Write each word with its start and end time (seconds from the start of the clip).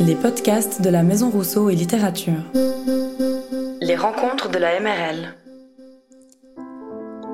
Les 0.00 0.14
podcasts 0.14 0.82
de 0.82 0.90
la 0.90 1.02
Maison 1.02 1.30
Rousseau 1.30 1.70
et 1.70 1.74
Littérature. 1.74 2.42
Les 3.80 3.96
rencontres 3.96 4.50
de 4.50 4.58
la 4.58 4.78
MRL. 4.80 5.34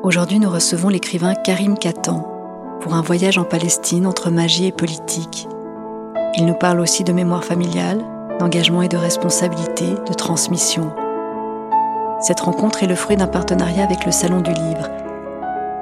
Aujourd'hui, 0.03 0.39
nous 0.39 0.51
recevons 0.51 0.89
l'écrivain 0.89 1.35
Karim 1.35 1.79
Katan 1.79 2.27
pour 2.81 2.95
un 2.95 3.03
voyage 3.03 3.39
en 3.39 3.45
Palestine 3.45 4.07
entre 4.07 4.31
magie 4.31 4.67
et 4.67 4.73
politique. 4.73 5.49
Il 6.37 6.47
nous 6.47 6.55
parle 6.55 6.81
aussi 6.81 7.05
de 7.05 7.13
mémoire 7.13 7.45
familiale, 7.45 8.03
d'engagement 8.39 8.83
et 8.83 8.89
de 8.89 8.97
responsabilité, 8.97 9.87
de 10.09 10.15
transmission. 10.15 10.95
Cette 12.21 12.41
rencontre 12.41 12.83
est 12.83 12.89
le 12.89 12.97
fruit 12.97 13.17
d'un 13.17 13.27
partenariat 13.27 13.85
avec 13.85 14.05
le 14.07 14.13
Salon 14.13 14.41
du 14.41 14.53
Livre. 14.53 14.91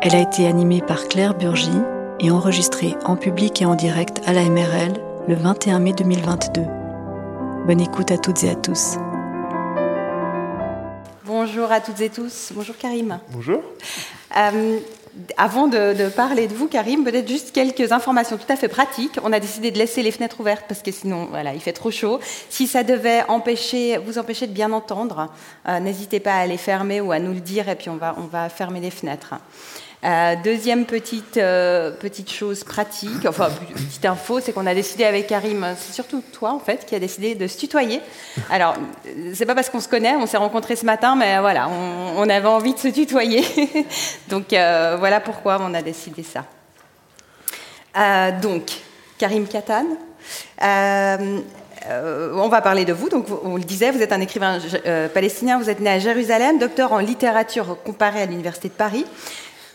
Elle 0.00 0.14
a 0.14 0.20
été 0.20 0.46
animée 0.46 0.80
par 0.80 1.09
Claire 1.09 1.34
Burgy 1.34 1.79
et 2.20 2.30
enregistrée 2.30 2.96
en 3.04 3.16
public 3.16 3.62
et 3.62 3.64
en 3.64 3.74
direct 3.74 4.20
à 4.27 4.32
la 4.32 4.43
MRL 4.45 5.02
le 5.29 5.36
21 5.36 5.79
mai 5.79 5.93
2022. 5.93 6.62
Bonne 7.66 7.80
écoute 7.80 8.10
à 8.10 8.19
toutes 8.19 8.42
et 8.42 8.51
à 8.51 8.56
tous. 8.56 8.96
Bonjour 11.24 11.70
à 11.70 11.80
toutes 11.80 12.01
et 12.01 12.10
tous. 12.10 12.51
Bonjour 12.52 12.77
Karim. 12.77 13.20
Bonjour. 13.30 13.62
Euh, 14.37 14.80
avant 15.37 15.69
de, 15.69 16.09
parler 16.09 16.48
de 16.48 16.55
vous, 16.55 16.66
Karim, 16.66 17.05
peut-être 17.05 17.29
juste 17.29 17.52
quelques 17.52 17.93
informations 17.93 18.37
tout 18.37 18.51
à 18.52 18.56
fait 18.56 18.66
pratiques. 18.66 19.19
On 19.23 19.32
a 19.32 19.38
décidé 19.38 19.70
de 19.70 19.79
laisser 19.79 20.02
les 20.02 20.10
fenêtres 20.10 20.41
ouvertes 20.41 20.65
parce 20.66 20.82
que 20.82 20.91
sinon, 20.91 21.27
voilà, 21.30 21.54
il 21.54 21.60
fait 21.60 21.73
trop 21.73 21.93
chaud. 21.93 22.18
Si 22.48 22.66
ça 22.66 22.82
devait 22.82 23.23
empêcher, 23.29 23.98
vous 23.98 24.18
empêcher 24.18 24.48
de 24.48 24.52
bien 24.52 24.73
entendre, 24.73 25.30
euh, 25.68 25.79
n'hésitez 25.79 26.18
pas 26.18 26.34
à 26.34 26.46
les 26.46 26.57
fermer 26.57 27.01
ou 27.01 27.12
à 27.12 27.20
nous 27.20 27.32
le 27.32 27.41
dire 27.41 27.68
et 27.68 27.77
puis 27.77 27.91
on 27.91 27.96
va, 27.96 28.16
on 28.18 28.27
va 28.27 28.48
fermer 28.48 28.80
les 28.80 28.91
fenêtres. 28.91 29.34
Euh, 30.05 30.34
deuxième 30.42 30.84
petite, 30.84 31.37
euh, 31.37 31.92
petite 31.92 32.29
chose 32.29 32.65
pratique, 32.65 33.24
enfin 33.24 33.51
petite 33.73 34.05
info, 34.05 34.41
c'est 34.41 34.52
qu'on 34.52 34.66
a 34.66 34.74
décidé 34.74 35.05
avec 35.05 35.29
Karim, 35.29 35.65
c'est 35.79 35.93
surtout 35.93 36.24
toi 36.33 36.52
en 36.52 36.59
fait, 36.59 36.84
qui 36.87 36.97
a 36.97 36.98
décidé 36.98 37.37
de 37.37 37.47
se 37.47 37.56
tutoyer. 37.56 38.01
Alors, 38.51 38.74
c'est 39.33 39.46
pas 39.46 39.55
parce 39.55 39.70
qu'on 39.70 39.79
se 39.79 39.87
connaît, 39.88 40.16
on 40.16 40.26
s'est 40.26 40.38
rencontrés 40.38 40.74
ce 40.74 40.85
matin, 40.85 41.15
mais 41.15 41.38
voilà, 41.38 41.68
on, 41.68 42.29
avait 42.29 42.49
envie 42.49 42.74
de 42.74 42.80
se 42.80 42.88
tutoyer. 42.88 43.45
donc 44.29 44.52
euh, 44.52 44.96
voilà 44.99 45.21
pourquoi 45.21 45.59
on 45.60 45.73
a 45.73 45.82
décidé 45.82 46.24
ça. 46.24 46.46
donc, 48.43 48.73
Karim 49.19 49.46
Katan. 49.46 49.87
on 50.60 52.48
va 52.48 52.60
parler 52.60 52.85
de 52.85 52.93
vous. 52.93 53.09
Donc, 53.09 53.26
on 53.45 53.54
le 53.54 53.63
disait, 53.63 53.93
vous 53.93 54.02
êtes 54.02 54.13
un 54.13 54.21
écrivain 54.21 54.59
palestinien, 55.15 55.59
vous 55.59 55.71
êtes 55.71 55.79
né 55.79 55.91
à 55.91 56.01
Jérusalem, 56.01 56.59
docteur 56.59 56.93
en 56.93 56.98
littérature 56.98 57.76
comparée 57.85 58.23
à 58.23 58.26
l'Université 58.26 58.66
de 58.66 58.74
Paris. 58.74 59.07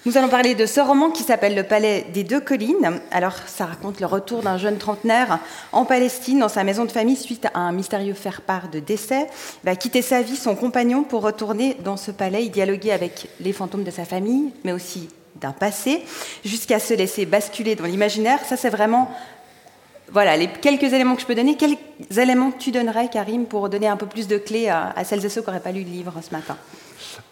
Nous 0.08 0.18
allons 0.18 0.30
parler 0.30 0.56
de 0.56 0.66
ce 0.66 0.80
roman 0.80 1.10
qui 1.10 1.24
s'appelle 1.24 1.54
Le 1.54 1.64
Palais 1.64 2.06
des 2.14 2.24
Deux 2.24 2.40
Collines. 2.40 3.02
Alors, 3.12 3.34
ça 3.46 3.66
raconte 3.66 4.00
le 4.00 4.06
retour 4.06 4.42
d'un 4.42 4.58
jeune 4.58 4.78
trentenaire 4.78 5.40
en 5.74 5.84
Palestine, 5.84 6.40
dans 6.40 6.48
sa 6.48 6.64
maison 6.64 6.86
de 6.86 6.94
famille, 6.94 7.18
suite 7.18 7.46
à 7.54 7.60
un 7.60 7.74
mystérieux 7.74 8.14
faire-part 8.14 8.70
de 8.70 8.80
décès. 8.80 9.28
Il 9.64 9.66
va 9.66 9.76
quitter 9.76 10.02
sa 10.02 10.22
vie, 10.22 10.38
son 10.38 10.56
compagnon, 10.56 11.04
pour 11.04 11.24
retourner 11.24 11.76
dans 11.84 11.98
ce 11.98 12.12
palais 12.12 12.46
y 12.46 12.50
dialoguer 12.50 12.94
avec 12.94 13.28
les 13.42 13.52
fantômes 13.52 13.84
de 13.84 13.92
sa 13.92 14.06
famille, 14.06 14.54
mais 14.64 14.72
aussi 14.72 15.10
d'un 15.42 15.52
passé, 15.52 16.02
jusqu'à 16.46 16.80
se 16.80 16.94
laisser 16.94 17.26
basculer 17.26 17.76
dans 17.76 17.84
l'imaginaire. 17.84 18.40
Ça, 18.46 18.56
c'est 18.56 18.70
vraiment 18.70 19.12
voilà, 20.10 20.38
les 20.38 20.48
quelques 20.48 20.94
éléments 20.94 21.16
que 21.16 21.22
je 21.22 21.28
peux 21.28 21.36
donner. 21.36 21.58
Quels 21.58 21.76
éléments 22.18 22.52
tu 22.58 22.72
donnerais, 22.72 23.10
Karim, 23.10 23.46
pour 23.46 23.68
donner 23.68 23.90
un 23.90 23.98
peu 23.98 24.06
plus 24.06 24.30
de 24.30 24.38
clés 24.38 24.70
à, 24.70 24.94
à 24.96 25.04
celles 25.04 25.26
et 25.26 25.28
ceux 25.28 25.42
qui 25.42 25.48
n'auraient 25.48 25.60
pas 25.60 25.74
lu 25.74 25.84
le 25.84 25.90
livre 25.90 26.14
ce 26.22 26.34
matin? 26.34 26.56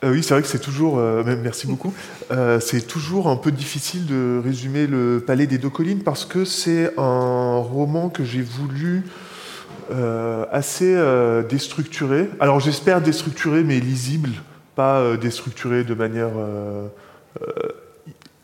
Euh, 0.03 0.11
oui, 0.11 0.23
c'est 0.23 0.33
vrai 0.33 0.43
que 0.43 0.47
c'est 0.47 0.59
toujours, 0.59 0.99
euh, 0.99 1.23
merci 1.41 1.67
beaucoup, 1.67 1.93
euh, 2.31 2.59
c'est 2.59 2.81
toujours 2.81 3.27
un 3.27 3.35
peu 3.35 3.51
difficile 3.51 4.05
de 4.05 4.41
résumer 4.43 4.87
le 4.87 5.23
Palais 5.25 5.47
des 5.47 5.57
Deux 5.57 5.69
Collines 5.69 6.03
parce 6.03 6.25
que 6.25 6.45
c'est 6.45 6.93
un 6.97 7.57
roman 7.57 8.09
que 8.09 8.23
j'ai 8.23 8.41
voulu 8.41 9.03
assez 10.51 10.97
déstructuré. 11.47 12.27
Alors 12.39 12.59
j'espère 12.59 13.01
déstructuré 13.01 13.63
mais 13.63 13.79
lisible, 13.79 14.31
pas 14.75 15.15
déstructuré 15.15 15.83
de 15.83 15.93
manière 15.93 16.31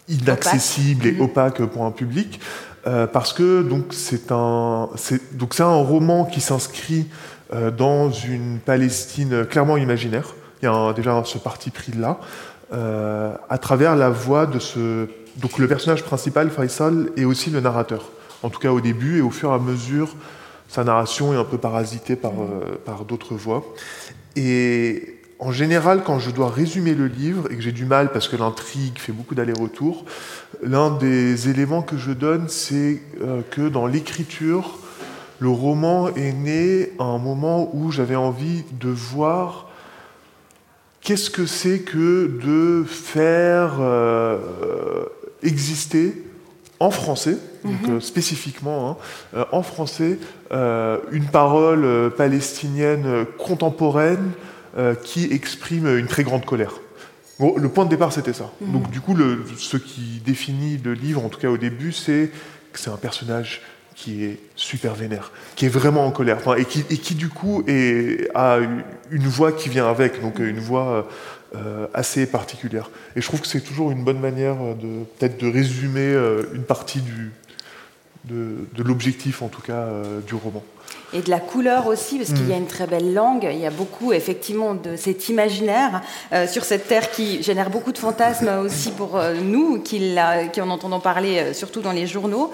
inaccessible 0.07 1.07
et 1.07 1.19
opaque 1.19 1.65
pour 1.65 1.83
un 1.83 1.89
public. 1.89 2.39
parce 2.83 3.33
que 3.33 3.63
donc 3.63 3.85
c'est 3.89 4.31
un, 4.31 4.89
donc 5.31 5.55
c'est 5.55 5.63
un 5.63 5.81
roman 5.81 6.25
qui 6.25 6.41
s'inscrit 6.41 7.07
dans 7.75 8.11
une 8.11 8.59
Palestine 8.63 9.43
clairement 9.43 9.77
imaginaire. 9.77 10.35
Il 10.61 10.65
y 10.65 10.67
a 10.67 10.93
déjà 10.93 11.21
ce 11.25 11.37
parti 11.37 11.71
pris 11.71 11.91
là, 11.93 12.19
euh, 12.73 13.33
à 13.49 13.57
travers 13.57 13.95
la 13.95 14.09
voix 14.09 14.45
de 14.45 14.59
ce. 14.59 15.07
Donc 15.37 15.57
le 15.57 15.67
personnage 15.67 16.03
principal, 16.03 16.49
Faisal, 16.49 17.09
est 17.17 17.25
aussi 17.25 17.49
le 17.49 17.61
narrateur. 17.61 18.11
En 18.43 18.49
tout 18.49 18.59
cas 18.59 18.71
au 18.71 18.81
début 18.81 19.19
et 19.19 19.21
au 19.21 19.31
fur 19.31 19.51
et 19.51 19.55
à 19.55 19.59
mesure, 19.59 20.15
sa 20.67 20.83
narration 20.83 21.33
est 21.33 21.37
un 21.37 21.43
peu 21.43 21.57
parasitée 21.57 22.15
par, 22.15 22.31
euh, 22.31 22.79
par 22.85 23.05
d'autres 23.05 23.35
voix. 23.35 23.63
Et 24.35 25.17
en 25.39 25.51
général, 25.51 26.03
quand 26.03 26.19
je 26.19 26.29
dois 26.29 26.49
résumer 26.49 26.93
le 26.93 27.07
livre 27.07 27.51
et 27.51 27.55
que 27.55 27.61
j'ai 27.61 27.71
du 27.71 27.85
mal 27.85 28.11
parce 28.11 28.27
que 28.27 28.35
l'intrigue 28.35 28.99
fait 28.99 29.11
beaucoup 29.11 29.33
d'allers-retours, 29.33 30.05
l'un 30.61 30.91
des 30.91 31.49
éléments 31.49 31.81
que 31.81 31.97
je 31.97 32.11
donne, 32.11 32.47
c'est 32.47 33.01
euh, 33.21 33.41
que 33.49 33.67
dans 33.67 33.87
l'écriture, 33.87 34.77
le 35.39 35.49
roman 35.49 36.09
est 36.09 36.33
né 36.33 36.93
à 36.99 37.05
un 37.05 37.17
moment 37.17 37.71
où 37.73 37.91
j'avais 37.91 38.15
envie 38.15 38.63
de 38.79 38.89
voir 38.89 39.70
qu'est-ce 41.11 41.29
que 41.29 41.45
c'est 41.45 41.79
que 41.79 42.39
de 42.41 42.85
faire 42.87 43.81
euh, 43.81 44.37
exister 45.43 46.23
en 46.79 46.89
français, 46.89 47.37
donc, 47.65 47.81
mhm. 47.81 47.95
euh, 47.95 47.99
spécifiquement 47.99 48.91
hein, 48.91 48.97
euh, 49.35 49.43
en 49.51 49.61
français, 49.61 50.17
une 50.51 51.25
parole 51.29 52.11
palestinienne 52.15 53.25
contemporaine 53.37 54.31
qui 55.03 55.33
exprime 55.33 55.85
une 55.97 56.07
très 56.07 56.23
grande 56.23 56.45
colère. 56.45 56.75
le 57.39 57.67
point 57.67 57.83
de 57.83 57.89
départ, 57.89 58.13
c'était 58.13 58.31
ça. 58.31 58.49
Mhm. 58.61 58.71
Donc, 58.71 58.89
du 58.89 59.01
coup, 59.01 59.13
le, 59.13 59.43
ce 59.57 59.75
qui 59.75 60.21
définit 60.25 60.79
le 60.81 60.93
livre, 60.93 61.25
en 61.25 61.29
tout 61.29 61.39
cas 61.39 61.49
au 61.49 61.57
début, 61.57 61.91
c'est 61.91 62.31
que 62.71 62.79
c'est 62.79 62.89
un 62.89 62.95
personnage 62.97 63.61
qui 63.95 64.23
est 64.23 64.39
super 64.55 64.95
vénère, 64.95 65.31
qui 65.55 65.65
est 65.65 65.69
vraiment 65.69 66.05
en 66.05 66.11
colère, 66.11 66.39
et, 66.57 66.65
qui, 66.65 67.15
du 67.15 67.29
coup 67.29 67.63
a 68.33 68.59
une 69.11 69.27
voix 69.27 69.51
qui 69.51 69.69
vient 69.69 69.87
avec, 69.87 70.21
donc 70.21 70.39
une 70.39 70.59
voix 70.59 71.07
euh, 71.53 71.87
assez 71.93 72.27
particulière. 72.27 72.89
Et 73.17 73.21
je 73.21 73.27
trouve 73.27 73.41
que 73.41 73.47
c'est 73.47 73.59
toujours 73.59 73.91
une 73.91 74.05
bonne 74.05 74.21
manière 74.21 74.55
de 74.55 75.03
peut-être 75.19 75.37
de 75.37 75.51
résumer 75.51 75.99
euh, 75.99 76.43
une 76.53 76.63
partie 76.63 77.01
de, 78.23 78.81
l'objectif, 78.81 79.41
en 79.41 79.49
tout 79.49 79.61
cas, 79.61 79.73
euh, 79.73 80.21
du 80.21 80.33
roman. 80.33 80.63
Et 81.13 81.21
de 81.21 81.29
la 81.29 81.39
couleur 81.39 81.87
aussi, 81.87 82.17
parce 82.17 82.29
qu'il 82.29 82.47
y 82.47 82.53
a 82.53 82.55
mm. 82.55 82.61
une 82.61 82.67
très 82.67 82.87
belle 82.87 83.13
langue. 83.13 83.47
Il 83.51 83.59
y 83.59 83.65
a 83.65 83.69
beaucoup, 83.69 84.13
effectivement, 84.13 84.75
de 84.75 84.95
cet 84.95 85.29
imaginaire 85.29 86.01
euh, 86.31 86.47
sur 86.47 86.63
cette 86.63 86.87
terre 86.87 87.11
qui 87.11 87.43
génère 87.43 87.69
beaucoup 87.69 87.91
de 87.91 87.97
fantasmes 87.97 88.49
aussi 88.63 88.91
pour 88.91 89.17
euh, 89.17 89.33
nous, 89.33 89.81
qui, 89.81 90.15
qui, 90.53 90.61
en 90.61 90.69
entendons 90.69 90.99
parler, 90.99 91.39
euh, 91.39 91.53
surtout 91.53 91.81
dans 91.81 91.91
les 91.91 92.07
journaux. 92.07 92.51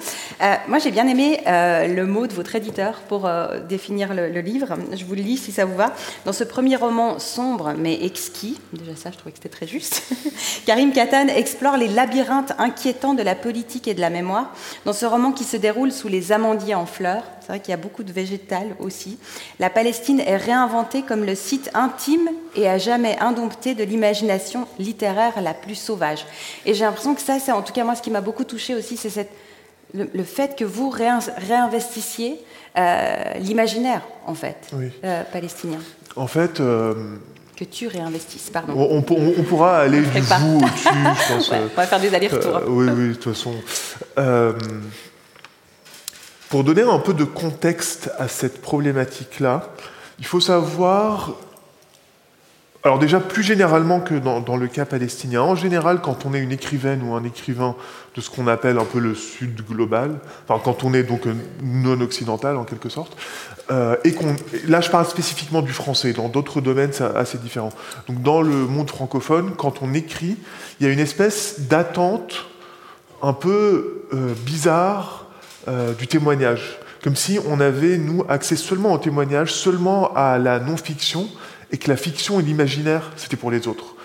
moi, 0.68 0.80
j'ai 0.80 0.92
bien 0.92 1.08
aimé 1.08 1.40
le 1.46 2.04
mot 2.06 2.28
de 2.28 2.34
votre 2.34 2.56
éditeur 2.56 3.02
pour 3.08 3.30
définir 3.68 4.14
le, 4.14 4.42
livre. 4.42 4.76
Je 4.94 5.04
vous 5.06 5.16
le 5.16 5.22
lis 5.22 5.38
si 5.38 5.52
ça 5.52 5.66
vous 5.66 5.76
va. 5.76 5.94
Dans 6.26 6.34
ce 6.34 6.44
premier 6.44 6.76
roman 6.76 7.20
sombre 7.20 7.74
mais 7.78 8.06
exquis, 8.06 8.60
déjà 8.74 8.96
ça, 8.96 9.12
je 9.12 9.18
trouvais 9.18 9.32
que 9.32 9.38
c'était 9.38 9.56
très 9.56 9.68
juste, 9.68 10.04
Karim 10.66 10.92
Katan 10.92 11.28
explore 11.28 11.78
les 11.78 11.88
labyrinthes 11.88 12.54
inquiétants 12.58 13.14
de 13.14 13.24
la 13.24 13.36
politique 13.36 13.88
et 13.88 13.94
de 13.94 14.02
la 14.02 14.10
mémoire. 14.10 14.54
Dans 14.86 14.94
ce 14.94 15.06
roman 15.06 15.32
qui 15.32 15.44
se 15.44 15.58
déroule 15.58 15.92
sous 15.92 16.08
les 16.08 16.32
amandiers 16.32 16.76
en 16.76 16.86
fleurs, 16.86 17.24
c'est 17.42 17.48
vrai 17.48 17.60
qu'il 17.60 17.72
y 17.72 17.74
a 17.74 17.78
beaucoup 17.78 18.04
de 18.04 18.12
aussi. 18.80 19.18
La 19.60 19.70
Palestine 19.70 20.20
est 20.20 20.38
réinventée 20.38 21.04
comme 21.04 21.24
le 21.24 21.36
site 21.36 21.70
intime 21.74 22.30
et 22.56 22.68
à 22.68 22.78
jamais 22.78 23.18
indompté 23.20 23.76
de 23.76 23.84
l'imagination 23.84 24.68
littéraire 24.80 25.42
la 25.42 25.54
plus 25.54 25.76
sauvage. 25.76 26.26
Et 26.66 26.74
j'ai 26.74 26.86
l'impression 26.86 27.16
que 27.16 27.22
ça, 27.22 27.40
c'est 27.40 27.52
en 27.52 27.62
tout 27.62 27.74
cas 27.74 27.84
moi 27.84 27.96
ce 27.96 28.02
qui 28.02 28.12
m'a 28.12 28.22
beaucoup 28.22 28.44
touché 28.44 28.76
aussi, 28.76 28.98
c'est 28.98 29.30
le, 29.94 30.24
fait 30.24 30.58
que 30.58 30.66
vous 30.66 30.90
réinvestissiez 30.90 32.40
euh, 32.78 33.34
l'imaginaire, 33.40 34.02
en 34.26 34.34
fait, 34.34 34.70
euh, 35.04 35.24
palestinien. 35.32 35.80
En 36.16 36.28
fait. 36.28 36.60
Euh, 36.60 36.94
que 37.56 37.64
tu 37.64 37.88
réinvestisses, 37.88 38.52
pardon. 38.52 38.74
On, 38.78 39.02
pourra 39.02 39.80
aller 39.80 40.02
du 40.02 40.06
bout 40.06 40.58
au-dessus, 40.58 40.90
je 40.90 41.34
pense. 41.34 41.52
on 41.52 41.76
va 41.76 41.88
faire 41.88 42.00
des 42.00 42.14
allers-retours. 42.14 42.62
oui, 42.68 42.86
oui, 42.96 43.08
de 43.10 43.14
toute 43.14 43.34
façon. 43.34 43.54
Pour 46.50 46.64
donner 46.64 46.84
un 46.84 47.00
peu 47.00 47.14
de 47.14 47.26
contexte 47.26 48.10
à 48.18 48.30
cette 48.30 48.62
problématique-là, 48.62 49.70
il 50.18 50.26
faut 50.26 50.40
savoir, 50.40 51.34
alors 52.84 53.00
déjà 53.00 53.20
plus 53.20 53.44
généralement 53.44 54.00
que 54.00 54.14
dans, 54.14 54.56
le 54.56 54.68
cas 54.68 54.86
palestinien, 54.86 55.42
en 55.42 55.56
général 55.56 56.00
quand 56.00 56.26
on 56.26 56.34
est 56.34 56.40
une 56.40 56.54
écrivaine 56.54 57.04
ou 57.04 57.16
un 57.16 57.26
écrivain 57.26 57.76
de 58.16 58.22
ce 58.22 58.30
qu'on 58.30 58.48
appelle 58.48 58.78
un 58.78 58.86
peu 58.86 59.00
le 59.00 59.14
sud 59.14 59.62
global, 59.68 60.20
enfin 60.48 60.62
quand 60.64 60.86
on 60.86 60.94
est 60.94 61.04
donc 61.04 61.24
non 61.62 62.00
occidental 62.00 62.56
en 62.56 62.64
quelque 62.64 62.88
sorte, 62.88 63.18
euh, 63.70 63.98
et 64.06 64.14
qu'on, 64.14 64.34
là 64.68 64.80
je 64.80 64.90
parle 64.90 65.06
spécifiquement 65.06 65.62
du 65.62 65.74
français, 65.74 66.14
dans 66.14 66.30
d'autres 66.30 66.62
domaines 66.62 66.94
c'est 66.94 67.04
assez 67.04 67.38
différent. 67.38 67.74
Donc 68.08 68.22
dans 68.22 68.42
le 68.42 68.56
monde 68.56 68.90
francophone, 68.90 69.52
quand 69.58 69.82
on 69.82 69.94
écrit, 69.94 70.38
il 70.80 70.88
y 70.88 70.90
a 70.90 70.94
une 70.94 71.00
espèce 71.00 71.60
d'attente 71.68 72.46
un 73.22 73.34
peu 73.34 74.06
euh, 74.14 74.34
bizarre 74.46 75.27
euh, 75.68 75.94
du 75.94 76.08
témoignage. 76.08 76.78
Comme 77.04 77.16
si 77.16 77.40
on 77.48 77.60
avait, 77.60 77.98
nous, 77.98 78.24
accès 78.28 78.56
seulement 78.56 78.94
au 78.94 78.98
témoignage, 78.98 79.54
seulement 79.54 80.14
à 80.16 80.38
la 80.38 80.60
non-fiction, 80.60 81.30
et 81.72 81.78
que 81.78 81.90
la 81.90 81.98
fiction 81.98 82.40
et 82.40 82.44
l'imaginaire, 82.44 83.12
c'était 83.18 83.38
pour 83.38 83.52
les 83.52 83.68
autres. 83.68 83.96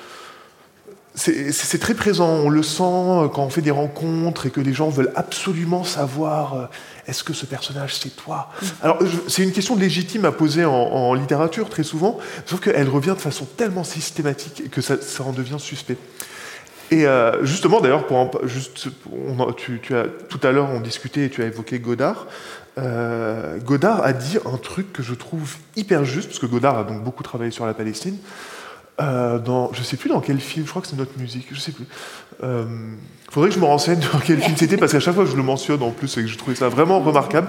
C'est 1.14 1.79
très 1.79 1.93
présent, 1.93 2.26
on 2.26 2.49
le 2.49 2.62
sent 2.62 3.29
quand 3.35 3.41
on 3.41 3.50
fait 3.50 3.61
des 3.61 3.70
rencontres 3.70 4.47
et 4.47 4.50
que 4.50 4.62
les 4.62 4.73
gens 4.73 4.88
veulent 4.88 5.12
absolument 5.14 5.85
savoir 5.85 6.55
euh, 6.55 6.67
est-ce 7.06 7.23
que 7.23 7.35
ce 7.35 7.44
personnage 7.44 7.97
c'est 7.97 8.17
toi? 8.17 8.49
Alors 8.82 8.99
c'est 9.29 9.43
une 9.43 9.53
question 9.53 9.76
légitime 9.76 10.25
à 10.25 10.32
poser 10.32 10.65
en, 10.65 11.12
littérature 11.12 11.69
très 11.69 11.82
souvent, 11.82 12.19
sauf 12.47 12.61
qu'elle 12.61 12.88
revient 12.88 13.15
de 13.15 13.20
façon 13.20 13.44
tellement 13.44 13.85
systématique 13.85 14.70
que 14.70 14.81
ça, 14.81 14.97
en 15.20 15.32
devient 15.32 15.58
suspect. 15.58 15.99
Et 16.93 17.06
euh, 17.06 17.43
justement, 17.43 17.81
d'ailleurs, 17.81 18.06
pour 18.06 18.31
tout 20.29 20.41
à 20.43 20.53
l'heure 20.53 20.69
on 20.71 20.81
discutait 20.81 21.25
et 21.25 21.31
tu 21.31 21.43
as 21.43 21.47
évoqué 21.47 21.79
Godard. 21.79 22.27
Euh, 22.77 23.56
Godard 23.59 24.05
a 24.05 24.12
dit 24.12 24.37
un 24.44 24.59
truc 24.59 24.93
que 24.93 25.03
je 25.03 25.15
trouve 25.15 25.56
hyper 25.75 26.05
juste, 26.05 26.29
parce 26.29 26.39
que 26.39 26.44
Godard 26.44 26.79
a 26.79 26.85
donc 26.85 27.03
beaucoup 27.03 27.23
travaillé 27.23 27.50
sur 27.50 27.65
la 27.65 27.73
Palestine. 27.73 28.19
Euh, 29.00 29.39
dans, 29.39 29.73
je 29.73 29.83
sais 29.83 29.97
plus 29.97 30.11
dans 30.11 30.21
quel 30.21 30.39
film, 30.39 30.67
je 30.67 30.71
crois 30.71 30.83
que 30.83 30.89
c'est 30.89 30.99
notre 30.99 31.19
musique, 31.19 31.47
je 31.50 31.59
sais 31.59 31.73
plus. 31.73 31.87
Euh, 32.43 32.65
faudrait 33.31 33.49
que 33.49 33.55
je 33.55 33.61
me 33.61 33.65
renseigne 33.65 34.00
dans 34.12 34.19
quel 34.19 34.43
film 34.43 34.55
c'était, 34.55 34.77
parce 34.77 34.93
qu'à 34.93 35.00
chaque 35.00 35.15
fois 35.15 35.25
je 35.25 35.35
le 35.35 35.43
mentionne 35.43 35.83
en 35.83 35.91
plus 35.91 36.19
et 36.19 36.23
que 36.23 36.27
je 36.27 36.37
trouvais 36.37 36.56
ça 36.56 36.69
vraiment 36.69 37.00
remarquable. 37.00 37.49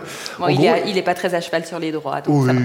il, 0.50 0.60
n'est 0.60 1.02
pas 1.02 1.16
très 1.16 1.36
à 1.36 1.42
cheval 1.42 1.66
sur 1.66 1.80
les 1.80 1.92
droits. 1.92 2.22
Donc 2.22 2.46
oui, 2.46 2.56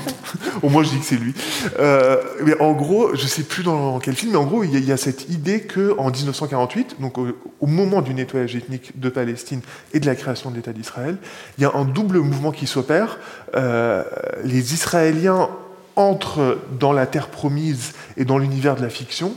au 0.62 0.70
moins 0.70 0.82
je 0.82 0.88
dis 0.88 0.98
que 1.00 1.04
c'est 1.04 1.16
lui. 1.16 1.34
Euh, 1.78 2.16
mais 2.44 2.58
en 2.60 2.72
gros, 2.72 3.14
je 3.14 3.26
sais 3.26 3.42
plus 3.42 3.62
dans 3.62 3.98
quel 3.98 4.14
film, 4.14 4.32
mais 4.32 4.38
en 4.38 4.46
gros, 4.46 4.64
il 4.64 4.82
y, 4.82 4.92
a, 4.92 4.96
cette 4.96 5.28
idée 5.28 5.60
qu'en 5.60 6.10
1948, 6.10 6.96
donc 7.00 7.18
au, 7.18 7.28
au, 7.60 7.66
moment 7.66 8.00
du 8.00 8.14
nettoyage 8.14 8.56
ethnique 8.56 8.98
de 8.98 9.10
Palestine 9.10 9.60
et 9.92 10.00
de 10.00 10.06
la 10.06 10.14
création 10.14 10.50
de 10.50 10.56
l'État 10.56 10.72
d'Israël, 10.72 11.18
il 11.58 11.62
y 11.62 11.66
a 11.66 11.72
un 11.74 11.84
double 11.84 12.20
mouvement 12.20 12.52
qui 12.52 12.66
s'opère. 12.66 13.18
Euh, 13.54 14.02
les 14.44 14.72
Israéliens 14.72 15.50
entrent 15.96 16.58
dans 16.78 16.92
la 16.92 17.06
terre 17.06 17.28
promise 17.28 17.92
et 18.16 18.24
dans 18.24 18.38
l'univers 18.38 18.76
de 18.76 18.82
la 18.82 18.90
fiction, 18.90 19.34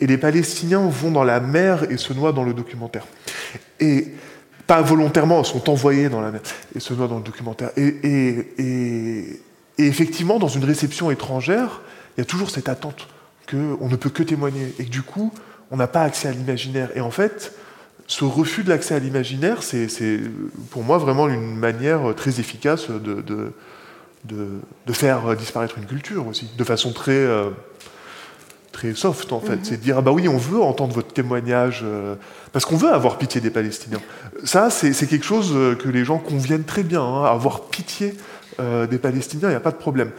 et 0.00 0.06
les 0.06 0.18
Palestiniens 0.18 0.86
vont 0.86 1.10
dans 1.10 1.24
la 1.24 1.40
mer 1.40 1.90
et 1.90 1.96
se 1.96 2.12
noient 2.12 2.32
dans 2.32 2.44
le 2.44 2.54
documentaire. 2.54 3.06
Et 3.80 4.08
pas 4.66 4.82
volontairement, 4.82 5.42
sont 5.44 5.70
envoyés 5.70 6.08
dans 6.08 6.20
la 6.20 6.30
mer 6.30 6.40
et 6.74 6.80
se 6.80 6.92
noient 6.92 7.08
dans 7.08 7.16
le 7.16 7.24
documentaire. 7.24 7.70
Et, 7.76 9.40
effectivement, 9.78 10.38
dans 10.38 10.48
une 10.48 10.64
réception 10.64 11.10
étrangère, 11.10 11.80
il 12.16 12.20
y 12.20 12.22
a 12.22 12.26
toujours 12.26 12.50
cette 12.50 12.68
attente 12.68 13.08
qu'on 13.48 13.88
ne 13.88 13.96
peut 13.96 14.10
que 14.10 14.22
témoigner, 14.22 14.74
et 14.78 14.84
que 14.84 14.90
du 14.90 15.02
coup, 15.02 15.32
on 15.70 15.76
n'a 15.76 15.86
pas 15.86 16.02
accès 16.02 16.28
à 16.28 16.32
l'imaginaire. 16.32 16.90
Et 16.94 17.00
en 17.00 17.10
fait, 17.10 17.54
ce 18.06 18.24
refus 18.24 18.62
de 18.62 18.68
l'accès 18.68 18.94
à 18.94 18.98
l'imaginaire, 18.98 19.62
c'est 19.62 20.20
pour 20.70 20.82
moi 20.82 20.98
vraiment 20.98 21.28
une 21.28 21.56
manière 21.56 22.14
très 22.14 22.40
efficace 22.40 22.90
de, 22.90 23.52
faire 24.92 25.36
disparaître 25.36 25.78
une 25.78 25.86
culture 25.86 26.26
aussi, 26.26 26.48
de 26.56 26.64
façon 26.64 26.92
très, 26.92 27.12
euh, 27.12 27.50
très 28.72 28.94
soft 28.94 29.32
en 29.32 29.40
fait. 29.40 29.56
Mhm. 29.56 29.64
C'est 29.64 29.76
de 29.76 29.82
dire, 29.82 29.98
ah 29.98 30.02
bah 30.02 30.12
oui, 30.12 30.28
on 30.28 30.36
veut 30.36 30.60
entendre 30.60 30.94
votre 30.94 31.12
témoignage, 31.12 31.82
euh, 31.84 32.14
parce 32.52 32.64
qu'on 32.64 32.76
veut 32.76 32.92
avoir 32.92 33.18
pitié 33.18 33.40
des 33.40 33.50
Palestiniens. 33.50 34.00
Ça, 34.44 34.70
c'est 34.70 34.92
quelque 35.06 35.24
chose 35.24 35.52
euh, 35.54 35.74
que 35.74 35.88
les 35.88 36.04
gens 36.04 36.18
conviennent 36.18 36.64
très 36.64 36.82
bien, 36.82 37.02
hein, 37.02 37.24
avoir 37.24 37.62
pitié 37.62 38.14
des 38.90 38.98
Palestiniens, 38.98 39.46
il 39.46 39.50
n'y 39.52 39.56
a 39.56 39.60
pas 39.60 39.70
de 39.70 39.76
problème. 39.76 40.10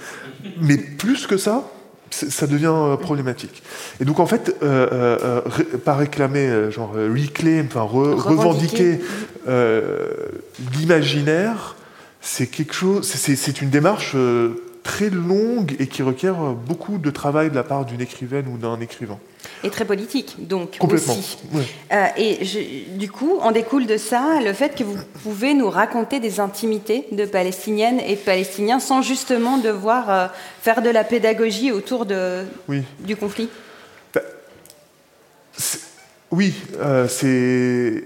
Mais 0.61 0.77
plus 0.77 1.27
que 1.27 1.35
ça, 1.35 1.69
ça 2.09 2.47
devient 2.47 2.95
problématique. 3.01 3.61
Et 3.99 4.05
donc 4.05 4.21
en 4.21 4.25
fait, 4.25 4.55
pas 5.83 5.93
réclamer, 5.93 6.71
genre 6.71 6.93
reclaim, 6.93 7.65
enfin 7.67 7.81
revendiquer 7.81 9.01
l'imaginaire, 10.71 11.75
c'est 12.21 12.47
quelque 12.47 12.73
chose, 12.73 13.07
c'est 13.07 13.61
une 13.61 13.69
démarche 13.69 14.13
euh, 14.15 14.61
très 14.83 15.09
longue 15.09 15.75
et 15.79 15.87
qui 15.87 16.03
requiert 16.03 16.35
beaucoup 16.35 16.97
de 16.97 17.09
travail 17.11 17.49
de 17.49 17.55
la 17.55 17.63
part 17.63 17.85
d'une 17.85 18.01
écrivaine 18.01 18.47
ou 18.47 18.57
d'un 18.57 18.79
écrivain. 18.81 19.19
Et 19.63 19.69
très 19.69 19.85
politique, 19.85 20.47
donc 20.47 20.77
Complètement, 20.77 21.13
aussi. 21.13 21.37
Euh, 21.91 22.05
et 22.17 22.39
du 22.97 23.09
coup, 23.09 23.39
on 23.41 23.51
découle 23.51 23.85
de 23.85 23.97
ça 23.97 24.41
le 24.41 24.53
fait 24.53 24.75
que 24.75 24.83
vous 24.83 24.97
pouvez 25.23 25.53
nous 25.53 25.69
raconter 25.69 26.19
des 26.19 26.39
intimités 26.39 27.05
de 27.11 27.25
Palestiniennes 27.25 27.99
et 27.99 28.15
de 28.15 28.21
Palestiniens 28.21 28.79
sans 28.79 29.01
justement 29.01 29.57
devoir 29.57 30.09
euh, 30.09 30.27
faire 30.61 30.81
de 30.81 30.89
la 30.89 31.03
pédagogie 31.03 31.71
autour 31.71 32.05
de, 32.05 32.43
du 32.99 33.15
conflit? 33.15 33.49
Bah, 34.13 34.21
oui, 36.31 36.53
c'est 37.07 38.03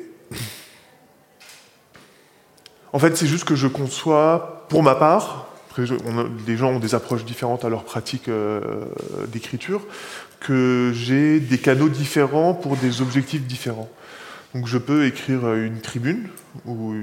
en 2.93 2.99
fait, 2.99 3.17
c'est 3.17 3.25
juste 3.25 3.43
que 3.43 3.55
je 3.55 3.67
conçois, 3.67 4.65
pour 4.69 4.83
ma 4.83 4.93
part, 4.93 5.47
les 6.47 6.57
gens 6.57 6.69
ont 6.69 6.79
des 6.79 6.93
approches 6.93 7.25
différentes 7.25 7.65
à 7.65 7.69
leur 7.69 7.83
pratique 7.83 8.29
euh, 8.29 8.61
d'écriture, 9.29 9.81
que 10.39 10.91
j'ai 10.93 11.39
des 11.39 11.57
canaux 11.57 11.89
différents 11.89 12.53
pour 12.53 12.77
des 12.77 13.01
objectifs 13.01 13.41
différents. 13.41 13.89
Donc 14.53 14.67
je 14.67 14.77
peux 14.77 15.07
écrire 15.07 15.51
une 15.55 15.81
tribune 15.81 16.27
ou, 16.67 16.93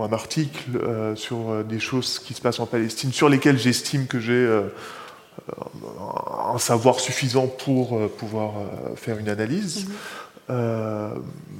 un 0.00 0.12
article 0.12 0.76
euh, 0.76 1.16
sur 1.16 1.64
des 1.64 1.80
choses 1.80 2.20
qui 2.20 2.34
se 2.34 2.40
passent 2.40 2.60
en 2.60 2.66
Palestine, 2.66 3.12
sur 3.12 3.28
lesquelles 3.28 3.58
j'estime 3.58 4.06
que 4.06 4.20
j'ai 4.20 4.32
euh, 4.34 4.68
un 6.54 6.58
savoir 6.58 7.00
suffisant 7.00 7.48
pour 7.48 7.98
pouvoir 8.10 8.52
faire 8.94 9.18
une 9.18 9.28
analyse. 9.28 9.86
Mm-hmm. 10.48 11.10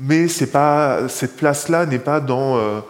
mais 0.00 0.29
c'est 0.29 0.52
pas 0.52 1.08
cette 1.08 1.37
place-là 1.37 1.87
n'est 1.87 1.99
pas 1.99 2.20
dans 2.20 2.82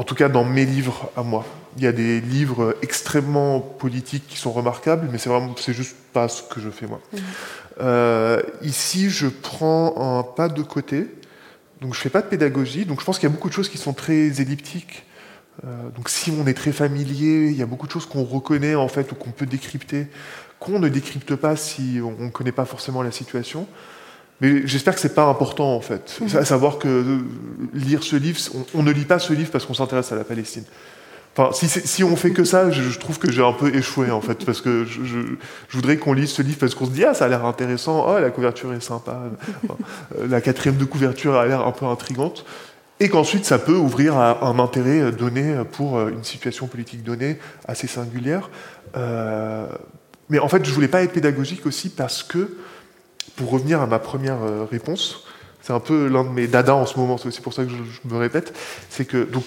en 0.00 0.02
tout 0.02 0.14
cas 0.14 0.30
dans 0.30 0.44
mes 0.44 0.64
livres 0.64 1.12
à 1.14 1.22
moi. 1.22 1.44
Il 1.76 1.82
y 1.82 1.86
a 1.86 1.92
des 1.92 2.22
livres 2.22 2.74
extrêmement 2.80 3.60
politiques 3.60 4.26
qui 4.26 4.38
sont 4.38 4.50
remarquables, 4.50 5.06
mais 5.12 5.18
c'est 5.18 5.28
vraiment, 5.28 5.54
c'est 5.58 5.74
juste 5.74 5.94
pas 6.14 6.26
ce 6.26 6.42
que 6.42 6.58
je 6.58 6.70
fais 6.70 6.86
moi. 6.86 7.00
Mhm. 7.12 7.20
Euh, 7.82 8.42
ici, 8.62 9.10
je 9.10 9.26
prends 9.26 10.18
un 10.18 10.22
pas 10.22 10.48
de 10.48 10.62
côté, 10.62 11.06
donc 11.82 11.92
je 11.92 12.00
fais 12.00 12.08
pas 12.08 12.22
de 12.22 12.28
pédagogie, 12.28 12.86
donc 12.86 13.00
je 13.00 13.04
pense 13.04 13.18
qu'il 13.18 13.28
y 13.28 13.32
a 13.32 13.34
beaucoup 13.34 13.50
de 13.50 13.52
choses 13.52 13.68
qui 13.68 13.76
sont 13.76 13.92
très 13.92 14.40
elliptiques. 14.40 15.04
Euh, 15.66 15.90
donc 15.94 16.08
si 16.08 16.30
on 16.30 16.46
est 16.46 16.54
très 16.54 16.72
familier, 16.72 17.48
il 17.50 17.56
y 17.58 17.62
a 17.62 17.66
beaucoup 17.66 17.86
de 17.86 17.92
choses 17.92 18.06
qu'on 18.06 18.24
reconnaît 18.24 18.76
en 18.76 18.88
fait 18.88 19.12
ou 19.12 19.14
qu'on 19.16 19.32
peut 19.32 19.44
décrypter, 19.44 20.06
qu'on 20.60 20.78
ne 20.78 20.88
décrypte 20.88 21.36
pas 21.36 21.56
si 21.56 22.00
on 22.02 22.24
ne 22.24 22.30
connaît 22.30 22.52
pas 22.52 22.64
forcément 22.64 23.02
la 23.02 23.12
situation. 23.12 23.66
Mais 24.40 24.66
j'espère 24.66 24.94
que 24.94 25.00
c'est 25.00 25.14
pas 25.14 25.26
important 25.26 25.74
en 25.74 25.80
fait. 25.80 26.18
Mhm. 26.20 26.36
À 26.36 26.44
savoir 26.44 26.78
que 26.78 26.88
euh, 26.88 27.18
lire 27.74 28.02
ce 28.02 28.16
livre, 28.16 28.38
on, 28.74 28.82
ne 28.82 28.90
lit 28.90 29.04
pas 29.04 29.18
ce 29.18 29.32
livre 29.32 29.50
parce 29.50 29.66
qu'on 29.66 29.74
s'intéresse 29.74 30.12
à 30.12 30.16
la 30.16 30.24
Palestine. 30.24 30.64
Enfin, 31.36 31.52
si, 31.52 31.68
si, 31.68 32.02
on 32.02 32.16
fait 32.16 32.32
que 32.32 32.42
ça, 32.42 32.72
je, 32.72 32.98
trouve 32.98 33.20
que 33.20 33.30
j'ai 33.30 33.42
un 33.42 33.52
peu 33.52 33.72
échoué 33.72 34.10
en 34.10 34.20
fait, 34.20 34.44
parce 34.44 34.60
que 34.60 34.84
je, 34.84 35.04
je, 35.04 35.18
voudrais 35.70 35.96
qu'on 35.96 36.12
lise 36.12 36.30
ce 36.30 36.42
livre 36.42 36.58
parce 36.58 36.74
qu'on 36.74 36.86
se 36.86 36.90
dit 36.90 37.04
ah 37.04 37.14
ça 37.14 37.26
a 37.26 37.28
l'air 37.28 37.44
intéressant, 37.44 38.04
oh 38.08 38.18
la 38.18 38.30
couverture 38.30 38.72
est 38.72 38.80
sympa, 38.80 39.22
euh, 40.18 40.26
la 40.28 40.40
quatrième 40.40 40.76
de 40.76 40.84
couverture 40.84 41.36
a 41.36 41.46
l'air 41.46 41.64
un 41.64 41.70
peu 41.70 41.86
intrigante, 41.86 42.44
et 42.98 43.08
qu'ensuite 43.08 43.44
ça 43.44 43.60
peut 43.60 43.76
ouvrir 43.76 44.16
à 44.16 44.44
un 44.44 44.58
intérêt 44.58 45.12
donné 45.12 45.54
pour 45.70 45.98
euh, 45.98 46.10
une 46.10 46.24
situation 46.24 46.66
politique 46.66 47.04
donnée 47.04 47.38
assez 47.64 47.86
singulière. 47.86 48.50
Euh, 48.96 49.66
mais 50.30 50.38
en 50.38 50.48
fait, 50.48 50.64
je 50.64 50.72
voulais 50.72 50.88
pas 50.88 51.02
être 51.02 51.12
pédagogique 51.12 51.64
aussi 51.64 51.90
parce 51.90 52.22
que 52.22 52.56
pour 53.40 53.52
revenir 53.52 53.80
à 53.80 53.86
ma 53.86 53.98
première 53.98 54.42
euh, 54.42 54.66
réponse, 54.70 55.24
c'est 55.62 55.72
un 55.72 55.80
peu 55.80 56.08
l'un 56.08 56.24
de 56.24 56.28
mes 56.28 56.46
dadas 56.46 56.74
en 56.74 56.84
ce 56.84 56.98
moment, 56.98 57.16
c'est 57.16 57.28
aussi 57.28 57.40
pour 57.40 57.54
ça 57.54 57.64
que 57.64 57.70
je, 57.70 58.08
me 58.08 58.18
répète, 58.18 58.54
c'est 58.90 59.06
que 59.06 59.24
donc 59.24 59.44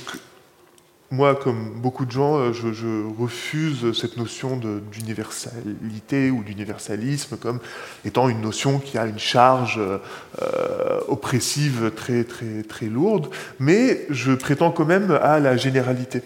moi, 1.12 1.36
comme 1.36 1.74
beaucoup 1.76 2.06
de 2.06 2.12
gens, 2.12 2.40
euh, 2.40 2.54
je, 2.54 3.06
refuse 3.20 3.94
cette 3.94 4.18
notion 4.18 4.60
d'universalité 4.92 6.32
ou 6.32 6.44
d'universalisme 6.44 7.38
comme 7.38 7.60
étant 8.04 8.30
une 8.30 8.42
notion 8.42 8.80
qui 8.80 8.98
a 8.98 9.06
une 9.06 9.20
charge 9.20 9.80
euh, 9.80 11.00
oppressive 11.08 11.92
très, 11.96 12.24
très, 12.24 12.64
très 12.64 12.88
lourde, 12.88 13.28
mais 13.60 14.08
je 14.10 14.32
prétends 14.32 14.72
quand 14.72 14.86
même 14.86 15.12
à 15.22 15.40
la 15.40 15.56
généralité. 15.56 16.24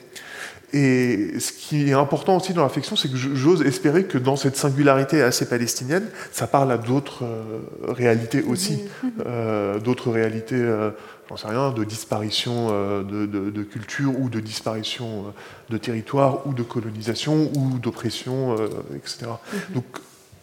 Et 0.74 1.40
ce 1.40 1.54
qui 1.54 1.90
est 1.90 1.94
important 1.94 2.38
aussi 2.38 2.54
dans 2.54 2.64
la 2.64 2.70
fiction, 2.70 2.98
c'est 2.98 3.10
que 3.10 3.16
j'ose 3.16 3.62
espérer 3.62 4.04
que 4.04 4.18
dans 4.18 4.36
cette 4.36 4.58
singularité 4.58 5.22
assez 5.22 5.48
palestinienne, 5.48 6.10
ça 6.34 6.46
parle 6.46 6.74
à 6.74 6.78
d'autres 6.78 7.24
euh, 7.24 7.62
réalités 7.88 8.42
aussi, 8.42 8.82
euh, 9.26 9.80
d'autres 9.80 10.12
réalités, 10.12 10.60
euh, 10.60 10.92
j'en 11.30 11.38
sais 11.38 11.48
rien, 11.48 11.72
de 11.72 11.86
disparition 11.86 12.68
de, 13.02 13.26
de, 13.26 13.64
culture 13.64 14.20
ou 14.20 14.28
de 14.28 14.42
disparition 14.42 15.34
de 15.70 15.78
territoire 15.78 16.46
ou 16.46 16.54
de 16.54 16.64
colonisation 16.64 17.50
ou 17.56 17.80
d'oppression, 17.80 18.56
etc. 18.94 19.20
Mm-hmm. 19.26 19.74
Donc, 19.74 19.86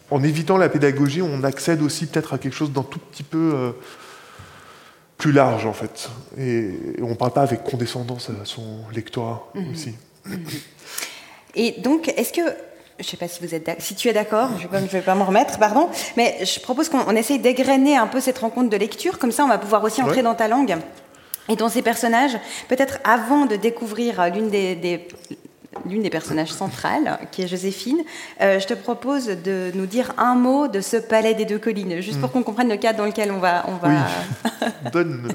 en 0.09 0.23
évitant 0.23 0.57
la 0.57 0.69
pédagogie, 0.69 1.21
on 1.21 1.43
accède 1.43 1.83
aussi 1.83 2.07
peut-être 2.07 2.33
à 2.33 2.39
quelque 2.39 2.55
chose 2.55 2.71
d'un 2.71 2.83
tout 2.83 2.99
petit 2.99 3.23
peu 3.23 3.73
plus 5.17 5.31
large 5.31 5.65
en 5.65 5.73
fait. 5.73 6.09
Et, 6.37 6.71
on 7.01 7.09
ne 7.09 7.15
parle 7.15 7.31
pas 7.31 7.41
avec 7.41 7.63
condescendance 7.63 8.29
à 8.29 8.45
son 8.45 8.79
lectorat 8.91 9.51
mm-hmm. 9.55 9.71
aussi. 9.71 9.93
Et 11.55 11.75
donc, 11.79 12.09
est-ce 12.17 12.33
que 12.33 12.41
je 12.99 13.03
ne 13.03 13.09
sais 13.09 13.17
pas 13.17 13.27
si, 13.27 13.45
vous 13.45 13.53
êtes 13.53 13.69
si 13.79 13.95
tu 13.95 14.07
es 14.07 14.13
d'accord, 14.13 14.49
je 14.57 14.67
ne 14.67 14.87
vais 14.87 15.01
pas 15.01 15.15
m'en 15.15 15.25
remettre, 15.25 15.59
pardon, 15.59 15.89
mais 16.15 16.37
je 16.45 16.59
propose 16.61 16.87
qu'on 16.87 17.15
essaye 17.15 17.39
d'égrener 17.39 17.97
un 17.97 18.07
peu 18.07 18.21
cette 18.21 18.37
rencontre 18.37 18.69
de 18.69 18.77
lecture, 18.77 19.19
comme 19.19 19.31
ça 19.31 19.43
on 19.43 19.49
va 19.49 19.57
pouvoir 19.57 19.83
aussi 19.83 20.01
entrer 20.01 20.21
dans 20.21 20.35
ta 20.35 20.47
langue. 20.47 20.77
et 21.49 21.55
dont 21.55 21.67
ces 21.67 21.81
personnages, 21.81 22.37
peut-être 22.69 22.99
avant 23.03 23.45
de 23.45 23.55
découvrir 23.57 24.29
l'une 24.33 24.49
des, 24.49 25.07
l'une 25.89 26.01
des 26.01 26.09
personnages 26.09 26.51
centrales, 26.51 27.19
qui 27.31 27.41
est 27.41 27.47
Joséphine, 27.47 27.99
euh, 28.41 28.59
je 28.59 28.67
te 28.67 28.73
propose 28.73 29.27
de 29.27 29.71
nous 29.75 29.85
dire 29.85 30.13
un 30.17 30.35
mot 30.35 30.67
de 30.67 30.81
ce 30.81 30.97
palais 30.97 31.33
des 31.33 31.45
deux 31.45 31.59
collines, 31.59 32.01
juste 32.01 32.19
pour 32.19 32.29
mm. 32.29 32.33
qu'on 32.33 32.43
comprenne 32.43 32.69
le 32.69 32.77
cadre 32.77 32.99
dans 32.99 33.05
lequel 33.05 33.31
on 33.31 33.39
va. 33.39 33.65
On 33.67 33.75
va... 33.75 33.89
Donne, 34.91 35.27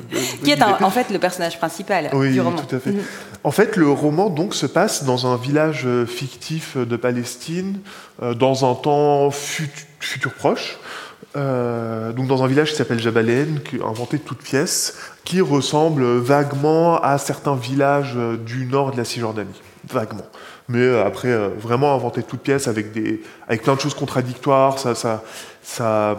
qui 0.43 0.51
est 0.51 0.63
en 0.63 0.91
fait 0.91 1.11
le 1.11 1.19
personnage 1.19 1.59
principal 1.59 2.11
du 2.11 2.41
roman. 2.41 2.57
Tout 2.57 2.77
à 2.77 2.81
fait. 2.81 2.93
Mm. 2.93 3.03
En 3.45 3.51
fait, 3.51 3.77
le 3.77 3.91
roman 3.91 4.31
donc 4.31 4.55
se 4.55 4.67
passe 4.67 5.05
dans 5.05 5.27
un 5.27 5.37
village 5.37 5.83
euh, 5.87 6.07
fictif 6.07 6.77
de 6.77 6.97
Palestine, 6.97 7.81
euh, 8.23 8.35
dans 8.35 8.71
un 8.71 8.75
temps 8.75 9.31
futur 9.31 10.33
proche. 10.35 10.79
Euh, 11.37 12.13
donc 12.13 12.27
dans 12.27 12.43
un 12.43 12.47
village 12.49 12.71
qui 12.71 12.77
s'appelle 12.77 12.99
Jabalen, 12.99 13.61
inventé 13.85 14.19
de 14.19 14.23
toutes 14.23 14.43
pièces, 14.43 14.97
qui 15.25 15.41
ressemble 15.41 16.05
vaguement 16.19 17.01
à 17.01 17.19
certains 17.19 17.55
villages 17.55 18.15
euh, 18.17 18.37
du 18.37 18.67
nord 18.67 18.93
de 18.93 18.97
la 18.97 19.05
Cisjordanie. 19.05 19.49
Vaguement. 19.89 20.27
Mais 20.69 20.79
euh, 20.79 21.05
après, 21.05 21.37
vraiment 21.57 21.95
inventé 21.95 22.21
de 22.21 22.27
toutes 22.27 22.41
pièces 22.41 22.69
avec, 22.69 22.93
des, 22.93 23.23
avec 23.49 23.63
plein 23.63 23.75
de 23.75 23.81
choses 23.81 23.95
contradictoires. 23.95 24.79
Ça, 24.79 24.95
ça, 24.95 25.23
ça, 25.63 26.19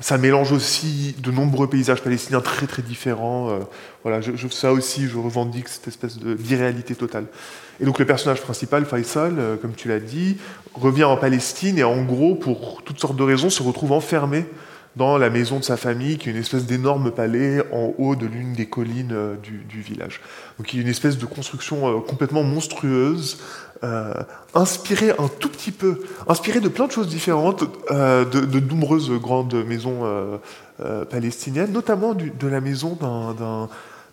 ça 0.00 0.18
mélange 0.18 0.52
aussi 0.52 1.14
de 1.18 1.30
nombreux 1.30 1.68
paysages 1.68 2.02
palestiniens 2.02 2.40
très 2.40 2.66
très 2.66 2.82
différents. 2.82 3.58
voilà, 4.02 4.20
je, 4.20 4.48
ça 4.48 4.72
aussi, 4.72 5.06
je 5.06 5.16
revendique 5.16 5.68
cette 5.68 5.88
espèce 5.88 6.18
d'irréalité 6.18 6.94
totale. 6.94 7.26
Et 7.82 7.84
donc 7.84 7.98
le 7.98 8.04
personnage 8.04 8.40
principal, 8.40 8.84
Faisal, 8.84 9.38
euh, 9.38 9.56
comme 9.56 9.74
tu 9.74 9.88
l'as 9.88 9.98
dit, 9.98 10.36
revient 10.74 11.04
en 11.04 11.16
Palestine 11.16 11.78
et 11.78 11.84
en 11.84 12.02
gros, 12.02 12.36
pour 12.36 12.82
toutes 12.84 13.00
sortes 13.00 13.16
de 13.16 13.24
raisons, 13.24 13.50
se 13.50 13.62
retrouve 13.62 13.90
enfermé 13.90 14.46
dans 14.96 15.18
la 15.18 15.30
maison 15.30 15.58
de 15.58 15.64
sa 15.64 15.76
famille, 15.76 16.18
qui 16.18 16.28
est 16.28 16.32
une 16.32 16.38
espèce 16.38 16.66
d'énorme 16.66 17.10
palais 17.10 17.62
en 17.72 17.94
haut 17.98 18.16
de 18.16 18.26
l'une 18.26 18.52
des 18.52 18.66
collines 18.66 19.12
euh, 19.12 19.36
du, 19.36 19.80
village. 19.80 20.20
Donc 20.58 20.72
il 20.72 20.76
y 20.76 20.78
a 20.80 20.82
une 20.82 20.90
espèce 20.90 21.18
de 21.18 21.26
construction 21.26 21.88
euh, 21.88 22.00
complètement 22.00 22.42
monstrueuse, 22.42 23.38
inspirée 24.54 25.10
un 25.18 25.26
tout 25.26 25.48
petit 25.48 25.72
peu, 25.72 26.02
inspirée 26.28 26.60
de 26.60 26.68
plein 26.68 26.86
de 26.86 26.92
choses 26.92 27.08
différentes, 27.08 27.64
de, 27.90 28.60
nombreuses 28.60 29.10
grandes 29.10 29.54
maisons 29.66 30.38
palestiniennes, 31.10 31.72
notamment 31.72 32.14
de 32.14 32.46
la 32.46 32.60
maison 32.60 32.96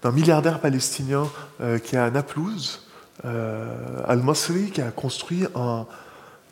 d'un 0.02 0.12
milliardaire 0.12 0.60
palestinien 0.60 1.28
qui 1.84 1.96
est 1.96 2.00
à 2.00 2.10
Naplouse, 2.10 2.90
euh, 3.26 4.02
Al-Masri 4.08 4.72
qui 4.72 4.82
a 4.82 4.92
construit 4.92 5.46
un, 5.56 5.86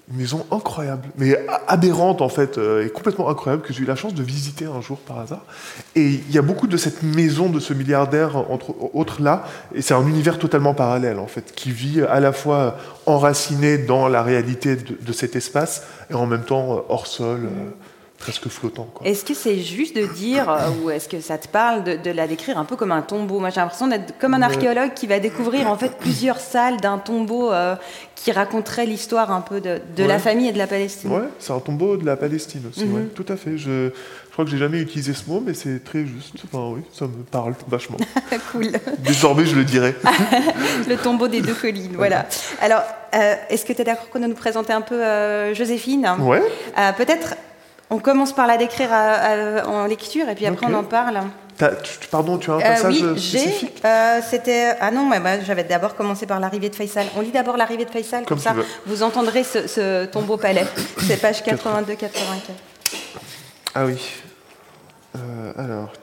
une 0.10 0.18
maison 0.18 0.46
incroyable, 0.52 1.10
mais 1.18 1.38
aberrante 1.68 2.22
en 2.22 2.30
fait, 2.30 2.58
euh, 2.58 2.86
et 2.86 2.90
complètement 2.90 3.30
incroyable, 3.30 3.62
que 3.62 3.74
j'ai 3.74 3.84
eu 3.84 3.86
la 3.86 3.98
chance 3.98 4.14
de 4.14 4.24
visiter 4.24 4.66
un 4.66 4.80
jour 4.80 4.98
par 5.00 5.20
hasard. 5.20 5.44
Et 5.96 6.06
il 6.06 6.32
y 6.32 6.38
a 6.38 6.42
beaucoup 6.42 6.68
de 6.68 6.78
cette 6.78 7.04
maison 7.04 7.50
de 7.50 7.60
ce 7.60 7.74
milliardaire, 7.74 8.38
entre 8.50 8.74
autres 8.94 9.22
là, 9.22 9.46
et 9.76 9.82
c'est 9.82 9.94
un 9.94 10.08
univers 10.08 10.40
totalement 10.40 10.74
parallèle 10.74 11.20
en 11.20 11.28
fait, 11.28 11.54
qui 11.54 11.72
vit 11.72 12.02
à 12.02 12.22
la 12.22 12.32
fois 12.32 12.78
enraciné 13.06 13.78
dans 13.78 14.08
la 14.08 14.24
réalité 14.24 14.78
de, 14.78 15.14
cet 15.14 15.36
espace, 15.36 15.84
et 16.10 16.14
en 16.14 16.26
même 16.26 16.44
temps 16.44 16.86
hors 16.88 17.08
sol. 17.08 17.42
Euh, 17.44 17.70
presque 18.18 18.48
flottant. 18.48 18.88
Est-ce 19.04 19.24
que 19.24 19.34
c'est 19.34 19.60
juste 19.60 19.96
de 19.96 20.06
dire, 20.06 20.50
euh, 20.50 20.70
ou 20.82 20.90
est-ce 20.90 21.08
que 21.08 21.22
ça 21.22 21.38
te 21.38 21.48
parle 21.48 21.84
de, 21.84 22.12
la 22.12 22.28
décrire 22.28 22.58
un 22.58 22.66
peu 22.66 22.76
comme 22.76 22.92
un 22.92 23.02
tombeau? 23.02 23.40
Moi, 23.40 23.50
j'ai 23.50 23.62
l'impression 23.62 23.88
d'être 23.88 24.18
comme 24.20 24.34
un 24.34 24.42
archéologue 24.42 24.94
qui 24.94 25.08
va 25.08 25.20
découvrir 25.20 25.70
en 25.70 25.78
fait 25.78 25.98
plusieurs 25.98 26.40
salles 26.40 26.78
d'un 26.78 26.98
tombeau 26.98 27.52
euh, 27.52 27.76
qui 28.16 28.32
raconterait 28.32 28.86
l'histoire 28.86 29.32
un 29.32 29.42
peu 29.42 29.62
de, 29.62 30.04
la 30.04 30.20
famille 30.20 30.48
et 30.48 30.52
de 30.52 30.58
la 30.58 30.68
Palestine. 30.68 31.12
Ouais, 31.12 31.28
c'est 31.40 31.54
un 31.54 31.60
tombeau 31.60 31.98
de 31.98 32.06
la 32.06 32.16
Palestine 32.16 32.64
aussi, 32.70 32.86
mhm. 32.86 33.10
tout 33.10 33.26
à 33.30 33.38
fait. 33.38 33.58
Je, 33.58 33.92
crois 34.32 34.46
que 34.46 34.52
j'ai 34.52 34.58
jamais 34.58 34.80
utilisé 34.80 35.14
ce 35.14 35.28
mot, 35.30 35.42
mais 35.44 35.54
c'est 35.54 35.84
très 35.84 36.06
juste. 36.06 36.36
Enfin, 36.46 36.74
oui, 36.76 36.82
ça 36.94 37.06
me 37.06 37.24
parle 37.24 37.54
vachement. 37.68 37.98
cool. 38.52 38.72
Désormais, 39.00 39.46
je 39.46 39.56
le 39.56 39.64
dirais. 39.64 39.96
le 40.88 40.96
tombeau 40.96 41.28
des 41.28 41.42
deux 41.42 41.56
collines, 41.56 41.96
voilà. 41.96 42.26
Alors, 42.62 42.84
euh, 43.16 43.36
est-ce 43.50 43.66
que 43.66 43.74
tu 43.74 43.82
es 43.82 43.84
d'accord 43.84 44.10
qu'on 44.10 44.20
nous 44.20 44.34
présenter 44.34 44.74
un 44.74 44.82
peu 44.82 45.02
Joséphine? 45.54 46.08
Ouais. 46.20 46.42
Peut-être 46.98 47.36
on 47.89 48.00
commence 48.00 48.34
par 48.34 48.48
la 48.48 48.58
décrire 48.58 48.89
en 48.91 49.86
lecture 49.86 50.27
et 50.29 50.36
puis 50.36 50.46
après 50.46 50.67
on 50.67 50.74
en 50.74 50.84
parle. 50.84 51.22
pardon, 52.12 52.38
tu 52.38 52.51
as 52.51 52.56
un 52.56 52.60
euh, 52.60 52.62
passage 52.62 53.01
oui, 53.01 53.20
spécifique? 53.20 53.82
euh, 53.86 54.20
C'était 54.27 54.75
ah 54.79 54.91
non, 54.91 55.06
mais 55.08 55.20
bah, 55.20 55.39
j'avais 55.41 55.63
d'abord 55.63 55.96
commencé 55.96 56.25
par 56.25 56.39
l'arrivée 56.39 56.70
de 56.70 56.75
Faisal. 56.75 57.08
On 57.15 57.22
lit 57.22 57.32
d'abord 57.32 57.58
l'arrivée 57.58 57.86
de 57.86 57.89
Faisal, 57.89 58.25
comme, 58.25 58.39
ça 58.39 58.56
vous 58.86 59.03
entendrez 59.03 59.44
ce, 59.44 60.06
tombeau 60.06 60.38
palais. 60.38 60.65
C'est 61.00 61.22
page 61.22 61.41
82-84. 61.44 62.10
Ah 63.75 63.86
oui. 63.86 63.98
Euh, 65.15 65.53
alors, 65.58 65.94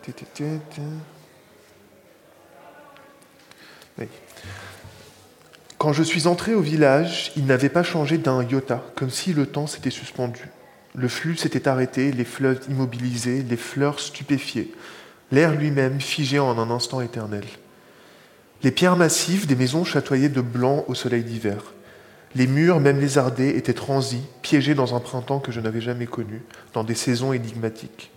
Quand 5.79 5.93
je 5.93 6.03
suis 6.03 6.27
entré 6.27 6.55
au 6.55 6.61
village, 6.61 7.33
il 7.37 7.45
n'avait 7.47 7.69
pas 7.69 7.83
changé 7.83 8.17
d'un 8.17 8.43
iota, 8.43 8.83
comme 8.95 9.11
si 9.11 9.33
le 9.35 9.47
temps 9.47 9.67
s'était 9.67 9.91
suspendu. 9.91 10.49
Le 10.97 11.09
flux 11.09 11.37
s'était 11.37 11.67
arrêté, 11.67 12.13
les 12.13 12.25
fleuves 12.25 12.61
immobilisés, 12.69 13.43
les 13.43 13.57
fleurs 13.57 13.99
stupéfiées, 13.99 14.73
l'air 15.33 15.53
lui-même 15.53 16.01
figé 16.01 16.39
en 16.39 16.57
un 16.59 16.71
instant 16.71 17.01
éternel. 17.01 17.45
Les 18.63 18.71
pierres 18.71 18.97
massives 18.97 19.47
des 19.47 19.57
maisons 19.57 19.85
chatoyaient 19.85 20.29
de 20.29 20.41
blanc 20.41 20.85
au 20.87 20.95
soleil 20.95 21.25
d'hiver. 21.25 21.75
Les 22.37 22.47
murs, 22.47 22.81
même 22.81 23.01
lézardés, 23.01 23.51
étaient 23.51 23.75
transis, 23.75 24.23
piégés 24.43 24.75
dans 24.75 24.95
un 24.95 25.01
printemps 25.01 25.41
que 25.41 25.53
je 25.53 25.61
n'avais 25.61 25.81
jamais 25.81 26.07
connu, 26.07 26.43
dans 26.73 26.85
des 26.85 26.95
saisons 26.95 27.33
énigmatiques. 27.33 28.13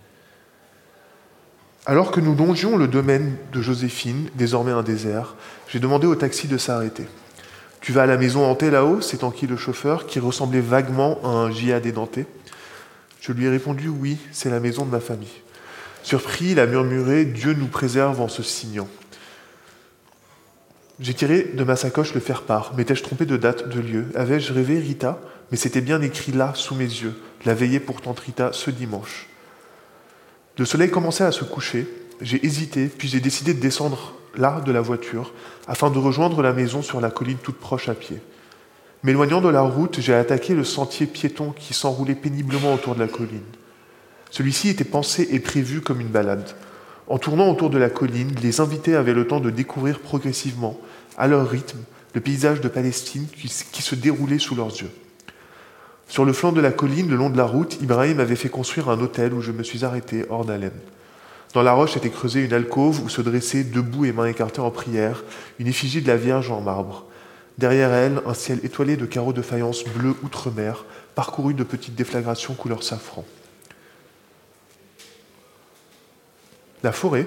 Alors 1.84 2.10
que 2.12 2.20
nous 2.20 2.34
longions 2.34 2.76
le 2.76 2.86
domaine 2.86 3.36
de 3.52 3.60
Joséphine, 3.60 4.28
désormais 4.36 4.72
un 4.72 4.82
désert, 4.82 5.34
j'ai 5.68 5.80
demandé 5.80 6.06
au 6.06 6.14
taxi 6.14 6.46
de 6.46 6.58
s'arrêter. 6.58 7.06
Tu 7.80 7.92
vas 7.92 8.02
à 8.02 8.06
la 8.06 8.16
maison 8.16 8.44
hantée 8.44 8.70
là-haut? 8.70 9.00
en 9.22 9.30
qui 9.30 9.46
le 9.46 9.56
chauffeur, 9.56 10.06
qui 10.06 10.20
ressemblait 10.20 10.60
vaguement 10.60 11.18
à 11.24 11.28
un 11.28 11.50
giad 11.50 11.86
édenté. 11.86 12.26
Je 13.28 13.34
lui 13.34 13.44
ai 13.44 13.50
répondu 13.50 13.88
Oui, 13.88 14.16
c'est 14.32 14.48
la 14.48 14.58
maison 14.58 14.86
de 14.86 14.90
ma 14.90 15.00
famille. 15.00 15.28
Surpris, 16.02 16.52
il 16.52 16.60
a 16.60 16.66
murmuré 16.66 17.26
Dieu 17.26 17.52
nous 17.52 17.66
préserve 17.66 18.22
en 18.22 18.28
se 18.28 18.42
signant. 18.42 18.88
J'ai 20.98 21.12
tiré 21.12 21.42
de 21.42 21.62
ma 21.62 21.76
sacoche 21.76 22.14
le 22.14 22.20
faire-part. 22.20 22.72
M'étais-je 22.74 23.02
trompé 23.02 23.26
de 23.26 23.36
date, 23.36 23.68
de 23.68 23.80
lieu? 23.80 24.06
Avais-je 24.14 24.54
rêvé 24.54 24.78
Rita? 24.78 25.20
Mais 25.50 25.58
c'était 25.58 25.82
bien 25.82 26.00
écrit 26.00 26.32
là, 26.32 26.52
sous 26.54 26.74
mes 26.74 26.84
yeux. 26.84 27.20
La 27.44 27.52
veillée 27.52 27.80
pourtant 27.80 28.14
Rita 28.14 28.54
ce 28.54 28.70
dimanche. 28.70 29.26
Le 30.56 30.64
soleil 30.64 30.90
commençait 30.90 31.24
à 31.24 31.32
se 31.32 31.44
coucher. 31.44 31.86
J'ai 32.22 32.44
hésité, 32.46 32.86
puis 32.86 33.08
j'ai 33.08 33.20
décidé 33.20 33.52
de 33.52 33.60
descendre 33.60 34.14
là 34.36 34.62
de 34.64 34.72
la 34.72 34.80
voiture 34.80 35.34
afin 35.66 35.90
de 35.90 35.98
rejoindre 35.98 36.40
la 36.40 36.54
maison 36.54 36.80
sur 36.80 36.98
la 36.98 37.10
colline 37.10 37.36
toute 37.36 37.58
proche 37.58 37.90
à 37.90 37.94
pied. 37.94 38.22
M'éloignant 39.04 39.40
de 39.40 39.48
la 39.48 39.62
route, 39.62 40.00
j'ai 40.00 40.14
attaqué 40.14 40.54
le 40.54 40.64
sentier 40.64 41.06
piéton 41.06 41.52
qui 41.56 41.72
s'enroulait 41.72 42.16
péniblement 42.16 42.74
autour 42.74 42.96
de 42.96 43.00
la 43.00 43.06
colline. 43.06 43.44
Celui-ci 44.30 44.68
était 44.70 44.84
pensé 44.84 45.28
et 45.30 45.38
prévu 45.38 45.80
comme 45.80 46.00
une 46.00 46.08
balade. 46.08 46.50
En 47.06 47.18
tournant 47.18 47.48
autour 47.48 47.70
de 47.70 47.78
la 47.78 47.90
colline, 47.90 48.34
les 48.42 48.60
invités 48.60 48.96
avaient 48.96 49.14
le 49.14 49.26
temps 49.26 49.40
de 49.40 49.50
découvrir 49.50 50.00
progressivement, 50.00 50.78
à 51.16 51.28
leur 51.28 51.48
rythme, 51.48 51.78
le 52.14 52.20
paysage 52.20 52.60
de 52.60 52.68
Palestine 52.68 53.26
qui, 53.28 53.82
se 53.82 53.94
déroulait 53.94 54.40
sous 54.40 54.56
leurs 54.56 54.76
yeux. 54.76 54.90
Sur 56.08 56.24
le 56.24 56.32
flanc 56.32 56.52
de 56.52 56.60
la 56.60 56.72
colline, 56.72 57.08
le 57.08 57.16
long 57.16 57.30
de 57.30 57.36
la 57.36 57.44
route, 57.44 57.80
Ibrahim 57.80 58.18
avait 58.18 58.34
fait 58.34 58.48
construire 58.48 58.88
un 58.90 59.00
hôtel 59.00 59.32
où 59.32 59.40
je 59.40 59.52
me 59.52 59.62
suis 59.62 59.84
arrêté 59.84 60.24
hors 60.28 60.44
d'haleine. 60.44 60.78
Dans 61.54 61.62
la 61.62 61.72
roche 61.72 61.96
était 61.96 62.10
creusée 62.10 62.44
une 62.44 62.52
alcôve 62.52 63.02
où 63.02 63.08
se 63.08 63.22
dressait, 63.22 63.64
debout 63.64 64.04
et 64.04 64.12
mains 64.12 64.26
écartées 64.26 64.60
en 64.60 64.70
prière, 64.70 65.22
une 65.58 65.66
effigie 65.66 66.02
de 66.02 66.08
la 66.08 66.16
Vierge 66.16 66.50
en 66.50 66.60
marbre. 66.60 67.07
Derrière 67.58 67.92
elle, 67.92 68.22
un 68.24 68.34
ciel 68.34 68.60
étoilé 68.62 68.96
de 68.96 69.04
carreaux 69.04 69.32
de 69.32 69.42
faïence 69.42 69.82
bleu 69.84 70.14
outre-mer, 70.22 70.84
parcouru 71.16 71.54
de 71.54 71.64
petites 71.64 71.96
déflagrations 71.96 72.54
couleur 72.54 72.84
safran. 72.84 73.24
La 76.84 76.92
forêt, 76.92 77.26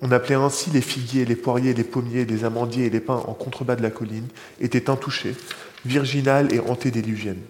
on 0.00 0.10
appelait 0.12 0.34
ainsi 0.34 0.70
les 0.70 0.80
figuiers, 0.80 1.26
les 1.26 1.36
poiriers, 1.36 1.74
les 1.74 1.84
pommiers, 1.84 2.24
les 2.24 2.44
amandiers 2.44 2.86
et 2.86 2.90
les 2.90 3.00
pins 3.00 3.22
en 3.26 3.34
contrebas 3.34 3.76
de 3.76 3.82
la 3.82 3.90
colline, 3.90 4.28
était 4.60 4.88
intouchée, 4.88 5.34
virginale 5.84 6.54
et 6.54 6.60
antédéluvienne. 6.60 7.42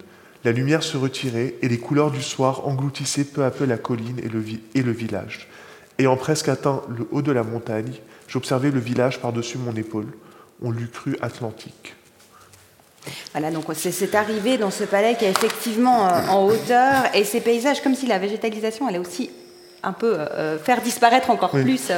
La 0.43 0.51
lumière 0.51 0.83
se 0.83 0.97
retirait 0.97 1.55
et 1.61 1.69
les 1.69 1.79
couleurs 1.79 2.11
du 2.11 2.21
soir 2.21 2.67
engloutissaient 2.67 3.23
peu 3.23 3.45
à 3.45 3.51
peu 3.51 3.65
la 3.65 3.77
colline 3.77 4.19
et 4.19 4.29
le, 4.29 4.43
et 4.75 4.81
le 4.81 4.91
village. 4.91 5.47
Ayant 5.97 6.17
presque 6.17 6.49
atteint 6.49 6.83
le 6.89 7.07
haut 7.11 7.21
de 7.21 7.31
la 7.31 7.43
montagne, 7.43 7.93
j'observais 8.27 8.71
le 8.71 8.79
village 8.79 9.21
par-dessus 9.21 9.57
mon 9.57 9.75
épaule. 9.75 10.07
On 10.61 10.71
l'eût 10.71 10.89
cru 10.89 11.17
atlantique. 11.21 11.96
Voilà, 13.33 13.51
donc 13.51 13.65
c'est 13.73 14.15
arrivé 14.15 14.57
dans 14.57 14.71
ce 14.71 14.83
palais 14.83 15.15
qui 15.15 15.25
est 15.25 15.29
effectivement 15.29 16.07
euh, 16.07 16.27
en 16.29 16.45
hauteur 16.45 17.05
et 17.13 17.23
ces 17.23 17.41
paysages, 17.41 17.81
comme 17.81 17.95
si 17.95 18.07
la 18.07 18.19
végétalisation 18.19 18.87
allait 18.87 18.97
aussi 18.97 19.29
un 19.83 19.93
peu 19.93 20.15
euh, 20.17 20.57
faire 20.57 20.81
disparaître 20.81 21.29
encore 21.29 21.51
plus 21.51 21.91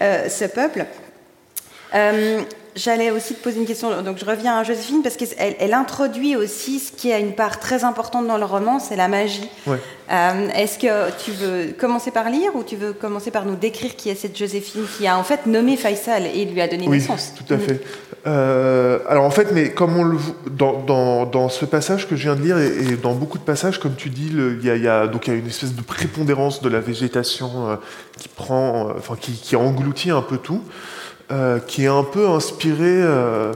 euh, 0.00 0.28
ce 0.28 0.44
peuple. 0.46 0.86
J'allais 2.78 3.10
aussi 3.10 3.34
te 3.34 3.42
poser 3.42 3.58
une 3.58 3.66
question. 3.66 4.02
Donc 4.02 4.18
je 4.18 4.24
reviens 4.24 4.58
à 4.58 4.64
Joséphine 4.64 5.02
parce 5.02 5.16
qu'elle 5.16 5.56
elle 5.58 5.74
introduit 5.74 6.36
aussi 6.36 6.78
ce 6.78 6.92
qui 6.92 7.12
a 7.12 7.18
une 7.18 7.32
part 7.32 7.58
très 7.58 7.84
importante 7.84 8.26
dans 8.26 8.38
le 8.38 8.44
roman, 8.44 8.78
c'est 8.78 8.96
la 8.96 9.08
magie. 9.08 9.48
Euh, 9.66 10.48
est-ce 10.54 10.78
que 10.78 11.10
tu 11.22 11.32
veux 11.32 11.74
commencer 11.78 12.10
par 12.10 12.30
lire 12.30 12.54
ou 12.54 12.62
tu 12.62 12.76
veux 12.76 12.92
commencer 12.92 13.30
par 13.30 13.44
nous 13.44 13.56
décrire 13.56 13.94
qui 13.94 14.08
est 14.08 14.14
cette 14.14 14.38
Joséphine 14.38 14.84
qui 14.96 15.06
a 15.06 15.18
en 15.18 15.24
fait 15.24 15.46
nommé 15.46 15.76
Faisal 15.76 16.24
et 16.26 16.44
lui 16.46 16.60
a 16.60 16.68
donné 16.68 16.88
oui, 16.88 16.98
naissance? 16.98 17.34
tout 17.36 17.52
à 17.52 17.58
fait. 17.58 17.82
Euh, 18.26 18.98
alors 19.08 19.24
en 19.24 19.30
fait, 19.30 19.52
mais 19.52 19.70
comme 19.70 19.96
on 19.96 20.04
le 20.04 20.18
dans, 20.50 20.82
dans, 20.82 21.26
dans, 21.26 21.48
ce 21.48 21.64
passage 21.64 22.08
que 22.08 22.16
je 22.16 22.22
viens 22.22 22.36
de 22.36 22.42
lire 22.42 22.58
et, 22.58 22.96
dans 22.96 23.14
beaucoup 23.14 23.38
de 23.38 23.44
passages, 23.44 23.78
comme 23.78 23.94
tu 23.94 24.10
dis, 24.10 24.30
il 24.32 24.60
y, 24.62 24.78
y, 24.80 24.88
a 24.88 25.06
donc 25.06 25.26
il 25.26 25.32
y 25.32 25.36
a 25.36 25.38
une 25.38 25.46
espèce 25.46 25.74
de 25.74 25.82
prépondérance 25.82 26.62
de 26.62 26.68
la 26.68 26.80
végétation 26.80 27.68
euh, 27.68 27.76
qui 28.18 28.28
prend, 28.28 28.90
enfin 28.96 29.16
qui, 29.18 29.32
qui 29.32 29.56
engloutit 29.56 30.10
un 30.10 30.22
peu 30.22 30.38
tout. 30.38 30.62
Euh, 31.30 31.58
qui 31.58 31.84
est 31.84 31.88
un 31.88 32.04
peu 32.04 32.26
inspiré 32.26 32.86
euh, 32.86 33.52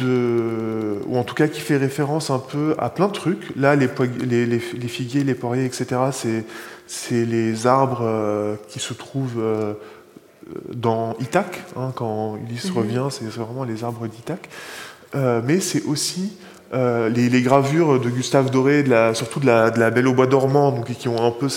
de, 0.00 1.00
ou 1.06 1.16
en 1.16 1.24
tout 1.24 1.34
cas 1.34 1.48
qui 1.48 1.60
fait 1.60 1.76
référence 1.76 2.30
un 2.30 2.38
peu 2.38 2.76
à 2.78 2.90
plein 2.90 3.08
de 3.08 3.12
trucs. 3.12 3.50
Là, 3.56 3.74
les, 3.74 3.88
les, 4.20 4.46
les, 4.46 4.58
figuiers, 4.60 5.24
les 5.24 5.34
poiriers, 5.34 5.64
etc., 5.64 6.44
c'est 6.86 7.24
les 7.24 7.66
arbres 7.66 8.02
euh, 8.04 8.54
qui 8.68 8.78
se 8.78 8.94
trouvent 8.94 9.42
dans 10.72 11.16
Ithac. 11.18 11.60
Hein, 11.76 11.92
quand 11.96 12.36
Ulysse 12.36 12.70
mhm. 12.70 12.78
revient, 12.78 13.06
c'est 13.10 13.24
vraiment 13.24 13.64
les 13.64 13.82
arbres 13.82 14.06
d'Ithac. 14.06 14.48
mais 15.14 15.58
c'est 15.58 15.82
aussi 15.86 16.36
euh, 16.72 17.08
les, 17.08 17.42
gravures 17.42 17.98
de 17.98 18.08
Gustave 18.08 18.50
Doré, 18.50 18.84
de 18.84 18.90
la, 18.90 19.12
surtout 19.12 19.40
de 19.40 19.46
la, 19.46 19.70
de 19.70 19.80
la, 19.80 19.90
Belle 19.90 20.06
au 20.06 20.14
bois 20.14 20.28
dormant, 20.28 20.70
donc 20.70 20.86
qui 20.92 21.08
ont 21.08 21.26
un 21.26 21.32
peu, 21.32 21.48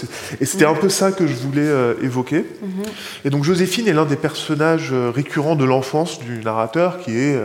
et 0.41 0.45
c'était 0.45 0.65
un 0.65 0.73
peu 0.73 0.89
ça 0.89 1.11
que 1.11 1.27
je 1.27 1.35
voulais 1.35 1.61
euh, 1.61 1.93
évoquer. 2.01 2.39
Mhm. 2.39 2.83
Et 3.23 3.29
donc 3.29 3.43
Joséphine 3.43 3.87
est 3.87 3.93
l'un 3.93 4.05
des 4.05 4.15
personnages 4.15 4.89
euh, 4.91 5.11
récurrents 5.11 5.55
de 5.55 5.65
l'enfance 5.65 6.19
du 6.19 6.39
narrateur, 6.43 6.99
qui 6.99 7.15
est 7.15 7.39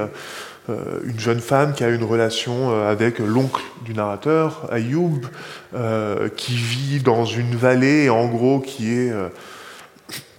une 1.05 1.19
jeune 1.19 1.41
femme 1.41 1.73
qui 1.73 1.83
a 1.83 1.89
une 1.89 2.05
relation 2.05 2.71
avec 2.87 3.21
l'oncle 3.21 3.63
du 3.87 3.95
narrateur, 3.95 4.69
Ayoub, 4.71 5.23
qui 6.37 6.55
vit 6.55 7.01
dans 7.01 7.25
une 7.25 7.55
vallée, 7.57 8.11
en 8.11 8.27
gros, 8.27 8.61
qui 8.61 8.93
est 8.93 9.11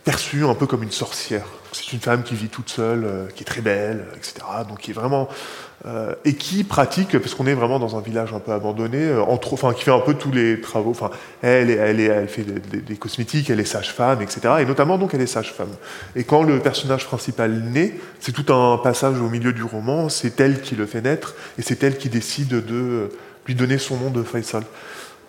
perçue 0.04 0.46
un 0.46 0.54
peu 0.54 0.68
comme 0.68 0.84
une 0.84 0.92
sorcière. 0.92 1.48
C'est 1.72 1.94
une 1.94 2.00
femme 2.00 2.22
qui 2.22 2.36
vit 2.36 2.48
toute 2.48 2.70
seule, 2.70 3.28
qui 3.36 3.42
est 3.42 3.46
très 3.46 3.62
belle, 3.62 4.06
etc. 4.16 4.36
Donc 4.68 4.82
qui 4.82 4.92
est 4.92 4.94
vraiment 4.94 5.30
euh, 5.86 6.14
et 6.26 6.34
qui 6.34 6.66
pratique, 6.66 7.18
parce 7.18 7.34
qu'on 7.36 7.48
est 7.48 7.54
vraiment 7.54 7.80
dans 7.80 7.98
un 7.98 8.02
village 8.02 8.34
un 8.34 8.40
peu 8.40 8.52
abandonné, 8.52 9.02
euh, 9.02 9.22
entre, 9.22 9.54
enfin, 9.54 9.74
qui 9.74 9.84
fait 9.84 9.92
un 9.92 10.00
peu 10.00 10.14
tous 10.14 10.32
les 10.32 10.60
travaux. 10.60 10.92
Enfin, 10.92 11.10
elle, 11.42 11.70
elle, 11.70 12.00
elle 12.02 12.28
fait 12.28 12.44
des, 12.44 12.96
cosmétiques, 12.96 13.50
elle 13.50 13.62
est 13.62 13.66
sage-femme, 13.66 14.22
etc. 14.22 14.56
Et 14.60 14.66
notamment, 14.66 14.98
donc, 14.98 15.14
elle 15.14 15.22
est 15.22 15.28
sage-femme. 15.28 15.72
Et 16.16 16.26
quand 16.26 16.44
le 16.44 16.60
personnage 16.60 17.06
principal 17.06 17.52
naît, 17.64 17.98
c'est 18.20 18.34
tout 18.34 18.54
un 18.54 18.78
passage 18.78 19.22
au 19.22 19.30
milieu 19.30 19.54
du 19.54 19.64
roman, 19.64 20.10
c'est 20.10 20.40
elle 20.42 20.62
qui 20.62 20.76
le 20.76 20.86
fait 20.86 21.02
naître, 21.02 21.34
et 21.58 21.62
c'est 21.62 21.82
elle 21.84 21.98
qui 21.98 22.10
décide 22.10 22.50
de 22.50 23.10
lui 23.48 23.56
donner 23.56 23.78
son 23.78 23.98
nom 23.98 24.10
de 24.10 24.22
Faisal. 24.22 24.64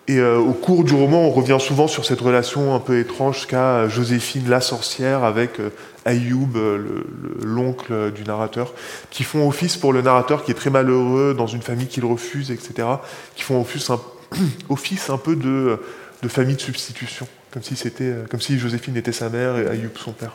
Et 0.08 0.18
euh, 0.18 0.38
au 0.38 0.52
cours 0.52 0.84
du 0.84 0.94
roman, 0.94 1.22
on 1.22 1.30
revient 1.30 1.58
souvent 1.60 1.86
sur 1.86 2.04
cette 2.04 2.20
relation 2.20 2.74
un 2.74 2.80
peu 2.80 2.98
étrange 2.98 3.46
qu'a 3.46 3.88
Joséphine 3.88 4.48
la 4.48 4.60
sorcière 4.60 5.24
avec 5.24 5.60
euh, 5.60 5.70
Ayoub, 6.04 6.56
euh, 6.56 7.04
l'oncle 7.42 8.10
du 8.10 8.24
narrateur, 8.24 8.72
qui 9.10 9.22
font 9.22 9.46
office 9.46 9.76
pour 9.76 9.92
le 9.92 10.02
narrateur 10.02 10.44
qui 10.44 10.50
est 10.50 10.54
très 10.54 10.70
malheureux 10.70 11.34
dans 11.36 11.46
une 11.46 11.62
famille 11.62 11.86
qu'il 11.86 12.04
refuse, 12.04 12.50
etc., 12.50 12.88
qui 13.36 13.42
font 13.42 13.60
office 13.60 13.90
un, 13.90 15.18
peu 15.18 15.36
de, 15.36 15.78
famille 16.28 16.56
de 16.56 16.60
substitution, 16.60 17.28
comme 17.52 17.62
si, 18.40 18.58
Joséphine 18.58 18.96
était 18.96 19.12
sa 19.12 19.28
mère 19.28 19.58
et 19.58 19.68
Ayoub 19.68 19.96
son 19.96 20.12
père. 20.12 20.32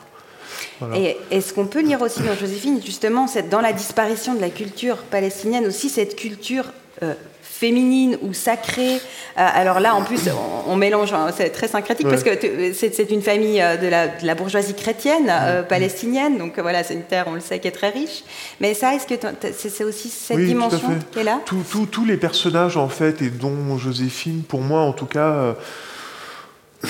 Et 0.94 1.16
est-ce 1.30 1.52
qu'on 1.52 1.66
peut 1.66 1.82
lire 1.82 2.00
aussi 2.00 2.20
dans 2.20 2.34
Joséphine, 2.34 2.80
justement, 2.82 3.26
cette, 3.26 3.50
dans 3.50 3.60
la 3.60 3.72
disparition 3.72 4.34
de 4.34 4.40
la 4.40 4.48
culture 4.48 4.98
palestinienne, 4.98 5.66
aussi 5.66 5.90
cette 5.90 6.16
culture 6.16 6.66
féminine 7.56 8.18
ou 8.22 8.32
sacrée. 8.34 8.96
Euh, 8.96 8.98
alors 9.36 9.80
là, 9.80 9.94
en 9.94 10.02
plus, 10.02 10.20
on, 10.66 10.76
mélange, 10.76 11.12
hein, 11.12 11.28
c'est 11.36 11.48
très 11.50 11.68
syncrétique 11.68 12.06
parce 12.08 12.22
que 12.22 12.30
c'est 12.74 13.10
une 13.10 13.22
famille 13.22 13.60
euh, 13.62 13.76
de 13.76 13.86
la, 13.86 14.08
de 14.08 14.26
la 14.26 14.34
bourgeoisie 14.34 14.74
chrétienne 14.74 15.28
euh, 15.30 15.62
palestinienne, 15.62 16.36
donc 16.36 16.58
voilà, 16.58 16.84
c'est 16.84 16.94
une 16.94 17.02
terre, 17.02 17.24
on 17.28 17.32
le 17.32 17.40
sait, 17.40 17.58
qui 17.58 17.68
est 17.68 17.72
très 17.72 17.90
riche. 17.90 18.24
Mais 18.60 18.74
ça, 18.74 18.94
est-ce 18.94 19.06
que 19.06 19.14
c'est 19.52 19.84
aussi 19.84 20.10
cette 20.10 20.38
dimension 20.38 20.98
qui 21.10 21.20
est 21.20 21.24
là? 21.24 21.40
Tous 21.44 22.04
les 22.04 22.18
personnages, 22.18 22.76
en 22.76 22.88
fait, 22.88 23.22
et 23.22 23.30
dont 23.30 23.78
Joséphine, 23.78 24.42
pour 24.42 24.60
moi, 24.60 24.80
en 24.80 24.92
tout 24.92 25.06
cas. 25.06 25.56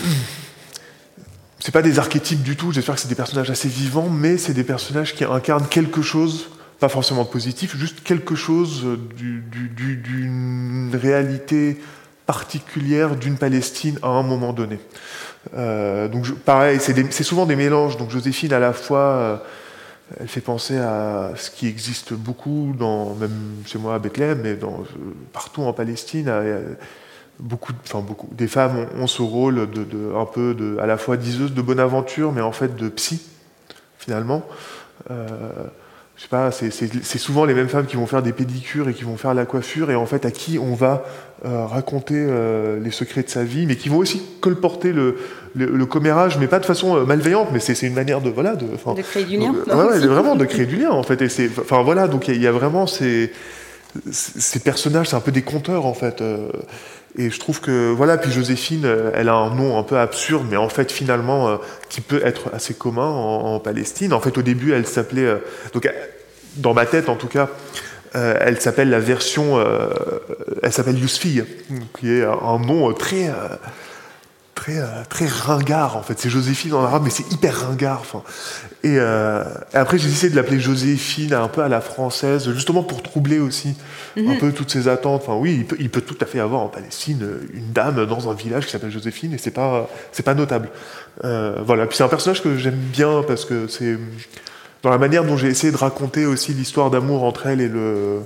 c'est 1.61 1.73
pas 1.73 1.83
des 1.83 1.99
archétypes 1.99 2.43
du 2.43 2.57
tout, 2.57 2.73
j'espère 2.73 2.97
que 2.97 3.01
c'est 3.01 3.09
des 3.09 3.15
personnages 3.15 3.51
assez 3.51 3.69
vivants, 3.69 4.09
mais 4.11 4.37
c'est 4.37 4.55
des 4.55 4.65
personnages 4.65 5.15
qui 5.15 5.25
incarnent 5.25 5.69
quelque 5.69 6.03
chose 6.03 6.49
pas 6.79 6.89
forcément 6.89 7.25
positif, 7.25 7.77
juste 7.77 8.03
quelque 8.03 8.35
chose 8.35 8.87
d'une 9.17 10.95
réalité 10.95 11.79
particulière 12.27 13.17
d'une 13.17 13.39
Palestine 13.39 13.99
à 14.03 14.09
un 14.09 14.23
moment 14.23 14.53
donné. 14.53 14.79
Euh, 15.55 16.09
donc 16.09 16.31
pareil, 16.41 16.79
c'est 16.81 17.23
souvent 17.23 17.47
des 17.47 17.57
mélanges. 17.57 17.97
Donc 17.97 18.11
Joséphine, 18.11 18.53
à 18.53 18.59
la 18.59 18.73
fois, 18.73 18.99
euh, 18.99 19.37
elle 20.21 20.29
fait 20.29 20.41
penser 20.41 20.77
à 20.77 21.33
ce 21.37 21.51
qui 21.51 21.67
existe 21.69 22.13
beaucoup, 22.13 22.75
dans, 22.79 23.15
même 23.15 23.63
chez 23.65 23.79
moi 23.79 23.95
à 23.95 23.99
Bethléem, 23.99 24.41
mais 24.43 24.55
dans, 24.55 24.85
partout 25.33 25.63
en 25.63 25.73
Palestine. 25.73 26.31
beaucoup, 27.39 27.73
enfin 27.85 28.01
beaucoup, 28.01 28.29
des 28.33 28.49
femmes 28.49 28.87
ont, 28.99 29.07
ce 29.07 29.23
rôle 29.23 29.71
de, 29.71 29.85
de, 29.85 30.15
un 30.15 30.27
peu 30.27 30.53
de, 30.53 30.79
à 30.79 30.87
la 30.87 30.99
fois 30.99 31.17
diseuse 31.17 31.55
de 31.55 31.63
bonne 31.63 31.81
aventure, 31.81 32.33
mais 32.33 32.41
en 32.43 32.53
fait 32.53 32.77
de 32.77 32.89
psy, 32.89 33.23
finalement. 33.99 34.45
Je 36.17 36.23
sais 36.23 36.29
pas, 36.29 36.51
c'est 36.51 37.19
souvent 37.19 37.45
les 37.45 37.53
mêmes 37.53 37.69
femmes 37.69 37.85
qui 37.85 37.97
vont 37.97 38.07
faire 38.07 38.23
des 38.23 38.33
pédicures 38.33 38.89
et 38.89 38.95
qui 38.95 39.05
vont 39.05 39.19
faire 39.19 39.35
la 39.35 39.45
coiffure, 39.45 39.91
et 39.91 39.95
en 39.95 40.07
fait 40.07 40.25
à 40.25 40.31
qui 40.31 40.59
on 40.59 40.75
va 40.75 41.05
euh, 41.45 41.67
raconter 41.67 42.15
euh, 42.17 42.81
les 42.81 42.91
secrets 42.91 43.23
de 43.23 43.29
sa 43.29 43.45
vie, 43.45 43.67
mais 43.67 43.77
qui 43.77 43.91
vont 43.91 43.99
aussi 43.99 44.23
colporter 44.41 44.95
le, 44.95 45.19
le, 45.55 45.85
commérage, 45.85 46.39
mais 46.39 46.47
pas 46.47 46.59
de 46.59 46.65
façon 46.65 46.97
euh, 46.97 47.05
malveillante, 47.05 47.49
mais 47.53 47.61
c'est 47.61 47.87
une 47.87 47.93
manière 47.93 48.23
de 48.23 48.31
voilà 48.31 48.57
de, 48.57 48.65
de 48.65 49.03
créer 49.03 49.25
du 49.25 49.37
lien. 49.37 49.53
ouais, 49.53 49.99
vraiment 49.99 50.37
de 50.37 50.47
créer 50.47 50.65
du 50.65 50.77
lien 50.77 50.91
en 50.91 51.03
fait. 51.03 51.21
Et 51.21 51.51
enfin 51.61 51.83
voilà, 51.83 52.09
donc 52.09 52.29
il 52.29 52.41
y, 52.41 52.47
a 52.47 52.53
vraiment 52.53 52.87
ces, 52.87 53.31
ces 54.11 54.61
personnages, 54.61 55.11
c'est 55.11 55.17
un 55.17 55.21
peu 55.21 55.33
des 55.33 55.43
conteurs 55.43 55.85
en 55.85 55.95
fait. 55.95 56.23
Et 57.19 57.31
je 57.31 57.41
trouve 57.41 57.61
que, 57.61 57.91
voilà, 57.93 58.19
puis 58.19 58.31
Joséphine, 58.31 58.85
euh, 58.85 59.11
elle 59.15 59.31
a 59.31 59.35
un 59.35 59.55
nom 59.55 59.79
un 59.79 59.83
peu 59.83 59.99
absurde, 59.99 60.47
mais 60.51 60.57
en 60.57 60.69
fait, 60.69 60.93
finalement, 60.93 61.49
euh, 61.49 61.57
qui 61.89 62.03
peut 62.03 62.21
être 62.25 62.51
assez 62.53 62.75
commun 62.75 63.09
en, 63.09 63.59
Palestine. 63.59 64.13
En 64.13 64.21
fait, 64.21 64.37
au 64.37 64.43
début, 64.43 64.73
elle 64.73 64.87
s'appelait, 64.87 65.25
euh, 65.25 65.39
donc, 65.73 65.89
dans 66.57 66.75
ma 66.75 66.85
tête 66.87 67.09
en 67.09 67.17
tout 67.17 67.29
cas, 67.29 67.49
elle 68.15 68.59
s'appelle 68.63 68.89
la 68.89 68.99
version, 68.99 69.63
elle 70.63 70.73
s'appelle 70.73 70.99
Yousfi, 70.99 71.43
qui 72.01 72.11
est 72.11 72.25
un 72.25 72.59
nom 72.59 72.91
très 72.95 73.31
très, 74.57 74.79
euh, 74.79 74.87
très 75.09 75.27
ringard 75.27 75.97
en 75.97 76.03
fait. 76.03 76.19
C'est 76.19 76.31
Joséphine 76.31 76.75
en 76.75 76.83
arabe, 76.83 77.03
mais 77.05 77.11
c'est 77.11 77.31
hyper 77.31 77.69
ringard. 77.69 78.03
Et, 78.83 78.97
euh, 78.99 79.45
et, 79.73 79.77
après, 79.77 79.99
j'ai 79.99 80.09
décidé 80.09 80.31
de 80.31 80.37
l'appeler 80.37 80.59
Joséphine 80.59 81.35
un 81.35 81.47
peu 81.47 81.63
à 81.63 81.69
la 81.69 81.81
française, 81.81 82.51
justement 82.53 82.83
pour 82.83 83.03
troubler 83.03 83.39
aussi 83.39 83.77
un 84.17 84.23
mhm. 84.23 84.39
peu 84.39 84.53
toutes 84.53 84.71
ses 84.71 84.89
attentes. 84.89 85.23
Enfin, 85.23 85.35
oui, 85.39 85.55
il 85.59 85.67
peut, 85.67 85.77
il 85.79 85.91
peut, 85.91 86.01
tout 86.01 86.17
à 86.21 86.27
fait 86.27 86.41
avoir 86.41 86.63
en 86.63 86.69
Palestine 86.69 87.25
une 87.55 87.71
dame 87.73 88.07
dans 88.07 88.29
un 88.29 88.35
village 88.35 88.65
qui 88.65 88.73
s'appelle 88.73 88.91
Joséphine 88.91 89.35
et 89.35 89.39
c'est 89.39 89.53
pas, 89.53 89.89
c'est 90.11 90.25
pas 90.25 90.35
notable. 90.35 90.71
Euh, 91.25 91.57
voilà. 91.65 91.87
Puis 91.87 91.99
c'est 91.99 92.05
un 92.05 92.09
personnage 92.09 92.43
que 92.43 92.57
j'aime 92.57 92.75
bien 92.75 93.23
parce 93.29 93.45
que 93.45 93.69
c'est 93.69 93.99
dans 94.83 94.91
la 94.91 94.99
manière 94.99 95.25
dont 95.25 95.37
j'ai 95.37 95.49
essayé 95.49 95.73
de 95.73 95.77
raconter 95.77 96.27
aussi 96.27 96.55
l'histoire 96.55 96.91
d'amour 96.91 97.23
entre 97.25 97.47
elle 97.47 97.61
et 97.61 97.69
le 97.69 98.23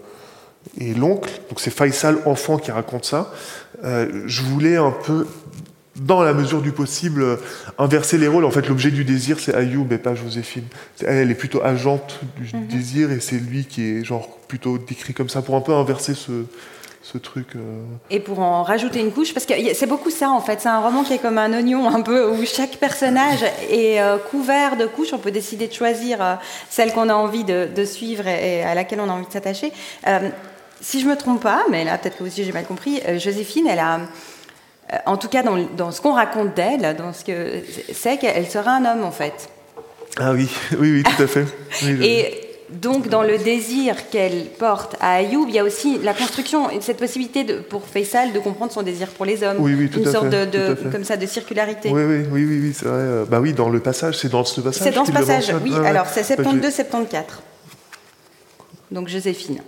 et 0.79 0.95
l'oncle. 0.95 1.31
Donc 1.49 1.59
c'est 1.59 1.71
Faisal 1.71 2.19
enfant 2.27 2.59
qui 2.59 2.71
raconte 2.71 3.05
ça. 3.05 3.33
Euh, 3.85 4.23
je 4.27 4.43
voulais 4.43 4.77
un 4.77 4.91
peu 4.91 5.27
dans 6.01 6.23
la 6.23 6.33
mesure 6.33 6.63
du 6.63 6.73
possible, 6.73 7.23
euh, 7.23 7.37
inverser 7.79 8.17
les 8.19 8.27
rôles. 8.27 8.45
En 8.45 8.51
fait, 8.51 8.67
l'objet 8.69 8.91
du 8.91 9.05
désir, 9.05 9.39
c'est 9.39 9.55
Ayoub 9.55 9.87
et 9.93 9.99
pas 9.99 10.15
Joséphine. 10.15 10.65
Elle, 11.07 11.31
est 11.31 11.35
plutôt 11.35 11.63
agente 11.63 12.21
du 12.37 12.57
mhm. 12.57 12.67
désir 12.67 13.13
et 13.13 13.21
c'est 13.21 13.37
lui 13.37 13.67
qui 13.67 13.85
est 13.85 14.05
genre 14.05 14.39
plutôt 14.49 14.79
décrit 14.79 15.13
comme 15.13 15.29
ça 15.29 15.43
pour 15.43 15.55
un 15.57 15.61
peu 15.61 15.75
inverser 15.75 16.15
ce, 16.15 16.45
ce 17.03 17.19
truc. 17.19 17.49
Euh. 17.55 17.83
Et 18.09 18.19
pour 18.19 18.41
en 18.41 18.63
rajouter 18.63 19.01
une 19.01 19.13
couche, 19.13 19.35
parce 19.35 19.45
que 19.45 19.53
c'est 19.75 19.87
beaucoup 19.87 20.11
ça 20.11 20.31
en 20.31 20.41
fait. 20.41 20.61
C'est 20.63 20.71
un 20.71 20.81
roman 20.81 21.05
qui 21.05 21.13
est 21.13 21.19
comme 21.19 21.37
un 21.37 21.53
oignon 21.53 21.87
un 21.87 22.01
peu 22.01 22.31
où 22.31 22.47
chaque 22.47 22.77
personnage 22.79 23.45
est 23.71 24.01
euh, 24.01 24.17
couvert 24.17 24.79
de 24.79 24.87
couches. 24.87 25.13
On 25.13 25.19
peut 25.19 25.31
décider 25.31 25.69
de 25.69 25.75
choisir 25.75 26.39
celle 26.71 26.95
qu'on 26.95 27.11
a 27.11 27.15
envie 27.15 27.45
de, 27.45 27.85
suivre 27.85 28.27
et, 28.27 28.63
à 28.63 28.75
laquelle 28.75 29.01
on 29.01 29.09
a 29.11 29.13
envie 29.13 29.27
de 29.27 29.33
s'attacher. 29.33 29.71
si 30.81 31.01
je 31.01 31.07
me 31.07 31.15
trompe 31.15 31.43
pas, 31.43 31.65
mais 31.71 31.85
là 31.85 31.99
peut-être 31.99 32.17
que 32.17 32.25
aussi 32.25 32.43
j'ai 32.43 32.53
mal 32.53 32.65
compris, 32.65 33.03
Joséphine, 33.19 33.67
elle 33.67 33.81
a 33.81 34.01
en 35.07 35.17
tout 35.17 35.29
cas 35.29 35.43
dans, 35.43 35.93
ce 35.93 36.01
qu'on 36.01 36.13
raconte 36.13 36.55
d'elle, 36.55 36.97
dans 36.97 37.13
ce 37.13 37.25
que 37.25 37.63
c'est 37.93 38.19
qu'elle 38.19 38.47
sera 38.47 38.73
un 38.73 38.85
homme 38.85 39.05
en 39.05 39.11
fait. 39.11 39.49
Ah 40.19 40.33
oui, 40.33 40.49
oui, 40.79 40.93
oui, 40.93 41.03
tout 41.03 41.23
à 41.23 41.27
fait. 41.27 41.47
et 41.83 42.47
donc 42.71 43.09
dans 43.09 43.23
le 43.23 43.39
désir 43.39 44.09
qu'elle 44.11 44.47
porte 44.59 44.97
à 45.01 45.15
Ayoub, 45.15 45.47
il 45.49 45.55
y 45.55 45.59
a 45.59 45.65
aussi 45.65 45.99
la 46.03 46.15
construction, 46.15 46.69
cette 46.81 46.99
possibilité 46.99 47.43
de, 47.43 47.55
pour 47.55 47.85
Faisal 47.85 48.33
de 48.33 48.39
comprendre 48.39 48.73
son 48.73 48.83
désir 48.83 49.09
pour 49.09 49.25
les 49.25 49.43
hommes. 49.43 49.57
Oui, 49.59 49.75
oui, 49.77 49.91
tout 49.91 50.01
une 50.01 50.11
sorte 50.11 50.31
de, 50.31 50.75
comme 50.91 51.05
ça 51.05 51.17
de 51.17 51.27
circularité. 51.27 51.91
Oui, 51.91 52.03
oui, 52.05 52.27
oui, 52.31 52.45
oui, 52.45 52.73
c'est 52.75 52.87
vrai. 52.87 53.25
Bah 53.29 53.41
oui, 53.41 53.53
dans 53.53 53.69
le 53.69 53.81
passage, 53.81 54.19
c'est 54.19 54.29
dans 54.29 54.45
ce 54.45 54.61
passage. 54.61 54.83
C'est 54.83 54.95
dans 54.95 55.05
ce 55.05 55.13
passage, 55.13 55.53
oui. 55.65 55.73
Alors 55.85 56.07
c'est 56.07 56.23
72-74. 56.23 57.25
Donc 58.91 59.09
Joséphine. 59.09 59.61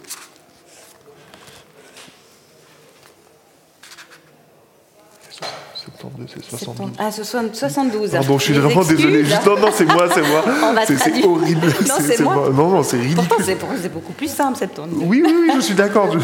Ah, 6.99 7.11
72. 7.11 8.11
Pardon, 8.11 8.39
je 8.39 8.45
suis 8.45 8.55
vraiment 8.55 8.85
désolé. 8.85 9.25
Non, 9.47 9.59
non, 9.59 9.69
c'est 9.73 9.85
moi, 9.85 10.09
c'est 10.13 10.23
moi. 10.23 10.45
c'est 10.87 11.25
horrible. 11.25 11.67
Non, 11.67 11.95
c'est 12.01 12.21
moi. 12.21 12.51
Non, 12.53 12.69
non, 12.69 12.83
c'est 12.83 12.97
ridicule. 12.97 13.25
Pourtant, 13.29 13.45
c'est 13.45 13.93
beaucoup 13.93 14.13
plus 14.13 14.31
simple, 14.31 14.59
cette 14.59 14.75
tourne. 14.75 14.91
Oui, 14.95 15.23
oui, 15.25 15.35
oui, 15.43 15.51
je 15.57 15.61
suis 15.61 15.75
d'accord. 15.75 16.15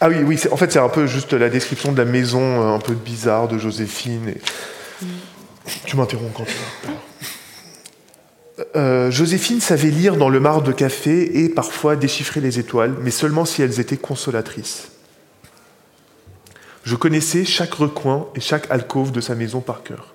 Ah 0.00 0.08
oui, 0.08 0.16
oui, 0.24 0.40
en 0.50 0.56
fait, 0.56 0.72
c'est 0.72 0.78
un 0.78 0.88
peu 0.88 1.06
juste 1.06 1.34
la 1.34 1.50
description 1.50 1.92
de 1.92 1.98
la 1.98 2.06
maison 2.06 2.40
euh, 2.40 2.74
un 2.74 2.78
peu 2.78 2.94
bizarre 2.94 3.48
de 3.48 3.58
Joséphine. 3.58 4.30
Et... 4.30 4.40
Tu 5.84 5.96
m'interromps 5.96 6.32
quand 6.34 6.44
tu 6.44 6.54
veux. 6.88 6.94
Euh, 8.76 9.10
Joséphine 9.10 9.60
savait 9.60 9.90
lire 9.90 10.16
dans 10.16 10.28
le 10.30 10.40
marc 10.40 10.62
de 10.64 10.72
café 10.72 11.44
et 11.44 11.48
parfois 11.48 11.96
déchiffrer 11.96 12.40
les 12.40 12.58
étoiles, 12.58 12.94
mais 13.02 13.10
seulement 13.10 13.44
si 13.44 13.62
elles 13.62 13.78
étaient 13.78 13.96
consolatrices. 13.96 14.89
Je 16.84 16.96
connaissais 16.96 17.44
chaque 17.44 17.74
recoin 17.74 18.26
et 18.34 18.40
chaque 18.40 18.70
alcôve 18.70 19.12
de 19.12 19.20
sa 19.20 19.34
maison 19.34 19.60
par 19.60 19.82
cœur. 19.82 20.14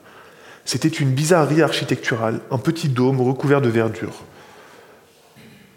C'était 0.66 0.88
une 0.88 1.12
bizarrerie 1.12 1.62
architecturale, 1.62 2.42
un 2.50 2.58
petit 2.58 2.90
dôme 2.90 3.22
recouvert 3.22 3.62
de 3.62 3.70
verdure. 3.70 4.24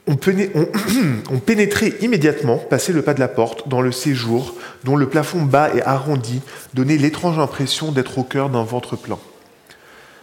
On, 0.06 0.16
pénétrait 1.46 1.94
immédiatement, 2.00 2.56
passé 2.56 2.94
le 2.94 3.02
pas 3.02 3.12
de 3.12 3.20
la 3.20 3.28
porte, 3.28 3.68
dans 3.68 3.82
le 3.82 3.92
séjour, 3.92 4.54
dont 4.84 4.96
le 4.96 5.06
plafond 5.06 5.42
bas 5.42 5.68
et 5.74 5.82
arrondi 5.82 6.40
donnait 6.72 6.96
l'étrange 6.96 7.38
impression 7.38 7.92
d'être 7.92 8.16
au 8.16 8.24
cœur 8.24 8.48
d'un 8.48 8.64
ventre 8.64 8.96
plein. 8.96 9.18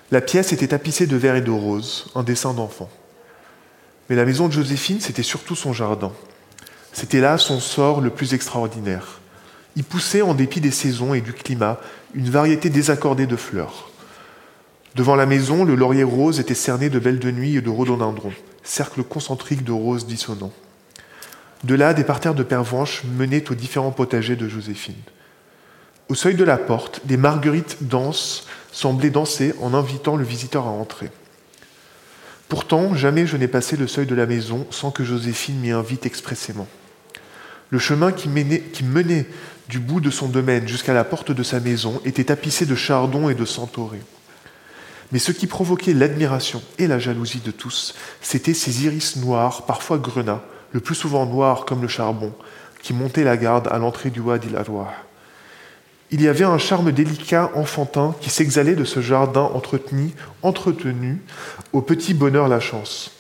La 0.10 0.22
pièce 0.22 0.54
était 0.54 0.70
tapissée 0.70 1.06
de 1.06 1.16
vert 1.16 1.36
et 1.36 1.42
de 1.42 1.52
rose, 1.52 2.08
un 2.16 2.24
dessin 2.24 2.56
d'enfant. 2.56 2.90
Mais 4.10 4.16
la 4.16 4.26
maison 4.26 4.48
de 4.48 4.54
Joséphine, 4.54 5.02
c'était 5.02 5.24
surtout 5.24 5.56
son 5.56 5.74
jardin. 5.74 6.12
C'était 6.92 7.22
là 7.22 7.38
son 7.38 7.60
sort 7.60 8.02
le 8.02 8.10
plus 8.10 8.34
extraordinaire. 8.34 9.20
Il 9.76 9.84
poussait, 9.84 10.22
en 10.22 10.34
dépit 10.34 10.62
des 10.62 10.72
saisons 10.72 11.14
et 11.14 11.22
du 11.22 11.34
climat, 11.34 11.80
une 12.14 12.30
variété 12.30 12.70
désaccordée 12.70 13.28
de 13.28 13.36
fleurs. 13.36 13.90
Devant 14.96 15.16
la 15.16 15.26
maison, 15.26 15.66
le 15.66 15.76
laurier 15.76 16.04
rose 16.04 16.40
était 16.40 16.54
cerné 16.54 16.90
de 16.90 17.00
belles 17.00 17.20
de 17.20 17.32
nuit 17.32 17.58
et 17.58 17.62
de 17.62 17.70
rhododendrons, 17.70 18.34
cercle 18.64 19.04
concentrique 19.04 19.66
de 19.66 19.74
roses 19.74 20.08
dissonants. 20.08 20.54
De 21.66 21.76
là, 21.76 21.94
des 21.94 22.06
parterres 22.06 22.36
de 22.36 22.44
pervenches 22.44 23.04
menaient 23.04 23.52
aux 23.52 23.56
différents 23.56 23.92
potagers 23.92 24.38
de 24.38 24.48
Joséphine. 24.48 24.96
Au 26.08 26.16
seuil 26.16 26.36
de 26.36 26.44
la 26.44 26.58
porte, 26.58 27.02
des 27.06 27.18
marguerites 27.18 27.78
denses 27.82 28.48
semblaient 28.72 29.10
danser 29.10 29.54
en 29.62 29.74
invitant 29.74 30.16
le 30.16 30.24
visiteur 30.24 30.68
à 30.68 30.70
entrer. 30.70 31.10
Pourtant, 32.48 32.94
jamais 32.94 33.26
je 33.26 33.38
n'ai 33.38 33.48
passé 33.48 33.76
le 33.76 33.88
seuil 33.88 34.06
de 34.06 34.16
la 34.16 34.28
maison 34.28 34.68
sans 34.70 34.92
que 34.92 35.04
Joséphine 35.04 35.60
m'y 35.60 35.72
invite 35.72 36.06
expressément. 36.06 36.68
Le 37.72 37.80
chemin 37.80 38.12
qui 38.12 38.30
menait 38.30 39.26
du 39.70 39.80
bout 39.80 40.00
de 40.00 40.10
son 40.10 40.28
domaine 40.28 40.68
jusqu'à 40.68 40.94
la 40.94 41.04
porte 41.04 41.32
de 41.32 41.44
sa 41.44 41.60
maison 41.60 42.02
était 42.06 42.26
tapissé 42.26 42.66
de 42.66 42.76
chardons 42.76 43.30
et 43.30 43.36
de 43.36 43.46
centaurés. 43.46 44.02
Mais 45.12 45.20
ce 45.20 45.32
qui 45.32 45.48
provoquait 45.48 45.94
l'admiration 45.94 46.62
et 46.78 46.88
la 46.88 47.00
jalousie 47.00 47.40
de 47.40 47.52
tous, 47.52 47.96
c'étaient 48.22 48.54
ces 48.54 48.86
iris 48.86 49.18
noirs, 49.18 49.66
parfois 49.66 49.98
grenats, 49.98 50.44
le 50.72 50.80
plus 50.80 50.96
souvent 50.96 51.26
noirs 51.26 51.66
comme 51.66 51.82
le 51.82 51.88
charbon, 51.88 52.34
qui 52.82 52.94
montaient 52.94 53.24
la 53.24 53.38
garde 53.38 53.68
à 53.72 53.78
l'entrée 53.78 54.10
du 54.10 54.20
Wadi 54.20 54.50
al 54.56 54.66
Il 56.12 56.22
y 56.22 56.28
avait 56.28 56.44
un 56.44 56.58
charme 56.58 56.92
délicat, 56.92 57.52
enfantin, 57.56 58.16
qui 58.20 58.30
s'exhalait 58.30 58.76
de 58.76 58.84
ce 58.84 59.02
jardin 59.02 59.50
entretenu, 59.54 60.12
entretenu, 60.42 61.22
au 61.72 61.82
petit 61.82 62.14
bonheur 62.14 62.48
la 62.48 62.60
chance. 62.60 63.12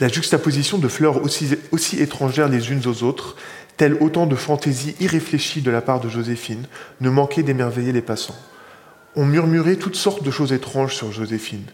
La 0.00 0.08
juxtaposition 0.08 0.78
de 0.78 0.88
fleurs 0.88 1.20
aussi 1.22 2.00
étrangères 2.00 2.48
les 2.48 2.72
unes 2.72 2.86
aux 2.86 3.02
autres 3.02 3.36
tel 3.80 3.96
autant 4.00 4.26
de 4.26 4.36
fantaisie 4.36 4.94
irréfléchie 5.00 5.62
de 5.62 5.70
la 5.70 5.80
part 5.80 6.00
de 6.00 6.10
Joséphine, 6.10 6.66
ne 7.00 7.08
manquait 7.08 7.42
d'émerveiller 7.42 7.92
les 7.92 8.02
passants. 8.02 8.36
On 9.16 9.24
murmurait 9.24 9.76
toutes 9.76 9.96
sortes 9.96 10.22
de 10.22 10.30
choses 10.30 10.52
étranges 10.52 10.94
sur 10.94 11.10
Joséphine. 11.12 11.64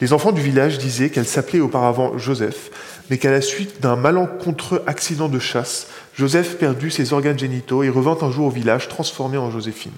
Les 0.00 0.12
enfants 0.12 0.32
du 0.32 0.40
village 0.40 0.78
disaient 0.78 1.10
qu'elle 1.10 1.24
s'appelait 1.24 1.60
auparavant 1.60 2.18
Joseph, 2.18 3.04
mais 3.10 3.18
qu'à 3.18 3.30
la 3.30 3.40
suite 3.40 3.80
d'un 3.80 3.94
malencontreux 3.94 4.82
accident 4.88 5.28
de 5.28 5.38
chasse, 5.38 5.86
Joseph 6.16 6.58
perdut 6.58 6.90
ses 6.90 7.12
organes 7.12 7.38
génitaux 7.38 7.84
et 7.84 7.90
revint 7.90 8.18
un 8.22 8.32
jour 8.32 8.46
au 8.46 8.50
village 8.50 8.88
transformé 8.88 9.38
en 9.38 9.52
Joséphine. 9.52 9.92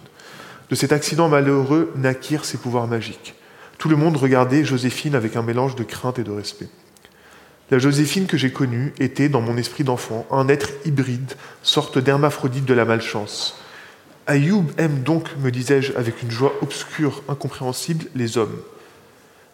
De 0.69 0.75
cet 0.75 0.93
accident 0.93 1.31
malheureux 1.31 1.95
naquirent 1.97 2.45
ses 2.45 2.59
pouvoirs 2.59 2.89
magiques. 2.89 3.37
Tout 3.79 3.89
le 3.89 3.97
monde 3.97 4.19
regardait 4.19 4.67
Joséphine 4.67 5.15
avec 5.15 5.35
un 5.35 5.43
mélange 5.43 5.77
de 5.77 5.85
crainte 5.85 6.19
et 6.19 6.25
de 6.25 6.31
respect. 6.31 6.69
La 7.75 7.81
Joséphine 7.81 8.27
que 8.27 8.37
j'ai 8.37 8.53
connue 8.53 8.95
était, 9.01 9.29
dans 9.29 9.41
mon 9.41 9.57
esprit 9.57 9.83
d'enfant, 9.83 10.27
un 10.31 10.47
être 10.47 10.71
hybride, 10.85 11.33
sorte 11.65 11.99
d'hermaphrodite 11.99 12.65
de 12.65 12.73
la 12.73 12.85
malchance. 12.85 13.59
Ayoub 14.29 14.67
aime 14.79 15.03
donc, 15.03 15.37
me 15.39 15.51
disais-je 15.51 15.93
avec 15.97 16.23
une 16.23 16.31
joie 16.31 16.55
obscure, 16.63 17.25
incompréhensible, 17.29 18.05
les 18.15 18.39
hommes. 18.39 18.63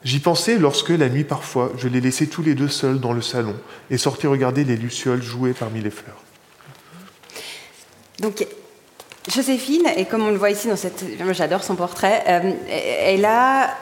J'y 0.05 0.19
pensais 0.19 0.59
lorsque, 0.59 0.91
la 0.91 1.09
nuit 1.09 1.25
parfois, 1.25 1.73
je 1.79 1.89
les 1.89 2.03
laissais 2.03 2.27
tous 2.27 2.43
les 2.43 2.55
deux 2.55 2.69
seuls 2.69 3.01
dans 3.01 3.15
le 3.15 3.23
salon 3.23 3.57
et 3.91 3.97
sortais 3.97 4.29
regarder 4.29 4.65
les 4.65 4.77
lucioles 4.77 5.23
jouer 5.23 5.55
parmi 5.55 5.81
les 5.81 5.89
fleurs. 5.89 6.23
Donc, 8.19 8.47
Joséphine, 9.35 9.89
et 9.97 10.05
comme 10.05 10.25
on 10.25 10.31
le 10.31 10.37
voit 10.37 10.51
ici 10.51 10.69
dans 10.69 10.77
cette. 10.77 11.07
J'adore 11.31 11.65
son 11.65 11.75
portrait, 11.75 12.23
euh, 12.29 12.53
elle 12.69 13.25
a 13.25 13.75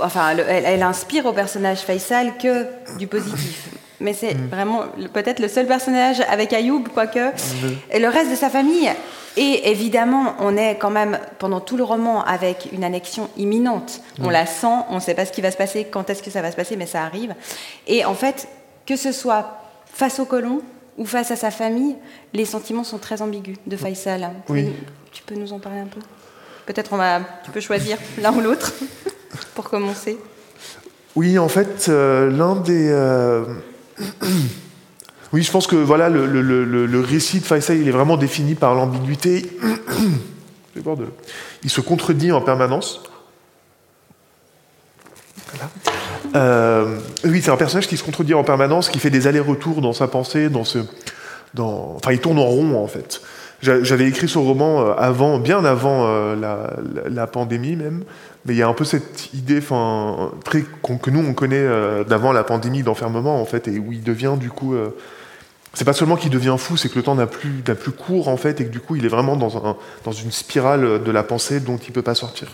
enfin, 0.00 0.36
elle, 0.36 0.82
inspire 0.82 1.26
au 1.26 1.32
personnage 1.32 1.78
Faisal 1.80 2.36
que 2.38 2.66
du 2.98 3.06
positif. 3.06 3.68
Mais 4.00 4.14
c'est 4.14 4.34
mm. 4.34 4.48
vraiment 4.48 4.84
peut-être 5.12 5.40
le 5.40 5.48
seul 5.48 5.66
personnage 5.66 6.20
avec 6.28 6.52
Ayoub, 6.52 6.84
quoique. 6.92 7.18
Mm. 7.18 7.76
Et 7.92 7.98
le 7.98 8.08
reste 8.08 8.30
de 8.30 8.36
sa 8.36 8.48
famille. 8.50 8.90
Et 9.36 9.70
évidemment, 9.70 10.34
on 10.40 10.56
est 10.56 10.76
quand 10.76 10.90
même 10.90 11.18
pendant 11.38 11.60
tout 11.60 11.76
le 11.76 11.84
roman 11.84 12.24
avec 12.24 12.68
une 12.72 12.82
annexion 12.82 13.28
imminente. 13.36 14.00
On 14.20 14.28
mm. 14.28 14.32
la 14.32 14.46
sent, 14.46 14.66
on 14.88 14.96
ne 14.96 15.00
sait 15.00 15.14
pas 15.14 15.26
ce 15.26 15.32
qui 15.32 15.40
va 15.40 15.50
se 15.50 15.56
passer, 15.56 15.84
quand 15.84 16.08
est-ce 16.10 16.22
que 16.22 16.30
ça 16.30 16.42
va 16.42 16.50
se 16.50 16.56
passer, 16.56 16.76
mais 16.76 16.86
ça 16.86 17.04
arrive. 17.04 17.34
Et 17.86 18.04
en 18.04 18.14
fait, 18.14 18.48
que 18.86 18.96
ce 18.96 19.12
soit 19.12 19.58
face 19.86 20.18
au 20.18 20.24
colon 20.24 20.62
ou 20.98 21.04
face 21.04 21.30
à 21.30 21.36
sa 21.36 21.50
famille, 21.50 21.96
les 22.32 22.44
sentiments 22.44 22.84
sont 22.84 22.98
très 22.98 23.22
ambigus 23.22 23.56
de 23.66 23.76
Faisal. 23.76 24.30
Oui. 24.48 24.72
Tu 25.12 25.22
peux 25.22 25.34
nous 25.34 25.52
en 25.52 25.58
parler 25.58 25.80
un 25.80 25.86
peu? 25.86 26.00
Peut-être 26.66 26.92
on 26.92 26.96
va, 26.96 27.20
tu 27.44 27.50
peux 27.50 27.60
choisir 27.60 27.98
l'un 28.20 28.32
ou 28.32 28.40
l'autre 28.40 28.72
pour 29.54 29.68
commencer 29.68 30.18
Oui, 31.16 31.38
en 31.38 31.48
fait, 31.48 31.86
euh, 31.88 32.30
l'un 32.30 32.56
des. 32.56 32.88
Euh, 32.90 33.44
oui, 35.32 35.42
je 35.42 35.50
pense 35.50 35.66
que 35.66 35.76
voilà, 35.76 36.08
le, 36.08 37.00
récit 37.00 37.40
de 37.40 37.44
Faisal, 37.44 37.78
il 37.78 37.88
est 37.88 37.92
vraiment 37.92 38.16
défini 38.16 38.54
par 38.54 38.74
l'ambiguïté. 38.74 39.50
Il 41.64 41.68
se 41.68 41.80
contredit 41.80 42.30
en 42.30 42.40
permanence. 42.40 43.02
Euh, 46.36 46.96
oui, 47.24 47.42
c'est 47.42 47.50
un 47.50 47.56
personnage 47.56 47.88
qui 47.88 47.96
se 47.96 48.04
contredit 48.04 48.34
en 48.34 48.44
permanence, 48.44 48.88
qui 48.88 49.00
fait 49.00 49.10
des 49.10 49.26
allers-retours 49.26 49.82
dans 49.82 49.92
sa 49.92 50.06
pensée, 50.06 50.48
dans 50.48 50.64
ce, 50.64 50.78
dans, 51.54 51.96
enfin, 51.96 52.12
il 52.12 52.20
tourne 52.20 52.38
en 52.38 52.46
rond 52.46 52.82
en 52.82 52.86
fait. 52.86 53.20
J'avais 53.62 54.06
écrit 54.06 54.28
ce 54.28 54.38
roman 54.38 54.92
avant, 54.96 55.38
bien 55.38 55.64
avant 55.64 56.06
la, 56.34 56.76
la, 57.06 57.26
pandémie 57.26 57.76
même, 57.76 58.04
mais 58.46 58.54
il 58.54 58.56
y 58.56 58.62
a 58.62 58.68
un 58.68 58.72
peu 58.72 58.84
cette 58.84 59.32
idée 59.34 59.60
très, 60.44 60.62
que 60.62 61.10
nous, 61.10 61.26
on 61.26 61.34
connaît 61.34 61.56
euh, 61.58 62.04
d'avant 62.04 62.32
la 62.32 62.42
pandémie 62.42 62.82
d'enfermement, 62.82 63.40
en 63.40 63.44
fait, 63.44 63.68
et 63.68 63.78
où 63.78 63.92
il 63.92 64.02
devient, 64.02 64.34
du 64.38 64.50
coup... 64.50 64.74
Euh, 64.74 64.96
c'est 65.72 65.84
pas 65.84 65.92
seulement 65.92 66.16
qu'il 66.16 66.30
devient 66.30 66.56
fou, 66.58 66.76
c'est 66.76 66.88
que 66.88 66.96
le 66.96 67.04
temps 67.04 67.14
n'a 67.14 67.28
plus, 67.28 67.62
plus 67.62 67.92
court, 67.92 68.26
en 68.26 68.36
fait, 68.36 68.60
et 68.60 68.64
que 68.64 68.70
du 68.70 68.80
coup, 68.80 68.96
il 68.96 69.04
est 69.04 69.08
vraiment 69.08 69.36
dans, 69.36 69.56
un, 69.64 69.76
dans 70.04 70.10
une 70.10 70.32
spirale 70.32 71.04
de 71.04 71.10
la 71.12 71.22
pensée 71.22 71.60
dont 71.60 71.76
il 71.76 71.92
peut 71.92 72.02
pas 72.02 72.16
sortir. 72.16 72.48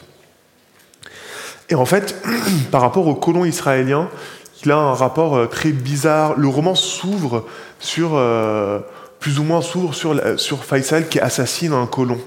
Et 1.70 1.74
en 1.74 1.86
fait, 1.86 2.22
par 2.70 2.82
rapport 2.82 3.06
au 3.06 3.14
colon 3.14 3.46
israélien, 3.46 4.10
il 4.64 4.70
a 4.70 4.76
un 4.76 4.92
rapport 4.92 5.34
euh, 5.34 5.46
très 5.46 5.70
bizarre. 5.70 6.34
Le 6.36 6.48
roman 6.48 6.74
s'ouvre 6.74 7.46
sur... 7.78 8.20
plus 9.18 9.38
ou 9.38 9.44
moins 9.44 9.62
s'ouvre 9.62 9.94
sur, 9.94 10.20
sur 10.38 10.64
Faisal 10.64 11.08
qui 11.08 11.18
assassine 11.20 11.72
un 11.72 11.86
colon 11.86 12.18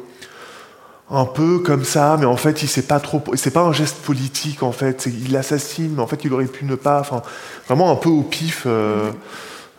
un 1.12 1.26
peu 1.26 1.60
comme 1.60 1.84
ça, 1.84 2.18
mais 2.20 2.26
en 2.26 2.38
fait, 2.38 2.62
il 2.62 2.68
sait 2.68 2.84
pas 2.84 3.00
trop. 3.00 3.24
C'est 3.36 3.52
pas 3.52 3.62
un 3.62 3.74
geste 3.74 3.98
politique, 3.98 4.62
en 4.62 4.72
fait. 4.72 5.08
Il 5.08 5.32
l'assassine, 5.32 5.94
mais 5.96 6.02
en 6.02 6.08
fait, 6.08 6.24
il 6.24 6.34
aurait 6.34 6.46
pu 6.46 6.66
ne 6.66 6.76
pas. 6.76 7.00
Enfin, 7.00 7.24
vraiment 7.68 7.92
un 7.92 7.96
peu 7.96 8.10
au 8.10 8.22
pif. 8.22 8.64
Euh, 8.66 9.12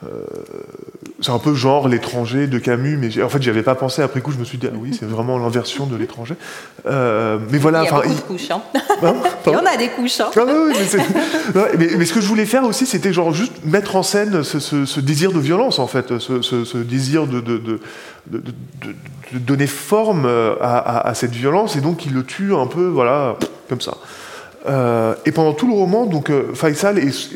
euh, 0.04 0.08
c'est 1.22 1.32
un 1.32 1.38
peu 1.38 1.54
genre 1.54 1.88
l'étranger 1.88 2.46
de 2.46 2.58
Camus, 2.58 2.96
mais 2.96 3.22
en 3.22 3.28
fait, 3.28 3.42
j'y 3.42 3.50
avais 3.50 3.62
pas 3.62 3.74
pensé. 3.74 4.02
Après 4.02 4.20
coup, 4.20 4.32
je 4.32 4.38
me 4.38 4.44
suis 4.44 4.58
dit, 4.58 4.66
ah 4.70 4.76
oui, 4.76 4.96
c'est 4.98 5.08
vraiment 5.08 5.38
l'inversion 5.38 5.86
de 5.86 5.96
l'étranger. 5.96 6.34
Euh, 6.86 7.38
mais 7.50 7.58
voilà. 7.58 7.82
Il 7.82 7.86
y 7.86 7.88
a 7.88 7.92
beaucoup 7.92 8.08
de 8.08 8.20
couches. 8.20 8.50
Hein. 8.50 8.62
Hein 9.02 9.14
il 9.46 9.52
y 9.52 9.56
en 9.56 9.64
a 9.64 9.76
des 9.78 9.88
couches. 9.88 10.20
Hein. 10.20 10.30
Ah, 10.36 10.40
oui, 10.44 10.74
mais, 11.78 11.88
mais, 11.96 12.04
ce 12.04 12.12
que 12.12 12.20
je 12.20 12.26
voulais 12.26 12.44
faire 12.44 12.64
aussi, 12.64 12.84
c'était 12.84 13.14
genre 13.14 13.32
juste 13.32 13.64
mettre 13.64 13.96
en 13.96 14.02
scène 14.02 14.42
ce, 14.42 15.00
désir 15.00 15.32
de 15.32 15.38
violence, 15.38 15.78
en 15.78 15.86
fait, 15.86 16.18
ce, 16.18 16.76
désir 16.76 17.26
de, 17.26 17.40
de, 17.40 17.56
de, 17.56 17.80
de, 18.30 18.42
donner 19.38 19.66
forme 19.66 20.26
à, 20.60 21.08
à, 21.08 21.14
cette 21.14 21.32
violence, 21.32 21.76
et 21.76 21.80
donc 21.80 22.04
il 22.04 22.12
le 22.12 22.24
tue 22.24 22.54
un 22.54 22.66
peu, 22.66 22.88
voilà, 22.88 23.36
comme 23.70 23.80
ça. 23.80 23.96
Euh, 24.68 25.14
et 25.24 25.32
pendant 25.32 25.54
tout 25.54 25.66
le 25.66 25.72
roman, 25.72 26.04
donc 26.04 26.30
Faisal 26.54 26.98
est 26.98 27.30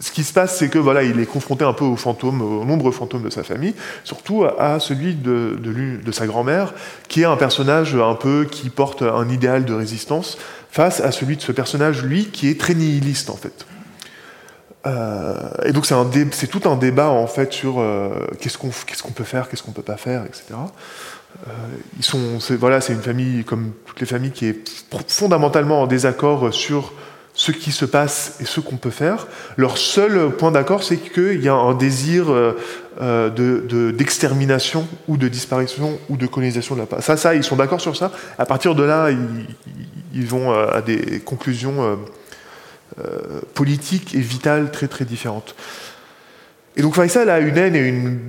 ce 0.00 0.10
qui 0.10 0.24
se 0.24 0.32
passe, 0.32 0.56
c'est 0.56 0.68
que 0.68 0.78
voilà, 0.78 1.02
il 1.02 1.20
est 1.20 1.26
confronté 1.26 1.64
un 1.64 1.72
peu 1.72 1.84
aux 1.84 1.96
fantômes, 1.96 2.42
aux 2.42 2.64
nombreux 2.64 2.92
fantômes 2.92 3.22
de 3.22 3.30
sa 3.30 3.42
famille, 3.42 3.74
surtout 4.04 4.44
à 4.44 4.80
celui 4.80 5.14
de, 5.14 6.12
sa 6.12 6.26
grand-mère, 6.26 6.74
qui 7.08 7.22
est 7.22 7.26
un 7.26 7.36
personnage 7.36 7.94
un 7.94 8.14
peu 8.14 8.46
qui 8.50 8.70
porte 8.70 9.02
un 9.02 9.28
idéal 9.28 9.64
de 9.64 9.74
résistance, 9.74 10.38
face 10.70 11.00
à 11.00 11.12
celui 11.12 11.36
de 11.36 11.42
ce 11.42 11.52
personnage, 11.52 12.02
lui, 12.02 12.26
qui 12.26 12.48
est 12.48 12.58
très 12.58 12.74
nihiliste 12.74 13.30
en 13.30 13.36
fait. 13.36 13.66
Euh, 14.84 15.34
et 15.64 15.72
donc 15.72 15.86
c'est 15.86 16.46
tout 16.48 16.68
un 16.68 16.76
débat 16.76 17.08
en 17.08 17.28
fait 17.28 17.52
sur 17.52 17.78
euh, 17.78 18.26
qu'est-ce 18.40 18.58
qu'on 18.58 19.12
peut 19.12 19.24
faire, 19.24 19.48
qu'est-ce 19.48 19.62
qu'on 19.62 19.70
peut 19.70 19.82
pas 19.82 19.96
faire, 19.96 20.24
etc. 20.24 20.54
Euh, 21.46 22.56
voilà, 22.58 22.80
c'est 22.80 22.92
une 22.92 23.02
famille 23.02 23.44
comme 23.44 23.72
toutes 23.86 24.00
les 24.00 24.06
familles 24.06 24.32
qui 24.32 24.46
est 24.46 24.68
fondamentalement 25.06 25.82
en 25.82 25.86
désaccord 25.86 26.52
sur 26.52 26.92
ce 27.34 27.50
qui 27.50 27.72
se 27.72 27.84
passe 27.84 28.36
et 28.40 28.44
ce 28.44 28.60
qu'on 28.60 28.76
peut 28.76 28.90
faire. 28.90 29.26
Leur 29.56 29.78
seul 29.78 30.30
point 30.30 30.50
d'accord, 30.50 30.82
c'est 30.82 30.98
qu'il 30.98 31.42
y 31.42 31.48
a 31.48 31.54
un 31.54 31.74
désir 31.74 32.30
euh, 32.30 32.58
euh, 33.00 33.92
d'extermination 33.92 34.86
ou 35.08 35.16
de 35.16 35.28
disparition 35.28 35.98
ou 36.08 36.16
de 36.16 36.26
colonisation 36.26 36.76
de 36.76 36.82
la. 36.90 37.00
Ça, 37.00 37.16
ça, 37.16 37.34
ils 37.34 37.44
sont 37.44 37.56
d'accord 37.56 37.80
sur 37.80 37.96
ça. 37.96 38.12
À 38.38 38.44
partir 38.44 38.74
de 38.74 38.82
là, 38.82 39.08
ils, 40.14 40.26
vont 40.26 40.52
à 40.52 40.82
des 40.82 41.20
conclusions 41.20 41.98
euh, 43.00 43.40
politiques 43.54 44.14
et 44.14 44.20
vitales 44.20 44.70
très 44.70 44.88
très 44.88 45.06
différentes. 45.06 45.54
Et 46.76 46.82
donc 46.82 46.94
Faisal 46.94 47.30
a 47.30 47.38
une 47.40 47.56
haine 47.56 47.76
et 47.76 47.88
une 47.88 48.20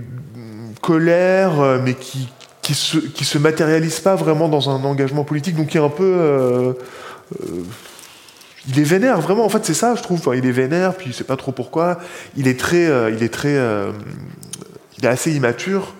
colère, 0.82 1.54
mais 1.84 1.94
qui 1.94 2.30
qui 2.62 2.74
se 3.26 3.38
matérialise 3.38 4.00
pas 4.00 4.16
vraiment 4.16 4.48
dans 4.48 4.70
un 4.70 4.86
engagement 4.86 5.26
politique, 5.26 5.58
donc 5.58 5.68
qui 5.68 5.78
est 5.78 5.82
un 5.82 5.90
peu 5.90 6.74
il 8.68 8.80
est 8.80 8.84
vénère, 8.84 9.20
vraiment. 9.20 9.46
En 9.46 9.50
fait, 9.50 9.66
c'est 9.66 9.74
ça, 9.74 9.96
je 9.96 10.02
trouve. 10.02 10.22
il 10.36 10.46
est 10.46 10.52
vénère, 10.52 10.96
puis 10.96 11.10
il 11.10 11.14
sait 11.14 11.24
pas 11.24 11.36
trop 11.36 11.52
pourquoi. 11.52 12.00
Il 12.38 12.48
est 12.48 12.60
très, 12.60 12.88
euh, 12.88 13.12
il 13.12 13.24
est 13.24 13.34
très, 13.34 13.56
euh, 13.56 13.92
il 14.98 15.06
est 15.06 15.10
assez 15.10 15.34
immature 15.34 15.94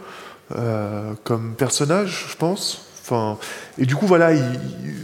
euh, 0.58 1.14
comme 1.24 1.56
personnage, 1.56 2.28
je 2.30 2.36
pense. 2.38 2.86
Enfin, 3.02 3.38
et 3.78 3.86
du 3.86 3.96
coup, 3.96 4.08
voilà, 4.08 4.32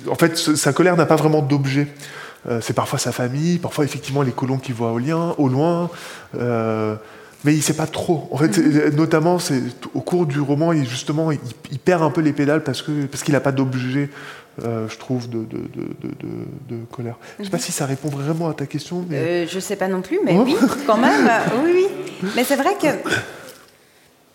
en 0.10 0.16
fait, 0.16 0.38
sa 0.38 0.72
colère 0.72 0.96
n'a 0.96 1.06
pas 1.06 1.18
vraiment 1.18 1.42
d'objet. 1.42 1.88
c'est 2.62 2.74
parfois 2.74 2.98
sa 2.98 3.12
famille, 3.12 3.60
parfois 3.60 3.84
effectivement 3.84 4.22
les 4.22 4.32
colons 4.32 4.58
qu'il 4.58 4.74
voit 4.74 4.94
au, 4.94 5.00
lien, 5.00 5.36
au 5.38 5.50
loin. 5.50 5.90
mais 6.34 7.54
il 7.54 7.62
sait 7.62 7.74
pas 7.74 7.88
trop. 7.88 8.30
En 8.32 8.38
fait, 8.38 8.58
mm-hmm. 8.58 8.96
notamment, 8.96 9.38
c'est 9.38 9.62
au 9.94 10.00
cours 10.00 10.26
du 10.26 10.40
roman, 10.40 10.72
il, 10.72 10.88
justement, 10.88 11.30
il, 11.34 11.40
il, 11.72 11.80
perd 11.80 12.02
un 12.02 12.10
peu 12.10 12.22
les 12.22 12.32
pédales 12.32 12.64
parce 12.64 12.82
que 12.82 13.06
parce 13.08 13.22
qu'il 13.22 13.34
n'a 13.34 13.42
pas 13.42 13.52
d'objet 13.52 14.10
euh, 14.64 14.88
je 14.88 14.98
trouve, 14.98 15.30
de, 15.30 15.46
de, 15.46 16.78
colère. 16.92 17.18
Je 17.38 17.42
ne 17.42 17.46
sais 17.46 17.52
pas 17.52 17.58
mhm. 17.58 17.64
si 17.64 17.72
ça 17.72 17.86
répond 17.86 18.10
vraiment 18.10 18.50
à 18.50 18.54
ta 18.54 18.66
question. 18.66 19.06
Mais... 19.08 19.18
Euh, 19.18 19.48
je 19.48 19.56
ne 19.56 19.60
sais 19.60 19.76
pas 19.76 19.88
non 19.88 20.02
plus, 20.02 20.20
mais 20.24 20.38
oui, 20.38 20.56
quand 20.86 20.98
même. 20.98 21.30
oui, 21.64 21.72
oui. 21.74 21.88
Mais 22.36 22.44
c'est 22.44 22.56
vrai 22.56 22.76
que 22.82 22.88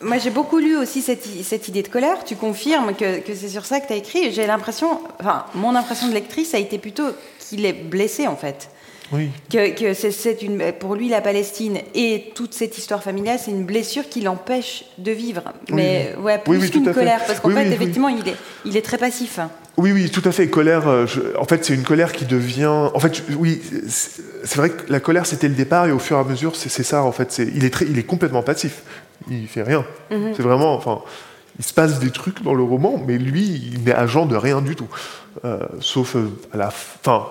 moi, 0.01 0.19
j'ai 0.19 0.31
beaucoup 0.31 0.59
lu 0.59 0.77
aussi 0.77 1.01
cette, 1.01 1.25
cette, 1.25 1.69
idée 1.69 1.83
de 1.83 1.89
colère. 1.89 2.25
Tu 2.25 2.37
confirmes 2.37 2.95
que, 2.95 3.21
que 3.21 3.35
c'est 3.35 3.49
sur 3.49 3.65
ça 3.65 3.81
que 3.81 3.87
tu 3.87 3.93
as 3.93 3.97
écrit. 3.97 4.33
J'ai 4.33 4.47
l'impression, 4.47 5.01
enfin, 5.21 5.47
mon 5.55 5.75
impression 5.75 6.09
de 6.09 6.15
lectrice 6.15 6.55
a 6.55 6.59
été 6.59 6.79
plutôt 6.79 7.09
qu'il 7.39 7.65
est 7.65 7.73
blessé, 7.73 8.27
en 8.27 8.37
fait. 8.37 8.71
Oui. 9.13 9.31
Que, 9.51 9.75
que 9.75 9.95
c'est 9.95 10.43
une, 10.43 10.73
pour 10.73 10.95
lui, 10.95 11.09
la 11.09 11.21
Palestine 11.21 11.79
et 11.95 12.33
toute 12.35 12.55
cette 12.55 12.79
histoire 12.79 13.03
familiale, 13.03 13.39
c'est 13.39 13.51
une 13.51 13.65
blessure 13.65 14.09
qui 14.09 14.21
l'empêche 14.21 14.85
de 14.99 15.13
vivre. 15.13 15.43
Mais 15.71 16.15
ouais, 16.21 16.39
plus 16.39 16.71
qu'une 16.71 16.93
colère, 16.93 17.21
parce 17.27 17.41
qu'en 17.41 17.51
fait, 17.51 17.67
effectivement, 17.71 18.09
il 18.09 18.29
est, 18.29 18.37
il 18.65 18.77
est 18.77 18.83
très 18.83 18.99
passif. 18.99 19.39
Oui, 19.77 19.91
oui, 19.93 20.09
tout 20.09 20.23
à 20.25 20.31
fait. 20.31 20.49
Colère, 20.49 20.87
euh, 20.87 21.07
en 21.37 21.45
fait, 21.45 21.65
c'est 21.65 21.75
une 21.75 21.83
colère 21.83 22.13
qui 22.13 22.25
devient. 22.25 22.67
En 22.95 22.99
fait, 23.01 23.25
oui, 23.37 23.61
c'est 23.89 24.57
vrai 24.57 24.71
que 24.71 24.91
la 24.91 25.01
colère, 25.01 25.27
c'était 25.27 25.49
le 25.49 25.55
départ, 25.55 25.87
et 25.87 25.93
au 25.93 25.99
fur 25.99 26.17
et 26.17 26.21
à 26.21 26.25
mesure, 26.25 26.55
c'est 26.55 26.69
ça, 26.83 27.03
en 27.03 27.13
fait. 27.13 27.39
il, 27.39 27.65
est 27.65 27.71
très, 27.71 27.85
il 27.85 27.99
est 27.99 28.05
complètement 28.05 28.43
passif. 28.43 28.83
Il 29.29 29.49
fait 29.49 29.63
rien. 29.63 29.85
Mhm. 30.11 30.33
C'est 30.37 30.43
vraiment. 30.43 30.75
Enfin, 30.75 31.01
il 31.59 31.65
se 31.65 31.73
passe 31.73 31.99
des 31.99 32.11
trucs 32.11 32.43
dans 32.43 32.55
le 32.55 32.63
roman, 32.63 33.03
mais 33.05 33.19
lui, 33.19 33.71
il 33.73 33.85
n'est 33.85 33.95
agent 33.95 34.27
de 34.27 34.37
rien 34.37 34.61
du 34.61 34.77
tout. 34.77 34.89
Euh, 35.45 35.59
sauf 35.81 36.17
euh, 36.17 36.31
à 36.53 36.57
la 36.57 36.71
fin, 36.71 37.27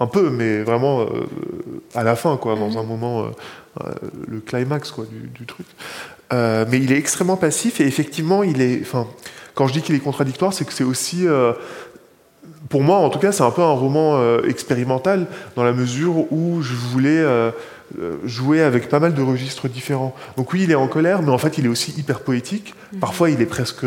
un 0.00 0.06
peu, 0.06 0.30
mais 0.30 0.62
vraiment 0.62 1.06
à 1.94 2.02
la 2.02 2.16
fin, 2.16 2.36
quoi, 2.36 2.56
dans 2.56 2.70
mhm. 2.70 2.78
un 2.78 2.82
moment, 2.82 3.26
le 4.26 4.40
climax, 4.40 4.90
quoi, 4.90 5.04
du, 5.04 5.28
du 5.28 5.46
truc. 5.46 5.66
mais 6.32 6.78
il 6.78 6.92
est 6.92 6.98
extrêmement 6.98 7.36
passif, 7.36 7.80
et 7.80 7.86
effectivement, 7.86 8.42
il 8.42 8.60
est. 8.60 8.80
Enfin, 8.80 9.06
quand 9.54 9.66
je 9.66 9.74
dis 9.74 9.82
qu'il 9.82 9.94
est 9.94 10.00
contradictoire, 10.00 10.52
c'est 10.54 10.64
que 10.64 10.72
c'est 10.72 10.84
aussi, 10.84 11.26
euh, 11.26 11.52
pour 12.68 12.82
moi 12.82 12.96
en 12.98 13.10
tout 13.10 13.18
cas, 13.18 13.32
c'est 13.32 13.42
un 13.42 13.50
peu 13.50 13.62
un 13.62 13.72
roman 13.72 14.16
euh, 14.16 14.42
expérimental, 14.48 15.26
dans 15.56 15.64
la 15.64 15.72
mesure 15.72 16.32
où 16.32 16.62
je 16.62 16.74
voulais 16.74 17.18
euh, 17.18 17.50
jouer 18.24 18.62
avec 18.62 18.88
pas 18.88 19.00
mal 19.00 19.14
de 19.14 19.22
registres 19.22 19.68
différents. 19.68 20.14
Donc 20.36 20.52
oui, 20.52 20.62
il 20.64 20.70
est 20.70 20.76
en 20.76 20.86
colère, 20.86 21.22
mais 21.22 21.30
en 21.30 21.38
fait, 21.38 21.58
il 21.58 21.66
est 21.66 21.68
aussi 21.68 21.92
hyper 21.98 22.20
poétique. 22.20 22.74
Mhm. 22.92 23.00
Parfois, 23.00 23.30
il 23.30 23.40
est 23.40 23.46
presque 23.46 23.86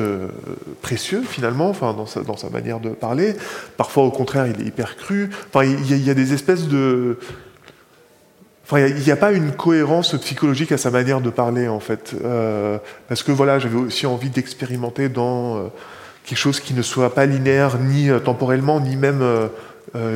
précieux, 0.81 1.23
finalement, 1.27 1.69
enfin, 1.69 1.93
dans, 1.93 2.05
sa, 2.05 2.21
dans 2.21 2.37
sa 2.37 2.49
manière 2.49 2.79
de 2.79 2.89
parler. 2.89 3.35
Parfois, 3.77 4.03
au 4.03 4.11
contraire, 4.11 4.47
il 4.47 4.61
est 4.61 4.67
hyper 4.67 4.97
cru. 4.97 5.29
Enfin, 5.53 5.65
il 5.65 6.05
y, 6.05 6.09
a, 6.09 6.13
des 6.13 6.33
espèces 6.33 6.67
de 6.67 7.17
il 8.77 8.95
n'y 8.95 9.11
a, 9.11 9.15
pas 9.15 9.31
une 9.31 9.51
cohérence 9.51 10.15
psychologique 10.19 10.71
à 10.71 10.77
sa 10.77 10.89
manière 10.89 11.21
de 11.21 11.29
parler, 11.29 11.67
en 11.67 11.79
fait. 11.79 12.15
Euh, 12.23 12.77
parce 13.07 13.21
que 13.21 13.31
voilà, 13.31 13.59
j'avais 13.59 13.77
aussi 13.77 14.05
envie 14.07 14.29
d'expérimenter 14.29 15.09
dans 15.09 15.57
euh, 15.57 15.61
quelque 16.25 16.37
chose 16.37 16.59
qui 16.59 16.73
ne 16.73 16.81
soit 16.81 17.13
pas 17.13 17.25
linéaire, 17.25 17.77
ni 17.77 18.09
euh, 18.09 18.19
temporellement, 18.19 18.79
ni 18.79 18.95
même 18.95 19.23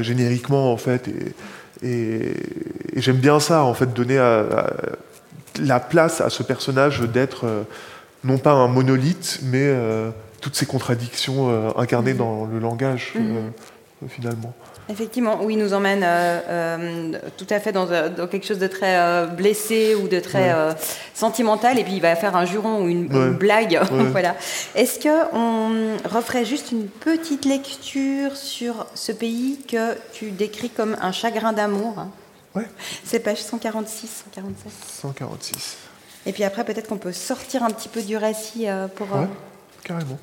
génériquement, 0.02 0.72
en 0.72 0.78
fait. 0.78 1.08
Et, 1.08 1.34
j'aime 1.82 3.18
bien 3.18 3.40
ça, 3.40 3.64
en 3.64 3.74
fait, 3.74 3.94
donner 3.94 4.18
la 5.60 5.80
place 5.80 6.22
à 6.22 6.30
ce 6.30 6.44
personnage 6.44 7.02
d'être 7.02 7.66
non 8.24 8.38
pas 8.38 8.52
un 8.52 8.68
monolithe, 8.68 9.40
mais 9.44 9.74
toutes 10.42 10.56
ces 10.56 10.66
contradictions 10.66 11.78
incarnées 11.78 12.14
mmh. 12.14 12.18
dans 12.18 12.46
le 12.46 12.60
langage, 12.60 13.14
mmh. 13.16 14.08
finalement. 14.08 14.54
Effectivement, 14.90 15.40
oui, 15.42 15.56
il 15.56 15.60
nous 15.60 15.74
emmène 15.74 16.02
euh, 16.04 16.40
euh, 16.48 17.20
tout 17.36 17.48
à 17.50 17.60
fait 17.60 17.74
dans, 17.74 17.88
quelque 18.28 18.46
chose 18.46 18.60
de 18.60 18.68
très 18.68 18.98
euh, 18.98 19.26
blessé 19.26 19.96
ou 19.96 20.08
de 20.08 20.20
très 20.20 20.56
sentimental, 21.14 21.78
et 21.78 21.84
puis 21.84 21.94
il 21.94 22.02
va 22.02 22.16
faire 22.16 22.36
un 22.36 22.46
juron 22.46 22.84
ou 22.84 22.88
une, 22.88 23.08
blague. 23.08 23.82
voilà. 24.12 24.36
Est-ce 24.76 25.00
que 25.00 25.36
on 25.36 25.98
referait 26.08 26.46
juste 26.46 26.72
une 26.72 26.88
petite 26.88 27.44
lecture 27.46 28.38
sur 28.38 28.88
ce 28.94 29.12
pays 29.12 29.60
que 29.68 29.96
tu 30.14 30.32
décris 30.32 30.70
comme 30.70 30.96
un 31.02 31.12
chagrin 31.12 31.52
d'amour? 31.52 32.06
Ouais. 32.56 32.68
C'est 33.04 33.20
page 33.20 33.42
146, 33.42 34.24
147. 34.36 34.72
146. 35.02 35.78
Et 36.26 36.34
puis 36.34 36.44
après, 36.44 36.64
peut-être 36.64 36.88
qu'on 36.88 36.98
peut 36.98 37.12
sortir 37.12 37.64
un 37.64 37.70
petit 37.70 37.90
peu 37.90 38.02
du 38.02 38.16
récit 38.16 38.68
pour. 38.96 39.12
Ouais, 39.12 39.28
carrément. 39.84 40.18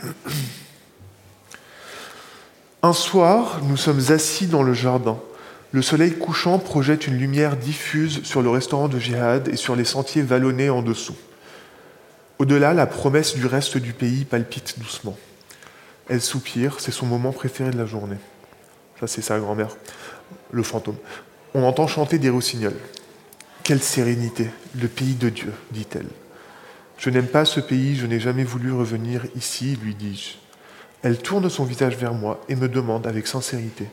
Un 2.84 2.92
soir, 2.92 3.60
nous 3.62 3.78
sommes 3.78 4.02
assis 4.10 4.46
dans 4.46 4.62
le 4.62 4.74
jardin. 4.74 5.18
Le 5.72 5.80
soleil 5.80 6.12
couchant 6.12 6.58
projette 6.58 7.06
une 7.06 7.16
lumière 7.16 7.56
diffuse 7.56 8.22
sur 8.24 8.42
le 8.42 8.50
restaurant 8.50 8.88
de 8.88 8.98
Jihad 8.98 9.48
et 9.48 9.56
sur 9.56 9.74
les 9.74 9.86
sentiers 9.86 10.20
vallonnés 10.20 10.68
en 10.68 10.82
dessous. 10.82 11.16
Au-delà, 12.38 12.74
la 12.74 12.84
promesse 12.84 13.36
du 13.36 13.46
reste 13.46 13.78
du 13.78 13.94
pays 13.94 14.26
palpite 14.26 14.78
doucement. 14.78 15.16
Elle 16.10 16.20
soupire, 16.20 16.78
c'est 16.78 16.90
son 16.90 17.06
moment 17.06 17.32
préféré 17.32 17.70
de 17.70 17.78
la 17.78 17.86
journée. 17.86 18.18
Ça, 19.00 19.06
c'est 19.06 19.22
sa 19.22 19.38
grand-mère, 19.38 19.74
le 20.50 20.62
fantôme. 20.62 20.98
On 21.54 21.62
entend 21.62 21.86
chanter 21.86 22.18
des 22.18 22.28
rossignols. 22.28 22.76
Quelle 23.62 23.80
sérénité, 23.80 24.50
le 24.78 24.88
pays 24.88 25.14
de 25.14 25.30
Dieu, 25.30 25.54
dit-elle. 25.70 26.10
Je 26.98 27.08
n'aime 27.08 27.28
pas 27.28 27.46
ce 27.46 27.60
pays, 27.60 27.96
je 27.96 28.04
n'ai 28.04 28.20
jamais 28.20 28.44
voulu 28.44 28.72
revenir 28.72 29.24
ici, 29.36 29.78
lui 29.82 29.94
dis-je. 29.94 30.43
Elle 31.04 31.18
tourne 31.18 31.50
son 31.50 31.64
visage 31.64 31.96
vers 31.96 32.14
moi 32.14 32.40
et 32.48 32.56
me 32.56 32.66
demande 32.66 33.06
avec 33.06 33.26
sincérité 33.26 33.86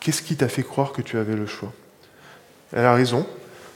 Qu'est-ce 0.00 0.22
qui 0.22 0.34
t'a 0.34 0.48
fait 0.48 0.64
croire 0.64 0.92
que 0.92 1.02
tu 1.02 1.16
avais 1.16 1.36
le 1.36 1.46
choix? 1.46 1.72
Elle 2.72 2.84
a 2.84 2.94
raison. 2.94 3.26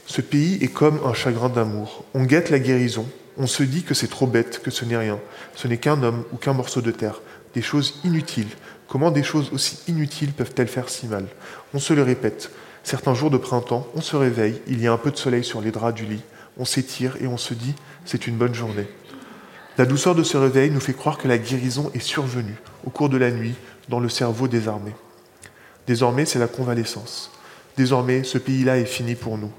Ce 0.05 0.19
pays 0.19 0.61
est 0.61 0.67
comme 0.67 0.99
un 1.05 1.13
chagrin 1.13 1.47
d'amour. 1.47 2.03
On 2.13 2.23
guette 2.23 2.49
la 2.49 2.59
guérison. 2.59 3.07
On 3.37 3.47
se 3.47 3.63
dit 3.63 3.83
que 3.83 3.93
c'est 3.93 4.09
trop 4.09 4.27
bête, 4.27 4.61
que 4.61 4.69
ce 4.69 4.83
n'est 4.83 4.97
rien. 4.97 5.19
Ce 5.55 5.67
n'est 5.69 5.77
qu'un 5.77 6.03
homme 6.03 6.25
ou 6.33 6.37
qu'un 6.37 6.51
morceau 6.51 6.81
de 6.81 6.91
terre. 6.91 7.21
Des 7.55 7.61
choses 7.61 8.01
inutiles. 8.03 8.51
Comment 8.89 9.11
des 9.11 9.23
choses 9.23 9.51
aussi 9.53 9.79
inutiles 9.87 10.33
peuvent-elles 10.33 10.67
faire 10.67 10.89
si 10.89 11.07
mal? 11.07 11.25
On 11.73 11.79
se 11.79 11.93
le 11.93 12.03
répète. 12.03 12.51
Certains 12.83 13.13
jours 13.13 13.31
de 13.31 13.37
printemps, 13.37 13.87
on 13.95 14.01
se 14.01 14.17
réveille, 14.17 14.61
il 14.67 14.81
y 14.81 14.87
a 14.87 14.91
un 14.91 14.97
peu 14.97 15.09
de 15.11 15.17
soleil 15.17 15.45
sur 15.45 15.61
les 15.61 15.71
draps 15.71 15.95
du 15.95 16.05
lit. 16.05 16.21
On 16.57 16.65
s'étire 16.65 17.15
et 17.21 17.27
on 17.27 17.37
se 17.37 17.53
dit 17.53 17.75
c'est 18.03 18.27
une 18.27 18.35
bonne 18.35 18.53
journée. 18.53 18.87
La 19.77 19.85
douceur 19.85 20.13
de 20.13 20.21
ce 20.21 20.37
réveil 20.37 20.69
nous 20.69 20.79
fait 20.79 20.93
croire 20.93 21.17
que 21.17 21.27
la 21.27 21.39
guérison 21.39 21.89
est 21.95 21.99
survenue 21.99 22.55
au 22.85 22.91
cours 22.91 23.09
de 23.09 23.17
la 23.17 23.31
nuit 23.31 23.55
dans 23.89 23.99
le 23.99 24.07
cerveau 24.07 24.47
désarmé. 24.47 24.93
Désormais, 25.87 26.25
c'est 26.25 26.37
la 26.37 26.47
convalescence. 26.47 27.31
Désormais, 27.75 28.23
ce 28.23 28.37
pays-là 28.37 28.77
est 28.77 28.85
fini 28.85 29.15
pour 29.15 29.39
nous. 29.39 29.51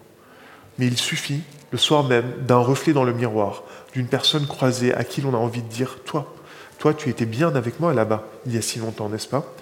Mais 0.78 0.86
il 0.86 0.96
suffit, 0.96 1.40
le 1.72 1.78
soir 1.78 2.04
même, 2.04 2.32
d'un 2.46 2.58
reflet 2.58 2.92
dans 2.92 3.02
le 3.02 3.12
miroir, 3.12 3.64
d'une 3.92 4.06
personne 4.06 4.46
croisée 4.46 4.94
à 4.94 5.02
qui 5.02 5.20
l'on 5.20 5.34
a 5.34 5.38
envie 5.38 5.62
de 5.62 5.68
dire 5.68 5.98
Toi, 6.04 6.32
toi, 6.78 6.94
tu 6.94 7.08
étais 7.08 7.26
bien 7.26 7.54
avec 7.54 7.80
moi 7.80 7.92
là-bas, 7.92 8.28
il 8.46 8.54
y 8.54 8.58
a 8.58 8.62
si 8.62 8.78
longtemps, 8.78 9.08
n'est-ce 9.08 9.28
pas? 9.28 9.52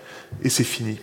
Et 0.42 0.50
c'est 0.50 0.64
fini. 0.64 1.00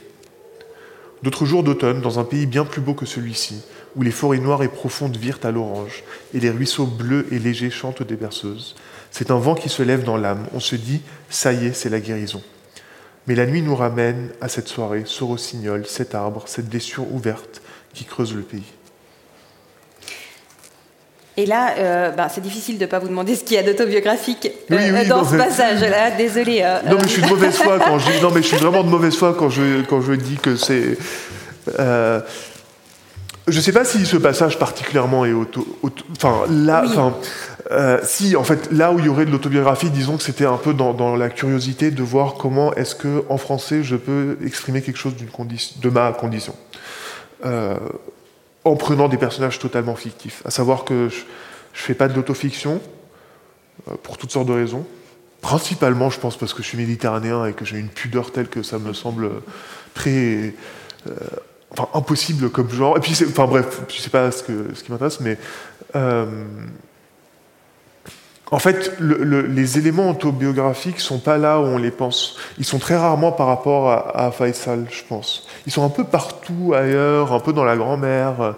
D'autres 1.24 1.46
jours 1.46 1.64
d'automne, 1.64 2.02
dans 2.02 2.20
un 2.20 2.24
pays 2.24 2.46
bien 2.46 2.66
plus 2.66 2.82
beau 2.82 2.94
que 2.94 3.08
celui-ci, 3.08 3.64
où 3.96 4.04
les 4.04 4.12
forêts 4.12 4.38
noires 4.38 4.62
et 4.62 4.70
profondes 4.70 5.18
virent 5.18 5.40
à 5.44 5.52
l'orange, 5.52 6.04
et 6.36 6.40
les 6.40 6.52
ruisseaux 6.52 6.86
bleus 6.86 7.28
et 7.32 7.40
légers 7.40 7.72
chantent 7.72 8.04
des 8.04 8.16
berceuses. 8.16 8.76
C'est 9.12 9.32
un 9.32 9.40
vent 9.40 9.56
qui 9.56 9.70
se 9.70 9.84
lève 9.84 10.04
dans 10.04 10.18
l'âme. 10.18 10.46
On 10.54 10.60
se 10.60 10.76
dit, 10.76 11.02
ça 11.30 11.54
y 11.54 11.68
est, 11.68 11.74
c'est 11.74 11.90
la 11.90 12.00
guérison. 12.00 12.42
Mais 13.28 13.36
la 13.36 13.46
nuit 13.46 13.62
nous 13.62 13.76
ramène 13.76 14.30
à 14.42 14.50
cette 14.50 14.68
soirée, 14.68 15.04
ce 15.06 15.24
rossignol, 15.24 15.86
cet 15.86 16.16
arbre, 16.16 16.44
cette 16.48 16.68
blessure 16.68 17.12
ouverte 17.14 17.62
qui 17.94 18.06
creuse 18.06 18.34
le 18.36 18.42
pays. 18.42 18.64
Et 21.38 21.46
là, 21.46 21.76
euh, 21.78 22.12
ben, 22.12 22.28
c'est 22.28 22.42
difficile 22.42 22.78
de 22.78 22.84
ne 22.84 22.90
pas 22.90 23.00
vous 23.00 23.08
demander 23.08 23.36
ce 23.36 23.46
qu'il 23.46 23.56
y 23.56 23.60
a 23.60 23.64
d'autobiographique 23.64 24.52
euh, 24.72 25.06
dans 25.06 25.24
ce 25.24 25.36
passage-là. 25.36 26.12
Désolé. 26.12 26.62
Euh, 26.64 26.80
non, 26.86 26.98
mais 26.98 27.04
je 27.04 27.14
suis 27.14 27.22
de 27.22 27.28
mauvaise 27.28 27.56
foi 27.56 27.80
quand 27.80 27.98
je. 27.98 28.22
Non, 28.22 28.32
mais 28.32 28.42
je 28.42 28.48
suis 28.48 28.58
vraiment 28.58 28.84
de 28.84 28.90
mauvaise 28.90 29.16
foi 29.16 29.34
quand 29.38 29.50
je 29.50 29.84
quand 29.84 30.02
je 30.02 30.14
dis 30.14 30.36
que 30.36 30.58
c'est. 30.58 30.98
Je 33.50 33.58
ne 33.58 33.62
sais 33.62 33.72
pas 33.72 33.86
si 33.86 34.06
ce 34.06 34.18
passage 34.18 34.60
particulièrement 34.60 35.26
est 35.26 35.34
auto. 35.34 35.66
enfin 36.12 36.44
là, 36.50 36.84
enfin. 36.86 37.16
si, 38.04 38.36
en 38.36 38.44
fait, 38.44 38.72
là 38.72 38.92
où 38.92 39.00
il 39.00 39.06
y 39.06 39.10
aurait 39.10 39.26
de 39.26 39.32
l'autobiographie, 39.32 39.90
disons 39.90 40.18
que 40.18 40.24
c'était 40.24 40.46
un 40.46 40.58
peu 40.58 40.74
dans, 40.74 40.94
dans, 40.94 41.16
la 41.16 41.30
curiosité 41.30 41.92
de 41.92 42.04
voir 42.04 42.36
comment 42.36 42.74
est-ce 42.74 42.96
que 42.96 43.24
en 43.30 43.38
français 43.38 43.84
je 43.84 43.96
peux 43.96 44.38
exprimer 44.44 44.82
quelque 44.82 44.98
chose 44.98 45.16
d'une 45.16 45.30
condition, 45.30 45.76
de 45.82 45.90
ma 45.90 46.12
condition 46.12 46.56
en 48.66 48.76
prenant 48.76 49.08
des 49.08 49.18
personnages 49.18 49.60
totalement 49.60 49.96
fictifs. 49.96 50.42
À 50.46 50.52
savoir 50.52 50.84
que 50.84 51.10
je 51.10 51.16
ne 51.16 51.24
fais 51.74 51.94
pas 51.94 52.08
de 52.08 52.14
l'autofiction, 52.14 52.82
euh, 53.88 53.96
pour 54.02 54.18
toutes 54.18 54.32
sortes 54.32 54.48
de 54.48 54.54
raisons. 54.54 54.86
Principalement, 55.42 56.10
je 56.10 56.20
pense, 56.20 56.38
parce 56.38 56.54
que 56.54 56.62
je 56.62 56.68
suis 56.68 56.78
méditerranéen 56.78 57.46
et 57.46 57.54
que 57.54 57.64
j'ai 57.64 57.78
une 57.78 57.88
pudeur 57.88 58.32
telle 58.32 58.50
que 58.50 58.62
ça 58.64 58.78
me 58.78 58.94
semble 58.94 59.30
très. 59.94 60.54
Euh, 61.08 61.14
enfin, 61.72 61.88
impossible 61.94 62.50
comme 62.50 62.70
genre. 62.70 62.98
Et 62.98 63.00
puis, 63.00 63.14
enfin 63.28 63.46
bref, 63.46 63.82
je 63.90 64.02
sais 64.02 64.10
pas 64.10 64.32
ce, 64.32 64.44
que, 64.44 64.74
ce 64.74 64.84
qui 64.84 64.92
m'intéresse, 64.92 65.20
mais. 65.20 65.38
Euh, 65.96 66.26
en 68.52 68.58
fait, 68.58 68.94
les 69.00 69.78
éléments 69.78 70.10
autobiographiques 70.10 71.00
sont 71.00 71.20
pas 71.20 71.38
là 71.38 71.60
où 71.60 71.66
on 71.66 71.78
les 71.78 71.92
pense. 71.92 72.38
Ils 72.58 72.66
sont 72.66 72.80
très 72.80 72.96
rarement 72.96 73.32
par 73.32 73.46
rapport 73.46 73.92
à, 73.92 74.32
Faisal, 74.32 74.88
je 74.90 75.04
pense. 75.08 75.48
Ils 75.68 75.72
sont 75.72 75.86
un 75.86 75.90
peu 75.90 76.04
partout 76.04 76.74
ailleurs, 76.76 77.32
un 77.32 77.40
peu 77.40 77.54
dans 77.54 77.64
la 77.64 77.78
grand-mère, 77.78 78.42
euh, 78.42 78.52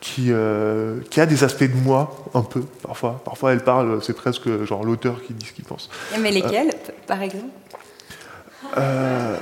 qui, 0.00 0.28
euh, 0.30 0.98
qui 1.10 1.20
a 1.20 1.26
des 1.26 1.44
aspects 1.44 1.62
de 1.62 1.76
moi, 1.76 2.16
un 2.34 2.42
peu, 2.42 2.62
parfois. 2.82 3.22
Parfois, 3.24 3.52
elle 3.52 3.62
parle, 3.62 4.02
c'est 4.02 4.16
presque 4.16 4.64
genre 4.64 4.82
l'auteur 4.82 5.22
qui 5.24 5.32
dit 5.32 5.46
ce 5.46 5.52
qu'il 5.52 5.64
pense. 5.64 5.90
Mais 6.20 6.32
lesquels, 6.32 6.72
par 7.06 7.22
exemple? 7.22 7.44
euh, 8.78 9.36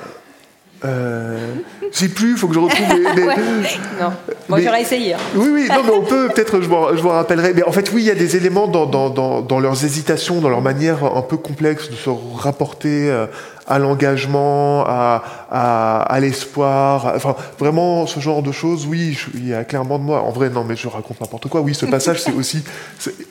j'ai 0.83 2.09
plus, 2.09 2.33
il 2.33 2.37
faut 2.37 2.49
que 2.49 2.55
je 2.55 2.61
retrouve 2.61 2.87
les. 3.17 3.23
Non, 4.01 4.13
moi 4.49 4.61
j'aurais 4.61 4.83
essayé. 4.83 5.15
Hein. 5.15 5.19
Oui, 5.35 5.49
oui, 5.53 5.69
non, 5.69 5.83
mais 5.85 5.91
on 5.91 6.03
peut, 6.03 6.29
peut-être, 6.29 6.61
je, 6.61 6.65
je 6.67 7.03
vous 7.03 7.09
rappellerai. 7.09 7.53
Mais 7.55 7.65
en 7.65 7.73
fait, 7.73 7.91
oui, 7.93 8.03
il 8.03 8.07
y 8.07 8.11
a 8.11 8.15
des 8.15 8.37
éléments 8.37 8.69
dans, 8.69 8.87
dans, 8.87 9.11
dans, 9.11 9.41
dans, 9.41 9.59
leurs 9.59 9.85
hésitations, 9.85 10.41
dans 10.41 10.49
leur 10.49 10.63
manière 10.63 11.05
un 11.05 11.23
peu 11.23 11.37
complexe 11.37 11.91
de 11.91 11.97
se 11.97 12.11
rapporter 12.37 13.11
euh, 13.11 13.27
à 13.69 13.79
l'engagement, 13.79 14.85
à, 14.87 15.23
à, 15.51 16.03
à 16.03 16.21
l'espoir, 16.21 17.13
enfin 17.15 17.37
vraiment 17.59 18.07
ce 18.07 18.19
genre 18.19 18.43
de 18.43 18.51
choses. 18.51 18.87
Oui, 18.87 19.17
il 19.35 19.49
y 19.49 19.55
a 19.55 19.65
clairement 19.65 19.99
de 19.99 20.05
moi. 20.05 20.23
En 20.23 20.31
vrai, 20.31 20.51
non, 20.51 20.65
mais 20.65 20.75
je 20.75 20.89
raconte 20.89 21.21
n'importe 21.21 21.49
quoi. 21.49 21.61
Oui, 21.61 21.75
ce 21.75 21.87
passage, 21.97 22.23
c'est 22.23 22.33
aussi, 22.33 22.65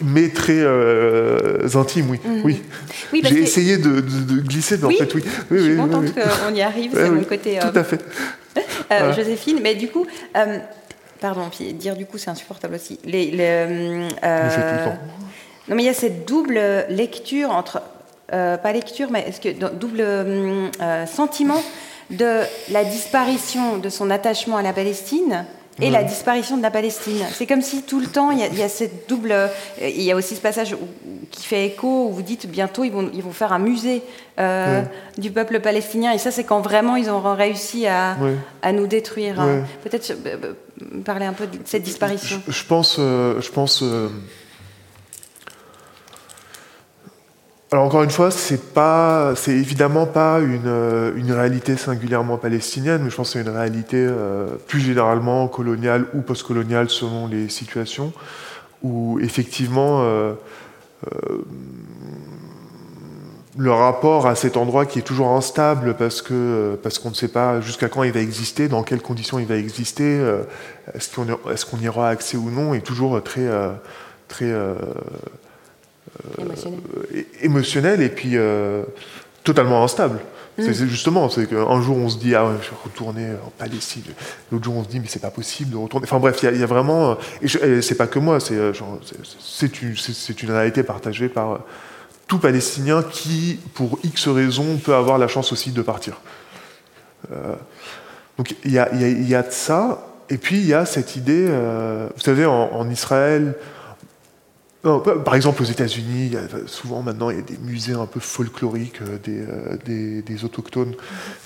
mais 0.02 0.30
très 0.30 0.60
euh, 0.60 1.67
intime. 1.76 2.10
Oui, 2.12 2.19
oui. 2.43 2.63
oui 3.12 3.21
J'ai 3.26 3.39
essayé 3.39 3.78
de, 3.78 4.02
de, 4.02 4.41
glisser, 4.41 4.78
mais 4.78 4.86
en 4.86 4.89
fait, 4.91 5.13
oui. 5.15 5.23
oui 5.52 5.58
je 5.58 5.63
suis 5.63 5.78
contente 5.78 6.06
qu'on 6.13 6.54
y 6.54 6.62
arrive. 6.62 6.91
C'est 6.93 7.10
mon 7.10 7.23
côté. 7.23 7.60
Tout 7.60 7.78
à 7.78 7.84
fait. 7.84 8.04
Euh, 8.91 9.13
Joséphine, 9.13 9.60
mais 9.62 9.76
du 9.76 9.88
coup. 9.89 10.08
Euh, 10.36 10.58
pardon, 11.19 11.50
puis 11.56 11.73
dire 11.73 11.95
du 11.95 12.06
coup 12.06 12.17
c'est 12.17 12.30
insupportable 12.30 12.76
aussi. 12.76 13.00
Les, 13.04 13.32
les 13.32 13.45
euh, 14.23 14.86
non 15.67 15.76
mais 15.76 15.84
il 15.84 15.86
y 15.86 15.89
a 15.89 15.93
cette 15.93 16.28
double 16.28 16.60
lecture 16.89 17.52
entre 17.52 17.82
euh, 18.33 18.57
pas 18.57 18.73
lecture, 18.73 19.09
mais 19.09 19.25
est-ce 19.27 19.39
que 19.39 19.49
double 19.49 20.01
euh, 20.01 20.67
euh, 20.81 21.05
sentiment 21.05 21.61
de 22.09 22.41
la 22.71 22.83
disparition 22.83 23.77
de 23.77 23.87
son 23.89 24.09
attachement 24.09 24.57
à 24.57 24.61
la 24.61 24.73
Palestine 24.73 25.45
et 25.79 25.91
la 25.91 26.03
disparition 26.03 26.57
de 26.57 26.63
la 26.63 26.71
Palestine. 26.71 27.23
C'est 27.31 27.45
comme 27.45 27.61
si 27.61 27.83
tout 27.83 27.99
le 27.99 28.07
temps, 28.07 28.31
il 28.31 28.39
y, 28.39 28.63
a, 28.63 28.69
cette 28.69 29.07
double... 29.07 29.35
Il 29.79 30.01
y 30.01 30.11
a 30.11 30.15
aussi 30.15 30.35
ce 30.35 30.41
passage 30.41 30.75
qui 31.29 31.43
fait 31.43 31.67
écho 31.67 32.07
où 32.07 32.13
vous 32.13 32.23
dites 32.23 32.47
bientôt 32.49 32.83
ils 32.83 32.91
vont, 32.91 33.11
ils 33.13 33.21
vont 33.21 33.31
faire 33.31 33.53
un 33.53 33.59
musée 33.59 34.01
du 35.19 35.29
peuple 35.29 35.59
palestinien. 35.59 36.13
Et 36.13 36.17
ça, 36.17 36.31
c'est 36.31 36.45
quand 36.45 36.61
vraiment 36.61 36.95
ils 36.95 37.11
auront 37.11 37.35
réussi 37.35 37.85
à, 37.85 38.17
à 38.63 38.71
nous 38.71 38.87
détruire. 38.87 39.35
Peut-être 39.83 40.15
parler 41.05 41.27
un 41.27 41.33
peu 41.33 41.45
de 41.45 41.59
cette 41.63 41.83
disparition. 41.83 42.41
Je, 42.47 42.51
je 42.51 42.63
pense... 42.65 42.95
je 42.97 43.51
pense 43.51 43.83
Alors 47.69 47.84
encore 47.84 48.03
une 48.03 48.12
fois, 48.12 48.32
c'est 48.32 48.73
pas, 48.73 49.34
évidemment 49.47 50.06
pas 50.06 50.39
une, 50.39 50.62
euh, 50.67 51.12
une, 51.17 51.34
réalité 51.34 51.75
singulièrement 51.75 52.38
palestinienne, 52.38 53.01
mais 53.03 53.10
je 53.10 53.15
pense 53.17 53.34
que 53.34 53.34
c'est 53.34 53.45
une 53.45 53.53
réalité 53.53 53.97
euh, 53.97 54.56
plus 54.67 54.80
généralement 54.80 55.49
coloniale 55.49 56.06
ou 56.13 56.21
postcoloniale 56.21 56.89
selon 56.89 57.27
les 57.27 57.49
situations, 57.49 58.13
où 58.84 59.19
effectivement 59.19 60.01
euh, 60.03 60.34
le 63.58 63.71
rapport 63.73 64.27
à 64.27 64.36
cet 64.36 64.56
endroit 64.56 64.86
qui 64.86 64.99
est 64.99 65.01
toujours 65.01 65.32
instable 65.32 65.95
parce 65.95 66.21
que 66.21 66.80
parce 66.82 66.99
qu'on 66.99 67.10
ne 67.10 67.15
sait 67.15 67.27
pas 67.27 67.60
jusqu'à 67.60 67.89
quand 67.89 68.03
il 68.03 68.13
va 68.13 68.21
exister, 68.21 68.69
dans 68.69 68.84
quelles 68.84 69.01
conditions 69.01 69.39
il 69.39 69.45
va 69.45 69.58
exister, 69.58 70.21
est-ce 70.93 71.13
qu'on 71.13 71.25
est-ce 71.51 71.65
qu'on 71.65 71.80
y 71.80 71.89
aura 71.89 72.08
accès 72.08 72.38
ou 72.38 72.49
non, 72.49 72.73
est 72.73 72.82
toujours 72.82 73.21
très 73.21 73.49
très 74.30 74.53
euh, 76.39 77.23
émotionnel. 77.41 78.01
et 78.01 78.09
puis 78.09 78.31
euh, 78.33 78.83
totalement 79.43 79.83
instable. 79.83 80.19
Mm. 80.57 80.63
C'est 80.63 80.87
justement, 80.87 81.29
c'est 81.29 81.47
qu'un 81.47 81.81
jour 81.81 81.97
on 81.97 82.09
se 82.09 82.17
dit 82.17 82.33
ah 82.35 82.45
ouais, 82.45 82.55
je 82.61 82.69
vais 82.69 82.77
retourner 82.83 83.27
en 83.45 83.51
Palestine, 83.57 84.03
l'autre 84.51 84.65
jour 84.65 84.77
on 84.77 84.83
se 84.83 84.89
dit 84.89 84.99
mais 84.99 85.07
c'est 85.07 85.21
pas 85.21 85.31
possible 85.31 85.71
de 85.71 85.77
retourner. 85.77 86.05
Enfin 86.05 86.19
bref, 86.19 86.39
il 86.41 86.59
y, 86.59 86.63
a 86.63 86.65
vraiment 86.65 87.17
et, 87.41 87.81
c'est 87.81 87.95
pas 87.95 88.07
que 88.07 88.19
moi, 88.19 88.39
c'est 88.39 88.55
c'est 89.39 89.81
une, 89.81 89.95
une 90.43 90.51
réalité 90.51 90.83
partagée 90.83 91.29
par 91.29 91.59
tout 92.27 92.39
Palestinien 92.39 93.03
qui, 93.03 93.59
pour 93.73 93.99
X 94.03 94.27
raisons, 94.27 94.77
peut 94.77 94.95
avoir 94.95 95.17
la 95.17 95.27
chance 95.27 95.51
aussi 95.51 95.71
de 95.71 95.81
partir. 95.81 96.19
Euh, 97.31 97.55
donc 98.37 98.55
il 98.65 98.71
y 98.71 98.79
a, 98.79 98.93
y, 98.93 99.29
y 99.29 99.35
a, 99.35 99.43
de 99.43 99.51
ça, 99.51 100.07
et 100.29 100.37
puis 100.37 100.57
il 100.57 100.65
y 100.65 100.73
a 100.73 100.85
cette 100.85 101.15
idée, 101.15 101.47
vous 101.47 102.21
savez, 102.21 102.45
en, 102.45 102.71
en 102.73 102.89
Israël, 102.89 103.55
par 104.83 105.35
exemple, 105.35 105.63
aux 105.63 105.65
États-Unis, 105.65 106.33
souvent 106.67 107.01
maintenant, 107.01 107.29
il 107.29 107.37
y 107.37 107.39
a 107.39 107.43
des 107.43 107.57
musées 107.57 107.93
un 107.93 108.05
peu 108.05 108.19
folkloriques 108.19 109.01
euh, 109.01 109.17
euh, 109.27 110.21
des, 110.21 110.45
autochtones. 110.45 110.93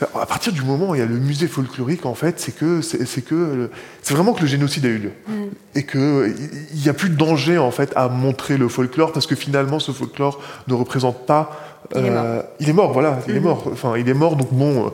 À 0.02 0.26
partir 0.26 0.52
du 0.52 0.62
moment 0.62 0.90
où 0.90 0.96
il 0.96 1.00
y 1.00 1.02
a 1.02 1.06
le 1.06 1.18
musée 1.18 1.48
folklorique, 1.48 2.06
en 2.06 2.14
fait, 2.14 2.40
c'est 2.40 2.56
que 2.56 2.82
c'est 2.82 3.22
que 3.22 3.70
c'est 4.02 4.14
vraiment 4.14 4.34
que 4.34 4.42
le 4.42 4.48
génocide 4.48 4.86
a 4.86 4.90
eu 4.90 4.98
lieu 4.98 5.12
mm. 5.28 5.34
et 5.76 5.86
qu'il 5.86 6.36
n'y 6.76 6.90
a 6.90 6.94
plus 6.94 7.10
de 7.10 7.16
danger 7.16 7.58
en 7.58 7.72
fait 7.72 7.94
à 7.96 8.10
montrer 8.10 8.58
le 8.58 8.68
folklore 8.68 9.14
parce 9.14 9.28
que 9.28 9.36
finalement, 9.36 9.80
ce 9.80 9.92
folklore 9.92 10.42
ne 10.68 10.74
représente 10.74 11.26
pas 11.26 11.71
il 11.96 12.06
est 12.06 12.10
mort. 12.10 12.24
Euh, 12.26 12.42
il 12.60 12.70
est 12.70 12.74
mort, 12.74 12.94
voilà, 12.94 13.20
il 13.28 13.36
est 13.36 13.40
mhm. 13.40 13.46
mort. 13.46 13.64
Enfin, 13.72 13.98
il 13.98 14.08
est 14.08 14.14
mort, 14.14 14.36
donc 14.36 14.54
bon. 14.54 14.88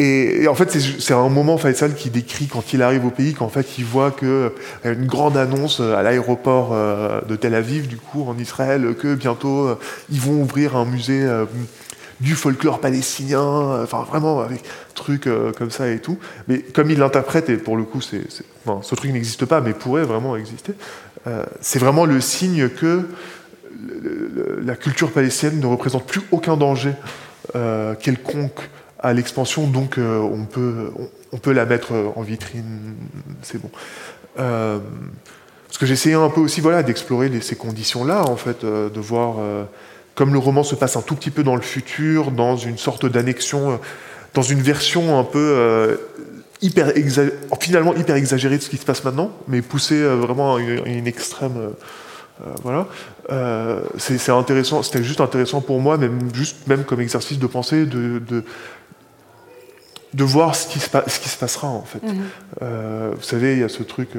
Euh, 0.00 0.42
et, 0.42 0.48
en 0.48 0.54
fait, 0.54 0.70
c'est 0.70 1.14
un 1.14 1.28
moment 1.28 1.56
Faisal 1.58 1.94
qui 1.94 2.10
décrit 2.10 2.46
quand 2.46 2.72
il 2.72 2.82
arrive 2.82 3.06
au 3.06 3.10
pays 3.10 3.34
qu'en 3.34 3.48
fait, 3.48 3.78
il 3.78 3.84
voit 3.84 4.10
que 4.10 4.52
y 4.84 4.88
a 4.88 4.92
une 4.92 5.06
grande 5.06 5.36
annonce 5.36 5.80
euh, 5.80 5.96
à 5.96 6.02
l'aéroport 6.02 6.74
de 7.26 7.36
Tel 7.36 7.54
Aviv, 7.54 7.88
du 7.88 7.96
coup, 7.96 8.26
en 8.28 8.38
Israël, 8.38 8.94
que 8.98 9.14
bientôt 9.14 9.68
ils 10.10 10.20
vont 10.20 10.42
ouvrir 10.42 10.76
un 10.76 10.84
musée 10.84 11.26
du 12.20 12.34
folklore 12.34 12.80
palestinien, 12.80 13.82
enfin 13.82 14.04
vraiment 14.08 14.40
avec 14.40 14.62
trucs 14.94 15.28
comme 15.56 15.70
ça 15.70 15.88
et 15.88 15.98
tout. 15.98 16.18
Mais 16.48 16.58
comme 16.58 16.90
il 16.90 16.98
l'interprète, 16.98 17.48
et 17.50 17.56
pour 17.56 17.76
le 17.76 17.84
coup, 17.84 18.00
c'est, 18.00 18.22
ce 18.82 18.94
truc 18.94 19.12
n'existe 19.12 19.44
pas, 19.44 19.60
mais 19.60 19.72
pourrait 19.72 20.04
vraiment 20.04 20.36
exister, 20.36 20.72
c'est 21.60 21.78
vraiment 21.78 22.04
le 22.04 22.20
signe 22.20 22.68
que 22.68 23.08
la 24.62 24.76
culture 24.76 25.10
palestinienne 25.10 25.60
ne 25.60 25.66
représente 25.66 26.06
plus 26.06 26.22
aucun 26.30 26.56
danger 26.56 26.92
euh, 27.54 27.94
quelconque 27.94 28.68
à 28.98 29.12
l'expansion, 29.12 29.66
donc 29.66 29.98
euh, 29.98 30.18
on, 30.18 30.46
peut, 30.46 30.90
on, 31.32 31.36
peut 31.36 31.52
la 31.52 31.66
mettre 31.66 31.92
en 32.16 32.22
vitrine, 32.22 32.94
c'est 33.42 33.60
bon. 33.60 33.70
Euh, 34.38 34.78
parce 35.66 35.78
que 35.78 35.86
j'essayais 35.86 36.14
un 36.14 36.30
peu 36.30 36.40
aussi 36.40 36.60
voilà, 36.60 36.82
d'explorer 36.82 37.30
ces 37.42 37.56
conditions-là, 37.56 38.24
en 38.24 38.36
fait, 38.36 38.64
de 38.64 39.00
voir 39.00 39.36
comme 40.14 40.32
le 40.32 40.38
roman 40.38 40.62
se 40.62 40.74
passe 40.74 40.96
un 40.96 41.02
tout 41.02 41.16
petit 41.16 41.30
peu 41.30 41.42
dans 41.42 41.56
le 41.56 41.62
futur, 41.62 42.30
dans 42.30 42.56
une 42.56 42.78
sorte 42.78 43.06
d'annexion, 43.06 43.80
dans 44.32 44.42
une 44.42 44.62
version 44.62 45.18
un 45.18 45.24
peu 45.24 45.98
hyper 46.62 46.92
finalement 47.60 47.94
hyper 47.96 48.14
exagérée 48.14 48.56
de 48.56 48.62
ce 48.62 48.70
qui 48.70 48.76
se 48.76 48.84
passe 48.84 49.02
maintenant, 49.04 49.32
mais 49.48 49.62
poussée 49.62 50.00
vraiment 50.02 50.54
à 50.54 50.60
une 50.60 51.08
extrême 51.08 51.72
euh, 52.40 52.50
voilà. 52.62 52.86
Euh, 53.30 53.82
c'est 53.98 54.30
intéressant, 54.30 54.82
c'était 54.82 55.04
juste 55.04 55.20
intéressant 55.20 55.60
pour 55.60 55.80
moi, 55.80 55.96
même 55.98 56.34
juste 56.34 56.66
même 56.66 56.84
comme 56.84 57.00
exercice 57.00 57.38
de 57.38 57.46
pensée, 57.46 57.86
de, 57.86 58.20
de 60.12 60.24
voir 60.24 60.54
ce 60.54 60.66
qui 60.66 60.80
se, 60.80 60.88
ce 61.06 61.20
qui 61.20 61.28
se 61.28 61.38
passera 61.38 61.68
en 61.68 61.84
fait. 61.84 62.02
Mhm. 62.02 63.14
vous 63.14 63.22
savez, 63.22 63.54
il 63.54 63.60
y 63.60 63.64
a 63.64 63.68
ce 63.68 63.82
truc. 63.82 64.10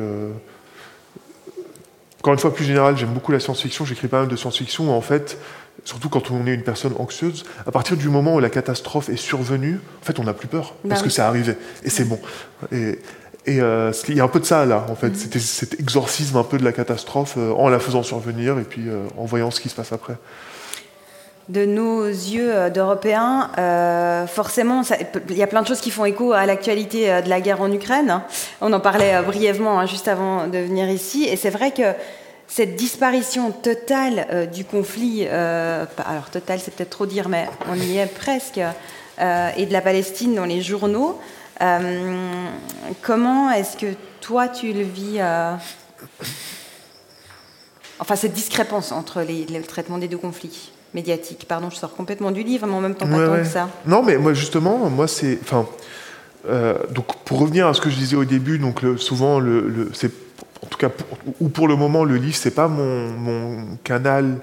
encore 2.19 2.33
une 2.33 2.39
fois, 2.39 2.53
plus 2.53 2.65
général, 2.65 2.97
j'aime 2.97 3.13
beaucoup 3.13 3.31
la 3.31 3.39
science-fiction. 3.39 3.85
J'écris 3.85 4.07
pas 4.07 4.19
mal 4.19 4.27
de 4.27 4.35
science-fiction. 4.35 4.95
En 4.95 5.01
fait, 5.01 5.37
surtout 5.83 6.09
quand 6.09 6.31
on 6.31 6.47
est 6.47 6.53
une 6.53 6.63
personne 6.63 6.93
anxieuse, 6.97 7.45
à 7.65 7.71
partir 7.71 7.97
du 7.97 8.09
moment 8.09 8.35
où 8.35 8.39
la 8.39 8.49
catastrophe 8.49 9.09
est 9.09 9.17
survenue, 9.17 9.79
en 10.01 10.05
fait, 10.05 10.19
on 10.19 10.23
n'a 10.23 10.33
plus 10.33 10.47
peur 10.47 10.73
bah 10.83 10.89
parce 10.89 11.03
que 11.03 11.09
c'est 11.09 11.21
arrivé 11.21 11.55
et 11.83 11.89
c'est 11.89 12.05
bon. 12.05 12.19
Et, 12.71 12.99
et 13.47 13.61
euh, 13.61 13.91
il 14.07 14.15
y 14.15 14.19
a 14.19 14.23
un 14.23 14.27
peu 14.27 14.39
de 14.39 14.45
ça 14.45 14.65
là, 14.65 14.85
en 14.89 14.95
fait. 14.95 15.09
Mm. 15.09 15.15
C'était 15.15 15.39
cet 15.39 15.79
exorcisme 15.79 16.37
un 16.37 16.43
peu 16.43 16.57
de 16.57 16.63
la 16.63 16.71
catastrophe 16.71 17.35
euh, 17.37 17.51
en 17.53 17.69
la 17.69 17.79
faisant 17.79 18.03
survenir 18.03 18.57
et 18.59 18.63
puis 18.63 18.89
euh, 18.89 19.05
en 19.17 19.25
voyant 19.25 19.51
ce 19.51 19.59
qui 19.59 19.69
se 19.69 19.75
passe 19.75 19.91
après. 19.91 20.15
De 21.47 21.63
nos 21.63 22.07
yeux 22.07 22.71
d'Européens, 22.71 23.51
forcément, 24.27 24.81
il 25.29 25.37
y 25.37 25.43
a 25.43 25.47
plein 25.47 25.61
de 25.61 25.67
choses 25.67 25.79
qui 25.79 25.91
font 25.91 26.03
écho 26.03 26.33
à 26.33 26.47
l'actualité 26.47 27.21
de 27.21 27.29
la 27.29 27.39
guerre 27.39 27.61
en 27.61 27.71
Ukraine. 27.71 28.21
On 28.61 28.73
en 28.73 28.79
parlait 28.79 29.21
brièvement 29.21 29.79
hein, 29.79 29.85
juste 29.85 30.07
avant 30.07 30.47
de 30.47 30.57
venir 30.57 30.89
ici, 30.89 31.25
et 31.25 31.35
c'est 31.35 31.51
vrai 31.51 31.69
que 31.69 31.83
cette 32.47 32.75
disparition 32.75 33.51
totale 33.51 34.49
du 34.51 34.65
conflit, 34.65 35.27
alors 35.27 36.31
totale 36.31 36.57
c'est 36.59 36.73
peut-être 36.73 36.89
trop 36.89 37.05
dire, 37.05 37.29
mais 37.29 37.47
on 37.69 37.75
y 37.75 37.99
est 37.99 38.11
presque, 38.11 38.57
et 38.57 39.65
de 39.67 39.71
la 39.71 39.81
Palestine 39.81 40.33
dans 40.33 40.45
les 40.45 40.63
journaux, 40.63 41.19
comment 43.01 43.51
est-ce 43.51 43.77
que 43.77 43.93
toi 44.21 44.47
tu 44.47 44.73
le 44.73 44.83
vis 44.83 45.19
euh, 45.19 45.53
Enfin, 47.97 48.17
cette 48.17 48.33
discrépance 48.33 48.91
entre 48.91 49.21
les, 49.21 49.45
le 49.45 49.63
traitement 49.63 49.97
des 49.97 50.09
deux 50.09 50.17
conflits 50.17 50.73
médiatiques? 50.93 51.45
Pardon, 51.47 51.69
je 51.69 51.77
sors 51.77 51.95
complètement 51.95 52.31
du 52.31 52.43
livre, 52.43 52.67
mais 52.67 52.73
en 52.73 52.81
même 52.81 52.95
temps 52.95 53.07
pas 53.07 53.25
tant 53.25 53.35
que 53.37 53.45
ça. 53.45 53.69
Non, 53.85 54.03
mais 54.03 54.17
moi 54.17 54.33
justement, 54.33 54.89
moi 54.89 55.07
c'est, 55.07 55.39
enfin, 55.41 55.65
euh, 56.49 56.75
donc 56.91 57.15
pour 57.23 57.39
revenir 57.39 57.67
à 57.67 57.73
ce 57.73 57.79
que 57.79 57.89
je 57.89 57.95
disais 57.95 58.17
au 58.17 58.25
début, 58.25 58.59
donc 58.59 58.81
souvent 58.97 59.39
le, 59.39 59.89
c'est, 59.93 60.11
en 60.61 60.67
tout 60.67 60.77
cas, 60.77 60.89
ou 61.39 61.47
pour 61.47 61.69
le 61.69 61.77
moment, 61.77 62.03
le 62.03 62.17
livre 62.17 62.35
c'est 62.35 62.51
pas 62.51 62.67
mon, 62.67 63.11
mon, 63.11 63.77
canal 63.85 64.41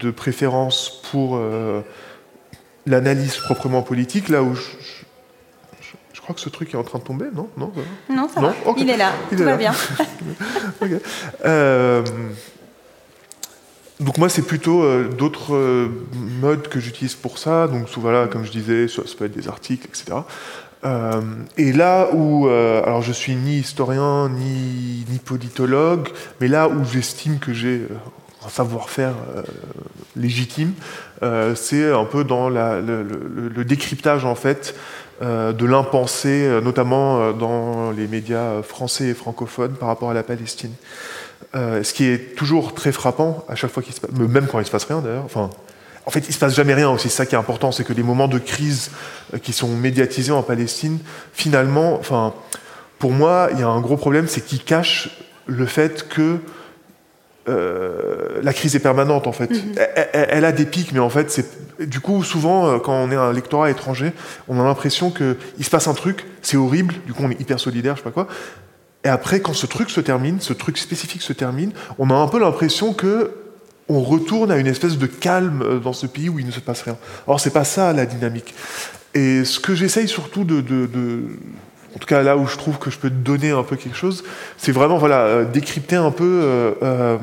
de 0.00 0.10
préférence 0.10 1.02
pour 1.10 1.38
l'analyse 2.86 3.36
proprement 3.36 3.82
politique. 3.82 4.30
Là 4.30 4.42
où 4.42 4.54
je, 4.54 4.62
crois 6.28 6.34
que 6.34 6.42
ce 6.42 6.50
truc 6.50 6.74
est 6.74 6.76
en 6.76 6.82
train 6.82 6.98
de 6.98 7.04
tomber, 7.04 7.24
non? 7.34 7.48
Non, 7.56 7.72
non 8.10 8.28
ça 8.28 8.42
va. 8.42 8.54
Il 8.76 8.90
est 8.90 8.98
là, 8.98 9.12
tout 9.30 9.42
va 9.42 9.56
bien. 9.56 9.72
Euh, 11.44 12.04
donc 14.00 14.18
moi, 14.18 14.28
c'est 14.28 14.42
plutôt 14.42 14.82
euh, 14.82 15.08
d'autres 15.08 15.54
euh, 15.54 15.88
modes 16.40 16.68
que 16.68 16.80
j'utilise 16.80 17.14
pour 17.14 17.38
ça. 17.38 17.66
Donc 17.66 17.88
voilà, 17.96 18.26
comme 18.26 18.44
je 18.44 18.50
disais, 18.50 18.88
ça, 18.88 19.02
peut 19.18 19.24
être 19.24 19.36
des 19.36 19.48
articles, 19.48 19.86
etc. 19.86 20.18
et 21.56 21.72
là 21.72 22.08
où, 22.12 22.48
alors 22.48 23.02
je 23.02 23.12
suis 23.12 23.34
ni 23.34 23.58
historien 23.58 24.28
ni, 24.28 25.04
ni 25.08 25.18
politologue, 25.18 26.08
mais 26.40 26.48
là 26.48 26.68
où 26.68 26.84
j'estime 26.84 27.38
que 27.38 27.52
j'ai 27.52 27.86
un 28.46 28.48
savoir-faire 28.48 29.14
légitime, 30.14 30.72
c'est 31.56 31.90
un 31.90 32.04
peu 32.04 32.22
dans 32.22 32.48
la, 32.48 32.80
le, 32.80 33.02
le, 33.02 33.64
décryptage 33.64 34.24
en 34.24 34.36
fait 34.36 34.74
de 35.20 35.66
l'impensé, 35.66 36.46
euh, 36.46 36.60
notamment 36.60 37.20
euh, 37.20 37.32
dans 37.32 37.90
les 37.90 38.06
médias 38.06 38.62
français 38.62 39.08
et 39.08 39.14
francophones 39.14 39.74
par 39.74 39.88
rapport 39.88 40.10
à 40.10 40.14
la 40.14 40.22
Palestine. 40.22 40.72
ce 41.54 41.92
qui 41.92 42.04
est 42.04 42.36
toujours 42.36 42.74
très 42.74 42.92
frappant 42.92 43.44
à 43.48 43.54
chaque 43.54 43.70
fois 43.70 43.82
qu'il 43.82 43.94
se 43.94 44.00
passe, 44.00 44.10
même 44.12 44.46
quand 44.46 44.60
il 44.60 44.66
se 44.66 44.70
passe 44.70 44.84
rien 44.84 45.00
d'ailleurs. 45.00 45.24
Enfin, 45.24 45.50
en 46.06 46.10
fait, 46.10 46.24
il 46.28 46.32
se 46.32 46.38
passe 46.38 46.54
jamais 46.54 46.74
rien 46.74 46.90
aussi. 46.90 47.08
C'est 47.08 47.16
ça 47.16 47.26
qui 47.26 47.34
est 47.34 47.38
important, 47.38 47.72
c'est 47.72 47.84
que 47.84 47.92
les 47.92 48.02
moments 48.02 48.28
de 48.28 48.38
crise 48.38 48.90
qui 49.42 49.52
sont 49.52 49.68
médiatisés 49.68 50.32
en 50.32 50.42
Palestine, 50.42 50.98
finalement, 51.32 51.94
enfin, 51.98 52.34
pour 52.98 53.12
moi, 53.12 53.48
il 53.52 53.60
y 53.60 53.62
a 53.62 53.68
un 53.68 53.80
gros 53.80 53.96
problème, 53.96 54.26
c'est 54.28 54.40
qu'ils 54.40 54.64
cachent 54.64 55.10
le 55.46 55.66
fait 55.66 56.08
que 56.08 56.38
euh, 57.48 58.40
la 58.42 58.52
crise 58.52 58.76
est 58.76 58.80
permanente 58.80 59.26
en 59.26 59.32
fait. 59.32 59.50
Mhm. 59.50 59.74
elle, 60.12 60.44
a 60.44 60.52
des 60.52 60.66
pics, 60.66 60.92
mais 60.92 60.98
en 60.98 61.10
fait, 61.10 61.30
c'est 61.30 61.46
du 61.86 62.00
coup 62.00 62.22
souvent 62.22 62.68
euh, 62.68 62.78
quand 62.78 62.92
on 62.92 63.10
est 63.10 63.16
un 63.16 63.32
lectorat 63.32 63.70
étranger, 63.70 64.12
on 64.48 64.60
a 64.60 64.64
l'impression 64.64 65.10
que 65.10 65.36
il 65.58 65.64
se 65.64 65.70
passe 65.70 65.88
un 65.88 65.94
truc, 65.94 66.26
c'est 66.42 66.56
horrible. 66.56 66.94
Du 67.06 67.12
coup, 67.12 67.22
on 67.24 67.30
est 67.30 67.40
hyper 67.40 67.58
solidaire, 67.58 67.94
je 67.94 68.00
sais 68.00 68.04
pas 68.04 68.10
quoi. 68.10 68.28
Et 69.04 69.08
après, 69.08 69.40
quand 69.40 69.54
ce 69.54 69.66
truc 69.66 69.90
se 69.90 70.00
termine, 70.00 70.40
ce 70.40 70.52
truc 70.52 70.76
spécifique 70.76 71.22
se 71.22 71.32
termine, 71.32 71.72
on 71.98 72.10
a 72.10 72.14
un 72.14 72.28
peu 72.28 72.40
l'impression 72.40 72.92
que 72.92 73.30
on 73.88 74.02
retourne 74.02 74.50
à 74.50 74.58
une 74.58 74.66
espèce 74.66 74.98
de 74.98 75.06
calme 75.06 75.62
euh, 75.62 75.78
dans 75.78 75.92
ce 75.92 76.06
pays 76.06 76.28
où 76.28 76.38
il 76.38 76.46
ne 76.46 76.50
se 76.50 76.60
passe 76.60 76.82
rien. 76.82 76.96
Or, 77.26 77.40
c'est 77.40 77.50
pas 77.50 77.64
ça 77.64 77.92
la 77.92 78.06
dynamique. 78.06 78.54
Et 79.14 79.44
ce 79.44 79.58
que 79.58 79.74
j'essaye 79.74 80.08
surtout 80.08 80.44
de, 80.44 80.62
en 81.98 82.00
tout 82.00 82.06
cas 82.06 82.22
là 82.22 82.36
où 82.36 82.46
je 82.46 82.56
trouve 82.56 82.78
que 82.78 82.90
je 82.90 82.98
peux 82.98 83.10
te 83.10 83.14
donner 83.16 83.50
un 83.50 83.64
peu 83.64 83.74
quelque 83.74 83.96
chose, 83.96 84.22
c'est 84.56 84.70
vraiment 84.70 84.98
voilà, 84.98 85.22
euh, 85.22 85.44
décrypter 85.44 85.96
un 85.96 86.12
peu 86.12 86.42
euh, 86.44 86.70
euh, 86.80 87.18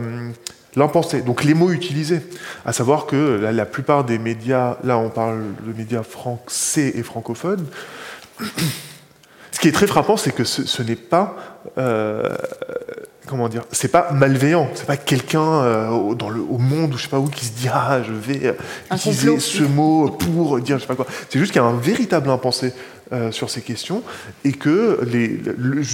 l'impensé, 0.76 1.22
donc 1.22 1.46
les 1.46 1.54
mots 1.54 1.72
utilisés. 1.72 2.20
À 2.66 2.74
savoir 2.74 3.06
que 3.06 3.40
la, 3.40 3.66
plupart 3.66 4.04
des 4.04 4.18
médias, 4.18 4.76
là 4.84 4.98
on 4.98 5.10
parle 5.10 5.44
de 5.66 5.72
médias 5.72 6.04
français 6.04 6.92
et 6.94 7.04
francophones, 7.04 7.66
ce 9.52 9.60
qui 9.62 9.70
est 9.70 9.72
très 9.72 9.88
frappant, 9.88 10.18
c'est 10.18 10.36
que 10.36 10.44
ce, 10.44 10.84
n'est 10.84 10.98
pas 10.98 11.38
comment 13.26 13.48
dire, 13.48 13.64
c'est 13.72 13.88
pas 13.88 14.12
malveillant, 14.12 14.70
c'est 14.76 14.86
pas 14.86 14.98
quelqu'un 14.98 15.88
dans 16.16 16.30
le 16.30 16.42
au 16.42 16.58
monde 16.58 16.94
ou 16.94 16.98
je 16.98 17.04
sais 17.04 17.10
pas 17.10 17.20
où 17.20 17.28
qui 17.28 17.46
se 17.46 17.54
dit 17.54 17.70
ah 17.74 18.02
je 18.04 18.12
vais 18.12 18.58
utiliser 18.92 19.40
ce 19.40 19.64
mot 19.64 20.10
pour 20.10 20.60
dire 20.60 20.80
je 20.80 20.82
sais 20.82 20.88
pas 20.88 20.96
quoi. 20.96 21.08
C'est 21.30 21.40
juste 21.40 21.54
qu'il 21.54 21.62
y 21.62 21.66
a 21.66 21.68
un 21.68 21.78
véritable 21.78 22.30
impensé 22.30 22.74
euh, 23.12 23.32
sur 23.32 23.50
ces 23.50 23.62
questions 23.62 24.02
et 24.44 24.52
que 24.52 25.00
les, 25.06 25.40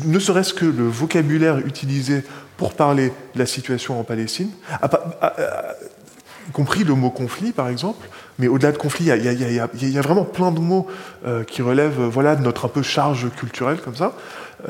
ne 0.05 0.19
serait-ce 0.19 0.53
que 0.53 0.65
le 0.65 0.87
vocabulaire 0.87 1.57
utilisé 1.59 2.23
pour 2.55 2.73
parler 2.73 3.11
de 3.33 3.39
la 3.39 3.45
situation 3.45 3.99
en 3.99 4.03
Palestine, 4.03 4.49
y 4.81 6.51
compris 6.53 6.83
le 6.83 6.93
mot 6.93 7.09
conflit 7.09 7.51
par 7.51 7.67
exemple, 7.67 8.07
mais 8.39 8.47
au-delà 8.47 8.71
de 8.71 8.77
conflit, 8.77 9.05
il 9.07 9.91
y, 9.91 9.97
a 9.97 10.01
vraiment 10.01 10.23
plein 10.23 10.51
de 10.51 10.59
mots 10.59 10.87
euh, 11.25 11.43
qui 11.43 11.61
relèvent 11.61 12.01
voilà, 12.01 12.35
de 12.35 12.43
notre 12.43 12.65
un 12.65 12.69
peu 12.69 12.81
charge 12.81 13.29
culturelle 13.35 13.79
comme 13.81 13.95
ça. 13.95 14.13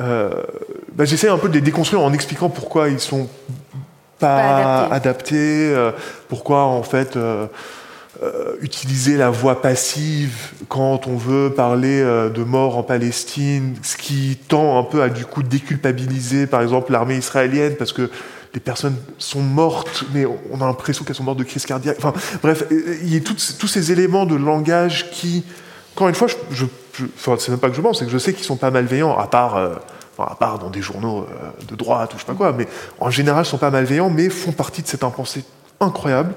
Euh, 0.00 0.30
bah, 0.94 1.04
J'essaie 1.04 1.28
un 1.28 1.38
peu 1.38 1.48
de 1.48 1.54
les 1.54 1.60
déconstruire 1.60 2.02
en 2.02 2.12
expliquant 2.12 2.48
pourquoi 2.48 2.88
ils 2.88 3.00
sont 3.00 3.28
pas, 4.18 4.86
adaptés, 4.86 5.72
pourquoi 6.28 6.64
en 6.64 6.82
fait 6.82 7.16
euh, 8.22 8.54
utiliser 8.60 9.16
la 9.16 9.30
voix 9.30 9.60
passive 9.60 10.52
quand 10.68 11.08
on 11.08 11.16
veut 11.16 11.50
parler 11.50 12.00
euh, 12.00 12.30
de 12.30 12.44
mort 12.44 12.78
en 12.78 12.84
Palestine, 12.84 13.74
ce 13.82 13.96
qui 13.96 14.38
tend 14.46 14.78
un 14.78 14.84
peu 14.84 15.02
à 15.02 15.08
du 15.08 15.24
coup 15.24 15.42
déculpabiliser 15.42 16.46
par 16.46 16.62
exemple 16.62 16.92
l'armée 16.92 17.16
israélienne 17.16 17.74
parce 17.76 17.92
que 17.92 18.10
les 18.54 18.60
personnes 18.60 18.94
sont 19.18 19.40
mortes, 19.40 20.04
mais 20.14 20.24
on 20.52 20.60
a 20.60 20.66
l'impression 20.66 21.04
qu'elles 21.04 21.16
sont 21.16 21.24
mortes 21.24 21.38
de 21.38 21.42
crise 21.44 21.66
cardiaque. 21.66 21.96
Enfin, 21.98 22.12
bref, 22.42 22.62
il 22.70 23.12
y 23.12 23.16
a 23.16 23.20
tous 23.20 23.66
ces 23.66 23.90
éléments 23.90 24.24
de 24.24 24.36
langage 24.36 25.10
qui, 25.10 25.42
encore 25.96 26.08
une 26.08 26.14
fois, 26.14 26.28
je, 26.52 26.66
enfin, 27.16 27.34
c'est 27.40 27.50
même 27.50 27.58
pas 27.58 27.70
que 27.70 27.76
je 27.76 27.80
pense, 27.80 27.98
c'est 27.98 28.04
que 28.04 28.10
je 28.12 28.18
sais 28.18 28.34
qu'ils 28.34 28.44
sont 28.44 28.56
pas 28.56 28.70
malveillants, 28.70 29.18
à 29.18 29.26
part, 29.26 29.56
euh, 29.56 29.74
à 30.18 30.36
part 30.36 30.60
dans 30.60 30.70
des 30.70 30.82
journaux 30.82 31.26
de 31.66 31.74
droite 31.74 32.14
ou 32.14 32.18
je 32.18 32.20
sais 32.20 32.26
pas 32.26 32.34
quoi, 32.34 32.52
mais 32.52 32.68
en 33.00 33.10
général, 33.10 33.44
ils 33.44 33.48
sont 33.48 33.58
pas 33.58 33.70
malveillants, 33.70 34.10
mais 34.10 34.28
font 34.28 34.52
partie 34.52 34.82
de 34.82 34.86
cette 34.86 35.02
impensée 35.02 35.42
incroyable. 35.80 36.34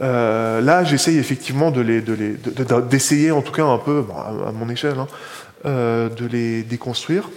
Euh, 0.00 0.60
là, 0.60 0.84
j'essaye 0.84 1.18
effectivement 1.18 1.70
de 1.70 1.80
les, 1.80 2.00
d'essayer 2.90 3.30
en 3.30 3.42
tout 3.42 3.52
cas 3.52 3.64
un 3.64 3.78
peu, 3.78 4.04
à, 4.16 4.52
mon 4.52 4.68
échelle, 4.68 4.98
hein, 4.98 5.08
euh, 5.66 6.08
de 6.08 6.26
les 6.26 6.62
déconstruire. 6.62 7.28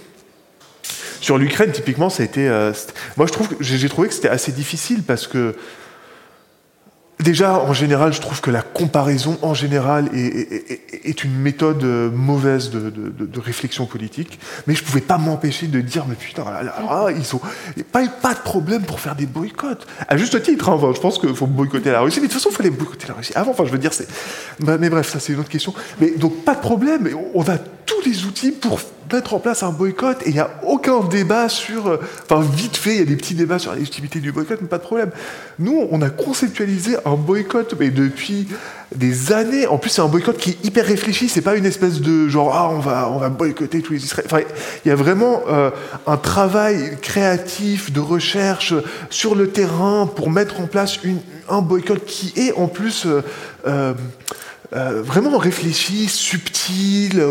Sur 1.21 1.37
l'Ukraine, 1.37 1.71
typiquement, 1.71 2.09
ça 2.09 2.23
a 2.23 2.25
été. 2.25 2.47
Euh, 2.47 2.71
moi, 3.17 3.25
je 3.25 3.31
trouve, 3.31 3.49
j'ai 3.59 3.89
trouvé 3.89 4.07
que 4.07 4.13
c'était 4.13 4.29
assez 4.29 4.51
difficile 4.51 5.03
parce 5.03 5.27
que 5.27 5.55
Déjà, 7.19 7.59
en 7.59 7.71
général, 7.71 8.11
je 8.11 8.19
trouve 8.19 8.41
que 8.41 8.51
la 8.51 8.61
comparaison, 8.61 9.37
en 9.41 9.53
général, 9.53 10.09
est, 10.13 11.23
une 11.23 11.33
méthode 11.33 11.81
euh, 11.83 12.11
mauvaise 12.11 12.71
de, 12.71 13.39
réflexion 13.39 13.85
politique. 13.85 14.37
Mais 14.67 14.75
je 14.75 14.83
pouvais 14.83 15.01
pas 15.01 15.17
m'empêcher 15.17 15.67
de 15.67 15.79
dire, 15.79 16.05
mais 16.09 16.15
putain, 16.15 16.43
là, 16.43 17.07
ils 17.15 17.35
ont 17.35 17.41
pas, 17.91 18.03
de 18.03 18.39
problème 18.43 18.83
pour 18.83 18.99
faire 18.99 19.15
des 19.15 19.27
boycotts. 19.27 19.87
À 20.09 20.17
juste 20.17 20.41
titre, 20.43 20.69
hein, 20.69 20.91
je 20.93 20.99
pense 20.99 21.17
qu'il 21.17 21.33
faut 21.33 21.47
boycotter 21.47 21.91
la 21.91 22.01
Russie. 22.01 22.19
Mais 22.19 22.27
de 22.27 22.33
toute 22.33 22.41
façon, 22.41 22.49
il 22.51 22.55
fallait 22.55 22.69
boycotter 22.69 23.07
la 23.07 23.13
Russie 23.13 23.33
avant. 23.35 23.51
Enfin, 23.51 23.63
je 23.65 23.71
veux 23.71 23.77
dire, 23.77 23.93
c'est. 23.93 24.07
Mais 24.59 24.89
bref, 24.89 25.09
ça, 25.09 25.21
c'est 25.21 25.31
une 25.31 25.39
autre 25.39 25.49
question. 25.49 25.73
Mais 26.01 26.11
donc, 26.17 26.43
pas 26.43 26.55
de 26.55 26.61
problème. 26.61 27.09
On 27.33 27.43
a 27.43 27.57
tous 27.57 28.01
les 28.05 28.25
outils 28.25 28.51
pour 28.51 28.79
mettre 29.11 29.33
en 29.33 29.39
place 29.39 29.63
un 29.63 29.71
boycott 29.71 30.21
et 30.23 30.29
il 30.29 30.33
n'y 30.33 30.39
a 30.39 30.49
aucun 30.63 31.01
débat 31.01 31.49
sur. 31.49 31.87
Euh, 31.87 31.99
enfin, 32.29 32.41
vite 32.41 32.77
fait, 32.77 32.95
il 32.95 32.99
y 32.99 33.01
a 33.01 33.05
des 33.05 33.15
petits 33.15 33.35
débats 33.35 33.59
sur 33.59 33.71
la 33.71 33.77
légitimité 33.77 34.19
du 34.19 34.31
boycott, 34.31 34.59
mais 34.61 34.67
pas 34.67 34.77
de 34.77 34.83
problème. 34.83 35.11
Nous, 35.59 35.87
on 35.91 36.01
a 36.01 36.09
conceptualisé 36.09 36.97
un 37.05 37.15
boycott, 37.15 37.75
mais 37.79 37.89
depuis 37.89 38.47
des 38.95 39.31
années. 39.31 39.67
En 39.67 39.77
plus, 39.77 39.89
c'est 39.89 40.01
un 40.01 40.07
boycott 40.07 40.37
qui 40.37 40.51
est 40.51 40.65
hyper 40.65 40.85
réfléchi. 40.85 41.29
C'est 41.29 41.41
pas 41.41 41.55
une 41.55 41.65
espèce 41.65 42.01
de 42.01 42.27
genre 42.27 42.53
ah 42.53 42.69
on 42.71 42.79
va 42.79 43.09
on 43.09 43.17
va 43.17 43.29
boycotter 43.29 43.81
tous 43.81 43.93
les 43.93 44.03
Israéliens. 44.03 44.29
Enfin, 44.31 44.43
il 44.83 44.89
y 44.89 44.91
a 44.91 44.95
vraiment 44.95 45.41
euh, 45.49 45.69
un 46.07 46.17
travail 46.17 46.97
créatif 47.01 47.91
de 47.91 47.99
recherche 47.99 48.73
sur 49.09 49.35
le 49.35 49.49
terrain 49.49 50.07
pour 50.07 50.29
mettre 50.29 50.59
en 50.61 50.67
place 50.67 50.99
un 51.49 51.61
boycott 51.61 52.05
qui 52.05 52.33
est 52.35 52.53
en 52.53 52.67
plus 52.67 53.07
euh, 53.67 53.93
vraiment 54.75 55.37
réfléchi, 55.37 56.07
subtil, 56.07 57.21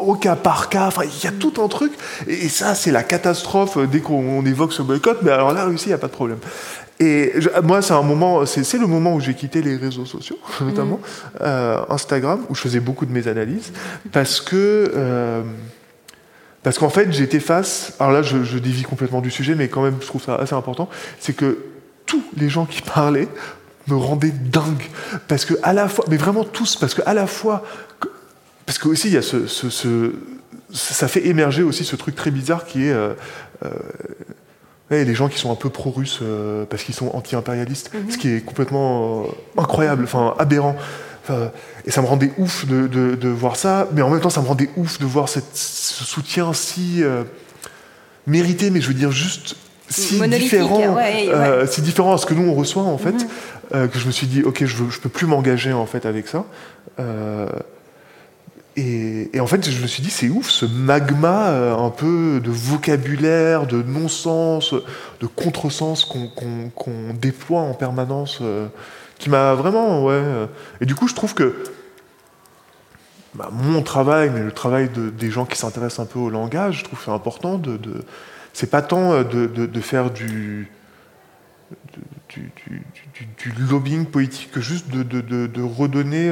au 0.00 0.14
cas 0.14 0.36
par 0.36 0.68
cas. 0.68 0.86
Enfin, 0.86 1.02
il 1.04 1.24
y 1.24 1.26
a 1.26 1.32
tout 1.32 1.54
un 1.62 1.68
truc. 1.68 1.92
Et, 2.26 2.48
ça, 2.48 2.74
c'est 2.74 2.90
la 2.90 3.02
catastrophe 3.02 3.78
dès 3.90 4.00
qu'on 4.00 4.44
évoque 4.44 4.72
ce 4.72 4.82
boycott. 4.82 5.18
Mais 5.22 5.30
alors 5.30 5.52
là, 5.52 5.66
aussi, 5.66 5.86
il 5.86 5.88
n'y 5.88 5.94
a 5.94 5.98
pas 5.98 6.08
de 6.08 6.12
problème. 6.12 6.38
Et 7.00 7.32
moi, 7.62 7.80
c'est 7.80 7.94
un 7.94 8.02
moment, 8.02 8.44
c'est 8.44 8.74
le 8.74 8.86
moment 8.86 9.14
où 9.14 9.20
j'ai 9.20 9.32
quitté 9.32 9.62
les 9.62 9.76
réseaux 9.76 10.04
sociaux, 10.04 10.38
notamment 10.60 11.00
euh, 11.40 11.82
Instagram, 11.88 12.44
où 12.50 12.54
je 12.54 12.60
faisais 12.60 12.80
beaucoup 12.80 13.06
de 13.06 13.12
mes 13.12 13.26
analyses, 13.26 13.72
parce 14.12 14.42
que 14.42 14.92
euh, 14.94 15.42
parce 16.62 16.78
qu'en 16.78 16.90
fait, 16.90 17.10
j'étais 17.10 17.40
face. 17.40 17.94
Alors 17.98 18.12
là, 18.12 18.20
je, 18.20 18.44
je 18.44 18.58
dévie 18.58 18.82
complètement 18.82 19.22
du 19.22 19.30
sujet, 19.30 19.54
mais 19.54 19.68
quand 19.68 19.82
même, 19.82 19.96
je 20.02 20.06
trouve 20.06 20.22
ça 20.22 20.34
assez 20.34 20.54
important. 20.54 20.90
C'est 21.18 21.32
que 21.32 21.56
tous 22.04 22.22
les 22.36 22.50
gens 22.50 22.66
qui 22.66 22.82
parlaient 22.82 23.28
me 23.90 23.96
rendaient 23.96 24.32
dingue, 24.32 24.84
parce 25.28 25.44
que 25.44 25.54
à 25.62 25.72
la 25.72 25.88
fois, 25.88 26.04
mais 26.08 26.16
vraiment 26.16 26.44
tous, 26.44 26.76
parce 26.76 26.94
que 26.94 27.02
à 27.06 27.14
la 27.14 27.26
fois, 27.26 27.64
parce 28.66 28.78
que 28.78 28.88
aussi 28.88 29.08
il 29.08 29.14
y 29.14 29.16
a 29.16 29.22
ce, 29.22 29.46
ce, 29.46 30.12
ça 30.72 31.08
fait 31.08 31.26
émerger 31.26 31.62
aussi 31.62 31.84
ce 31.84 31.96
truc 31.96 32.14
très 32.14 32.30
bizarre 32.30 32.64
qui 32.64 32.86
est 32.86 32.92
euh, 32.92 33.14
les 34.90 35.14
gens 35.14 35.28
qui 35.28 35.38
sont 35.38 35.52
un 35.52 35.56
peu 35.56 35.70
pro-russes 35.70 36.18
euh, 36.22 36.64
parce 36.64 36.82
qu'ils 36.82 36.94
sont 36.94 37.10
anti-impérialistes, 37.14 37.92
mhm. 37.94 38.10
ce 38.10 38.18
qui 38.18 38.28
est 38.28 38.44
complètement 38.44 39.22
euh, 39.22 39.26
incroyable, 39.60 40.04
enfin 40.04 40.34
aberrant. 40.38 40.76
et 41.86 41.92
ça 41.92 42.02
me 42.02 42.08
rendait 42.08 42.32
ouf 42.38 42.66
de, 42.66 42.88
de, 42.88 43.28
voir 43.28 43.54
ça, 43.54 43.86
mais 43.92 44.02
en 44.02 44.10
même 44.10 44.20
temps 44.20 44.30
ça 44.30 44.40
me 44.40 44.48
rendait 44.48 44.68
ouf 44.76 44.98
de 44.98 45.06
voir 45.06 45.28
cette, 45.28 45.54
ce 45.54 46.02
soutien 46.02 46.52
si 46.52 47.04
euh, 47.04 47.22
mérité, 48.26 48.70
mais 48.70 48.80
je 48.80 48.88
veux 48.88 48.94
dire 48.94 49.12
juste 49.12 49.54
si 49.90 50.20
différent, 50.28 50.96
si 51.66 51.82
différent 51.82 52.14
à 52.14 52.18
ce 52.18 52.24
que 52.26 52.34
nous 52.34 52.48
on 52.48 52.54
reçoit 52.54 52.84
en 52.84 52.98
fait, 52.98 53.26
mhm. 53.74 53.88
que 53.88 53.98
je 53.98 54.06
me 54.06 54.12
suis 54.12 54.26
dit 54.26 54.42
ok 54.42 54.64
je, 54.64 54.76
je 54.88 55.00
peux 55.00 55.08
plus 55.08 55.26
m'engager 55.26 55.72
en 55.72 55.86
fait 55.86 56.06
avec 56.06 56.28
ça. 56.28 56.44
Et, 58.76 59.40
en 59.40 59.46
fait, 59.46 59.68
je 59.68 59.82
me 59.82 59.86
suis 59.86 60.02
dit, 60.02 60.10
c'est 60.10 60.28
ouf, 60.28 60.48
ce 60.48 60.64
magma 60.64 61.48
euh, 61.48 61.76
un 61.76 61.90
peu 61.90 62.40
de 62.42 62.50
vocabulaire, 62.50 63.66
de 63.66 63.82
non-sens, 63.82 64.74
de 65.20 65.26
contresens 65.26 66.04
qu'on 66.04 67.14
déploie 67.14 67.60
en 67.60 67.74
permanence, 67.74 68.38
euh, 68.40 68.68
qui 69.18 69.28
m'a 69.28 69.54
vraiment, 69.54 70.04
ouais. 70.04 70.14
Euh. 70.14 70.46
Et 70.80 70.86
du 70.86 70.94
coup, 70.94 71.08
je 71.08 71.14
trouve 71.14 71.34
que 71.34 71.62
bah, 73.34 73.50
mon 73.52 73.82
travail, 73.82 74.30
mais 74.32 74.40
le 74.40 74.52
travail 74.52 74.88
des 74.88 75.30
gens 75.30 75.44
qui 75.44 75.58
s'intéressent 75.58 76.00
un 76.00 76.06
peu 76.06 76.18
au 76.18 76.30
langage, 76.30 76.78
je 76.78 76.84
trouve 76.84 77.00
c'est 77.04 77.10
important 77.10 77.58
de, 77.58 77.78
c'est 78.60 78.68
pas 78.68 78.82
tant 78.82 79.22
de, 79.22 79.80
faire 79.80 80.10
du 80.10 80.70
du, 82.28 82.52
lobbying 83.70 84.04
politique 84.04 84.50
que 84.50 84.60
juste 84.60 84.90
de, 84.90 85.62
redonner 85.62 86.30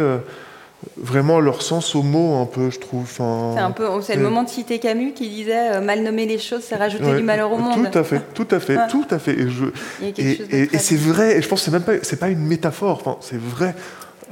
vraiment 0.98 1.40
leur 1.40 1.62
sens 1.62 1.94
au 1.94 2.02
mot 2.02 2.40
un 2.40 2.44
peu 2.44 2.68
je 2.70 2.78
trouve 2.78 3.10
c'est 3.10 3.22
un 3.22 3.70
peu 3.70 3.88
c'est 4.02 4.16
le 4.16 4.22
moment 4.22 4.42
de 4.42 4.48
citer 4.50 4.78
Camus 4.78 5.12
qui 5.12 5.28
disait 5.30 5.76
euh, 5.76 5.80
mal 5.80 6.02
nommer 6.02 6.26
les 6.26 6.38
choses 6.38 6.62
c'est 6.62 6.76
rajouter 6.76 7.16
du 7.16 7.22
malheur 7.22 7.50
au 7.50 7.56
monde. 7.56 7.90
tout 7.90 7.98
à 7.98 8.04
fait 8.04 8.20
tout 8.34 8.46
à 8.50 8.60
fait 8.60 8.76
tout 8.88 9.06
à 9.10 9.18
fait 9.18 9.32
et 9.32 9.48
je 9.48 9.64
et, 10.02 10.78
c'est 10.78 10.96
vrai 10.96 11.38
et 11.38 11.42
je 11.42 11.48
pense 11.48 11.60
que 11.60 11.64
c'est 11.64 11.70
même 11.72 11.82
pas 11.82 11.94
c'est 12.02 12.20
pas 12.20 12.28
une 12.28 12.46
métaphore 12.46 13.00
enfin, 13.00 13.16
c'est 13.20 13.40
vrai 13.40 13.74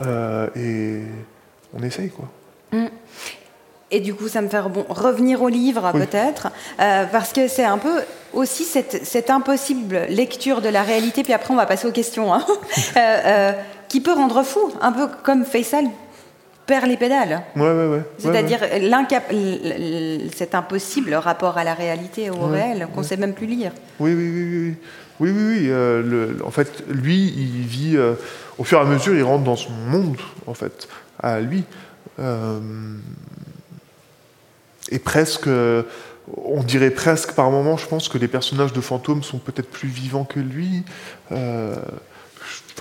euh, 0.05 0.49
et 0.55 1.01
on 1.74 1.82
essaye 1.82 2.11
quoi. 2.11 2.28
Mm. 2.72 2.86
Et 3.91 4.01
du 4.01 4.14
coup, 4.14 4.28
ça 4.28 4.43
me 4.43 4.49
fait 4.49 4.62
bon, 4.62 4.84
revenir 4.89 5.43
au 5.43 5.49
livre, 5.49 5.93
peut-être, 5.93 6.49
euh, 6.80 7.05
parce 7.11 7.32
que 7.32 7.47
c'est 7.47 7.64
un 7.64 7.78
peu 7.78 8.03
aussi 8.32 8.64
cette, 8.64 9.07
cette, 9.07 9.30
impossible 9.30 10.07
lecture 10.09 10.61
de 10.61 10.68
la 10.68 10.82
réalité, 10.82 11.22
puis 11.22 11.32
après 11.32 11.55
on 11.55 11.57
va 11.57 11.66
passer 11.66 11.87
aux 11.87 11.93
questions, 11.93 12.34
hein, 12.34 12.45
qui 13.89 14.01
peut 14.01 14.12
rendre 14.12 14.43
fou, 14.43 14.72
un 14.80 14.91
peu 14.91 15.07
comme 15.22 15.45
Faisal 15.45 15.87
perd 16.66 16.87
les 16.87 16.97
pédales. 16.97 17.43
Ouais, 17.55 17.62
ouais, 17.62 17.87
ouais. 17.87 18.03
C'est-à-dire 18.18 18.59
cet 20.34 20.55
impossible 20.57 21.14
rapport 21.14 21.57
à 21.57 21.64
la 21.64 21.74
réalité 21.74 22.28
au 22.28 22.47
réel 22.47 22.89
qu'on 22.93 23.03
ne 23.03 23.07
sait 23.07 23.16
même 23.16 23.34
plus 23.34 23.47
lire. 23.47 23.70
Oui, 24.01 24.12
oui, 24.14 24.30
oui, 24.34 24.68
oui. 24.68 24.74
Oui, 25.18 25.30
oui, 25.30 25.43
oui. 25.49 25.70
Euh, 25.70 26.03
le, 26.03 26.45
en 26.45 26.51
fait, 26.51 26.84
lui, 26.89 27.32
il 27.37 27.66
vit. 27.66 27.97
Euh, 27.97 28.14
au 28.59 28.64
fur 28.64 28.78
et 28.78 28.82
à 28.82 28.84
mesure, 28.84 29.14
il 29.14 29.22
rentre 29.22 29.45
dans 29.45 29.57
son 29.57 29.72
monde, 29.72 30.16
en 30.47 30.55
fait, 30.55 30.89
à 31.22 31.41
lui. 31.41 31.64
Euh, 32.18 32.59
et 34.91 34.99
presque. 34.99 35.49
On 36.45 36.64
dirait 36.64 36.91
presque 36.91 37.34
par 37.34 37.53
moments, 37.53 37.76
je 37.76 37.87
pense 37.87 38.09
que 38.09 38.18
les 38.18 38.26
personnages 38.26 38.72
de 38.72 38.80
fantômes 38.80 39.22
sont 39.22 39.39
peut-être 39.39 39.70
plus 39.70 39.89
vivants 39.89 40.24
que 40.24 40.41
lui 40.41 40.82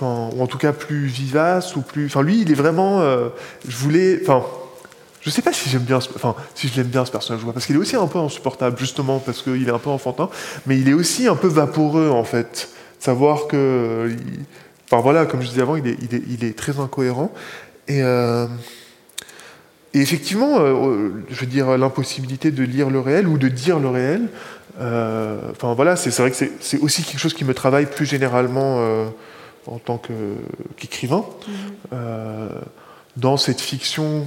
ou 0.02 0.42
en 0.42 0.46
tout 0.46 0.58
cas 0.58 0.72
plus 0.72 1.06
vivace 1.06 1.76
ou 1.76 1.82
plus. 1.82 2.06
Enfin, 2.06 2.22
lui, 2.22 2.40
il 2.40 2.50
est 2.50 2.54
vraiment. 2.54 3.00
Euh, 3.00 3.28
je 3.66 3.76
voulais. 3.76 4.18
Enfin, 4.22 4.44
je 5.22 5.30
sais 5.30 5.42
pas 5.42 5.52
si 5.52 5.68
j'aime 5.68 5.82
bien, 5.82 5.96
enfin, 5.96 6.34
si 6.54 6.68
je 6.68 6.76
l'aime 6.76 6.88
bien 6.88 7.04
ce 7.04 7.10
personnage, 7.10 7.42
parce 7.52 7.66
qu'il 7.66 7.76
est 7.76 7.78
aussi 7.78 7.96
un 7.96 8.06
peu 8.06 8.18
insupportable 8.18 8.78
justement 8.78 9.18
parce 9.18 9.42
qu'il 9.42 9.66
est 9.68 9.72
un 9.72 9.78
peu 9.78 9.90
enfantin, 9.90 10.28
mais 10.66 10.78
il 10.78 10.88
est 10.88 10.92
aussi 10.92 11.26
un 11.26 11.36
peu 11.36 11.48
vaporeux 11.48 12.10
en 12.10 12.24
fait. 12.24 12.68
Savoir 12.98 13.46
que, 13.46 14.10
enfin 14.86 15.00
voilà, 15.02 15.26
comme 15.26 15.42
je 15.42 15.48
disais 15.48 15.62
avant, 15.62 15.76
il 15.76 15.86
est, 15.86 15.96
il 16.00 16.14
est, 16.14 16.22
il 16.28 16.44
est 16.44 16.56
très 16.56 16.78
incohérent 16.78 17.32
et. 17.88 18.02
Euh, 18.02 18.46
et 19.94 20.00
effectivement, 20.00 20.58
euh, 20.58 21.10
je 21.30 21.40
veux 21.40 21.46
dire, 21.46 21.78
l'impossibilité 21.78 22.50
de 22.50 22.62
lire 22.62 22.90
le 22.90 23.00
réel 23.00 23.26
ou 23.28 23.38
de 23.38 23.48
dire 23.48 23.78
le 23.78 23.88
réel, 23.88 24.28
enfin 24.78 25.72
voilà, 25.74 25.96
c'est 25.96 26.14
vrai 26.18 26.30
que 26.30 26.36
c'est 26.60 26.78
aussi 26.80 27.02
quelque 27.02 27.18
chose 27.18 27.32
qui 27.32 27.44
me 27.44 27.54
travaille 27.54 27.86
plus 27.86 28.04
généralement 28.04 29.06
en 29.66 29.78
tant 29.78 30.00
qu'écrivain. 30.76 31.24
Mhm. 31.46 31.54
Euh, 31.92 32.48
dans 33.16 33.36
cette 33.36 33.60
fiction, 33.60 34.26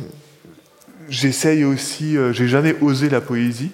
j'essaye 1.10 1.64
aussi, 1.64 2.18
euh, 2.18 2.34
j'ai 2.34 2.47
jamais 2.47 2.76
osé 2.82 3.10
la 3.10 3.22
poésie. 3.22 3.72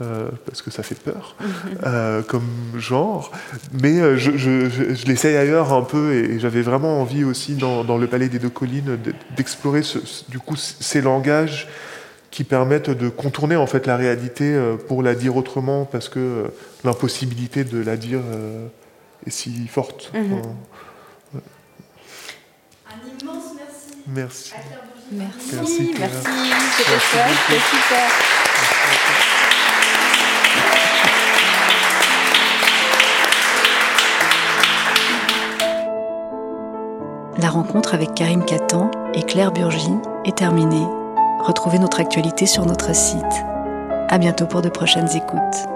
Euh, 0.00 0.30
parce 0.46 0.62
que 0.62 0.70
ça 0.70 0.82
fait 0.82 0.94
peur 0.94 1.36
mhm. 1.40 2.22
comme 2.28 2.48
genre, 2.76 3.30
mais 3.72 4.16
je, 4.16 4.36
je, 4.36 5.06
l'essaye 5.06 5.36
ailleurs 5.36 5.72
un 5.72 5.82
peu 5.82 6.14
et, 6.14 6.38
j'avais 6.38 6.62
vraiment 6.62 7.00
envie 7.00 7.24
aussi 7.24 7.54
dans, 7.54 7.98
le 7.98 8.06
Palais 8.06 8.28
des 8.28 8.38
Deux 8.38 8.48
Collines 8.48 8.98
d'explorer 9.36 9.82
du 10.28 10.38
coup 10.38 10.56
ces 10.56 11.00
langages 11.00 11.68
qui 12.30 12.44
permettent 12.44 12.90
de 12.90 13.08
contourner 13.08 13.56
en 13.56 13.66
fait 13.66 13.86
la 13.86 13.96
réalité 13.96 14.58
pour 14.88 15.02
la 15.02 15.14
dire 15.14 15.36
autrement 15.36 15.84
parce 15.84 16.08
que 16.08 16.44
l'impossibilité 16.84 17.64
de 17.64 17.82
la 17.82 17.96
dire 17.96 18.20
est 19.26 19.30
si 19.30 19.66
forte. 19.68 20.10
Mhm. 20.14 20.42
Merci. 24.08 24.52
Merci. 25.12 25.52
Merci. 25.62 25.94
Merci. 25.98 26.18
C'était 26.76 26.88
c'était 26.88 27.60
super. 27.60 28.41
La 37.38 37.48
rencontre 37.48 37.94
avec 37.94 38.14
Karim 38.14 38.44
Katan 38.44 38.90
et 39.14 39.22
Claire 39.22 39.52
Burgy 39.52 39.94
est 40.26 40.36
terminée. 40.36 40.86
Retrouvez 41.40 41.78
notre 41.78 41.98
actualité 41.98 42.44
sur 42.44 42.66
notre 42.66 42.94
site. 42.94 43.24
À 44.10 44.18
bientôt 44.18 44.46
pour 44.46 44.60
de 44.60 44.68
prochaines 44.68 45.08
écoutes. 45.16 45.71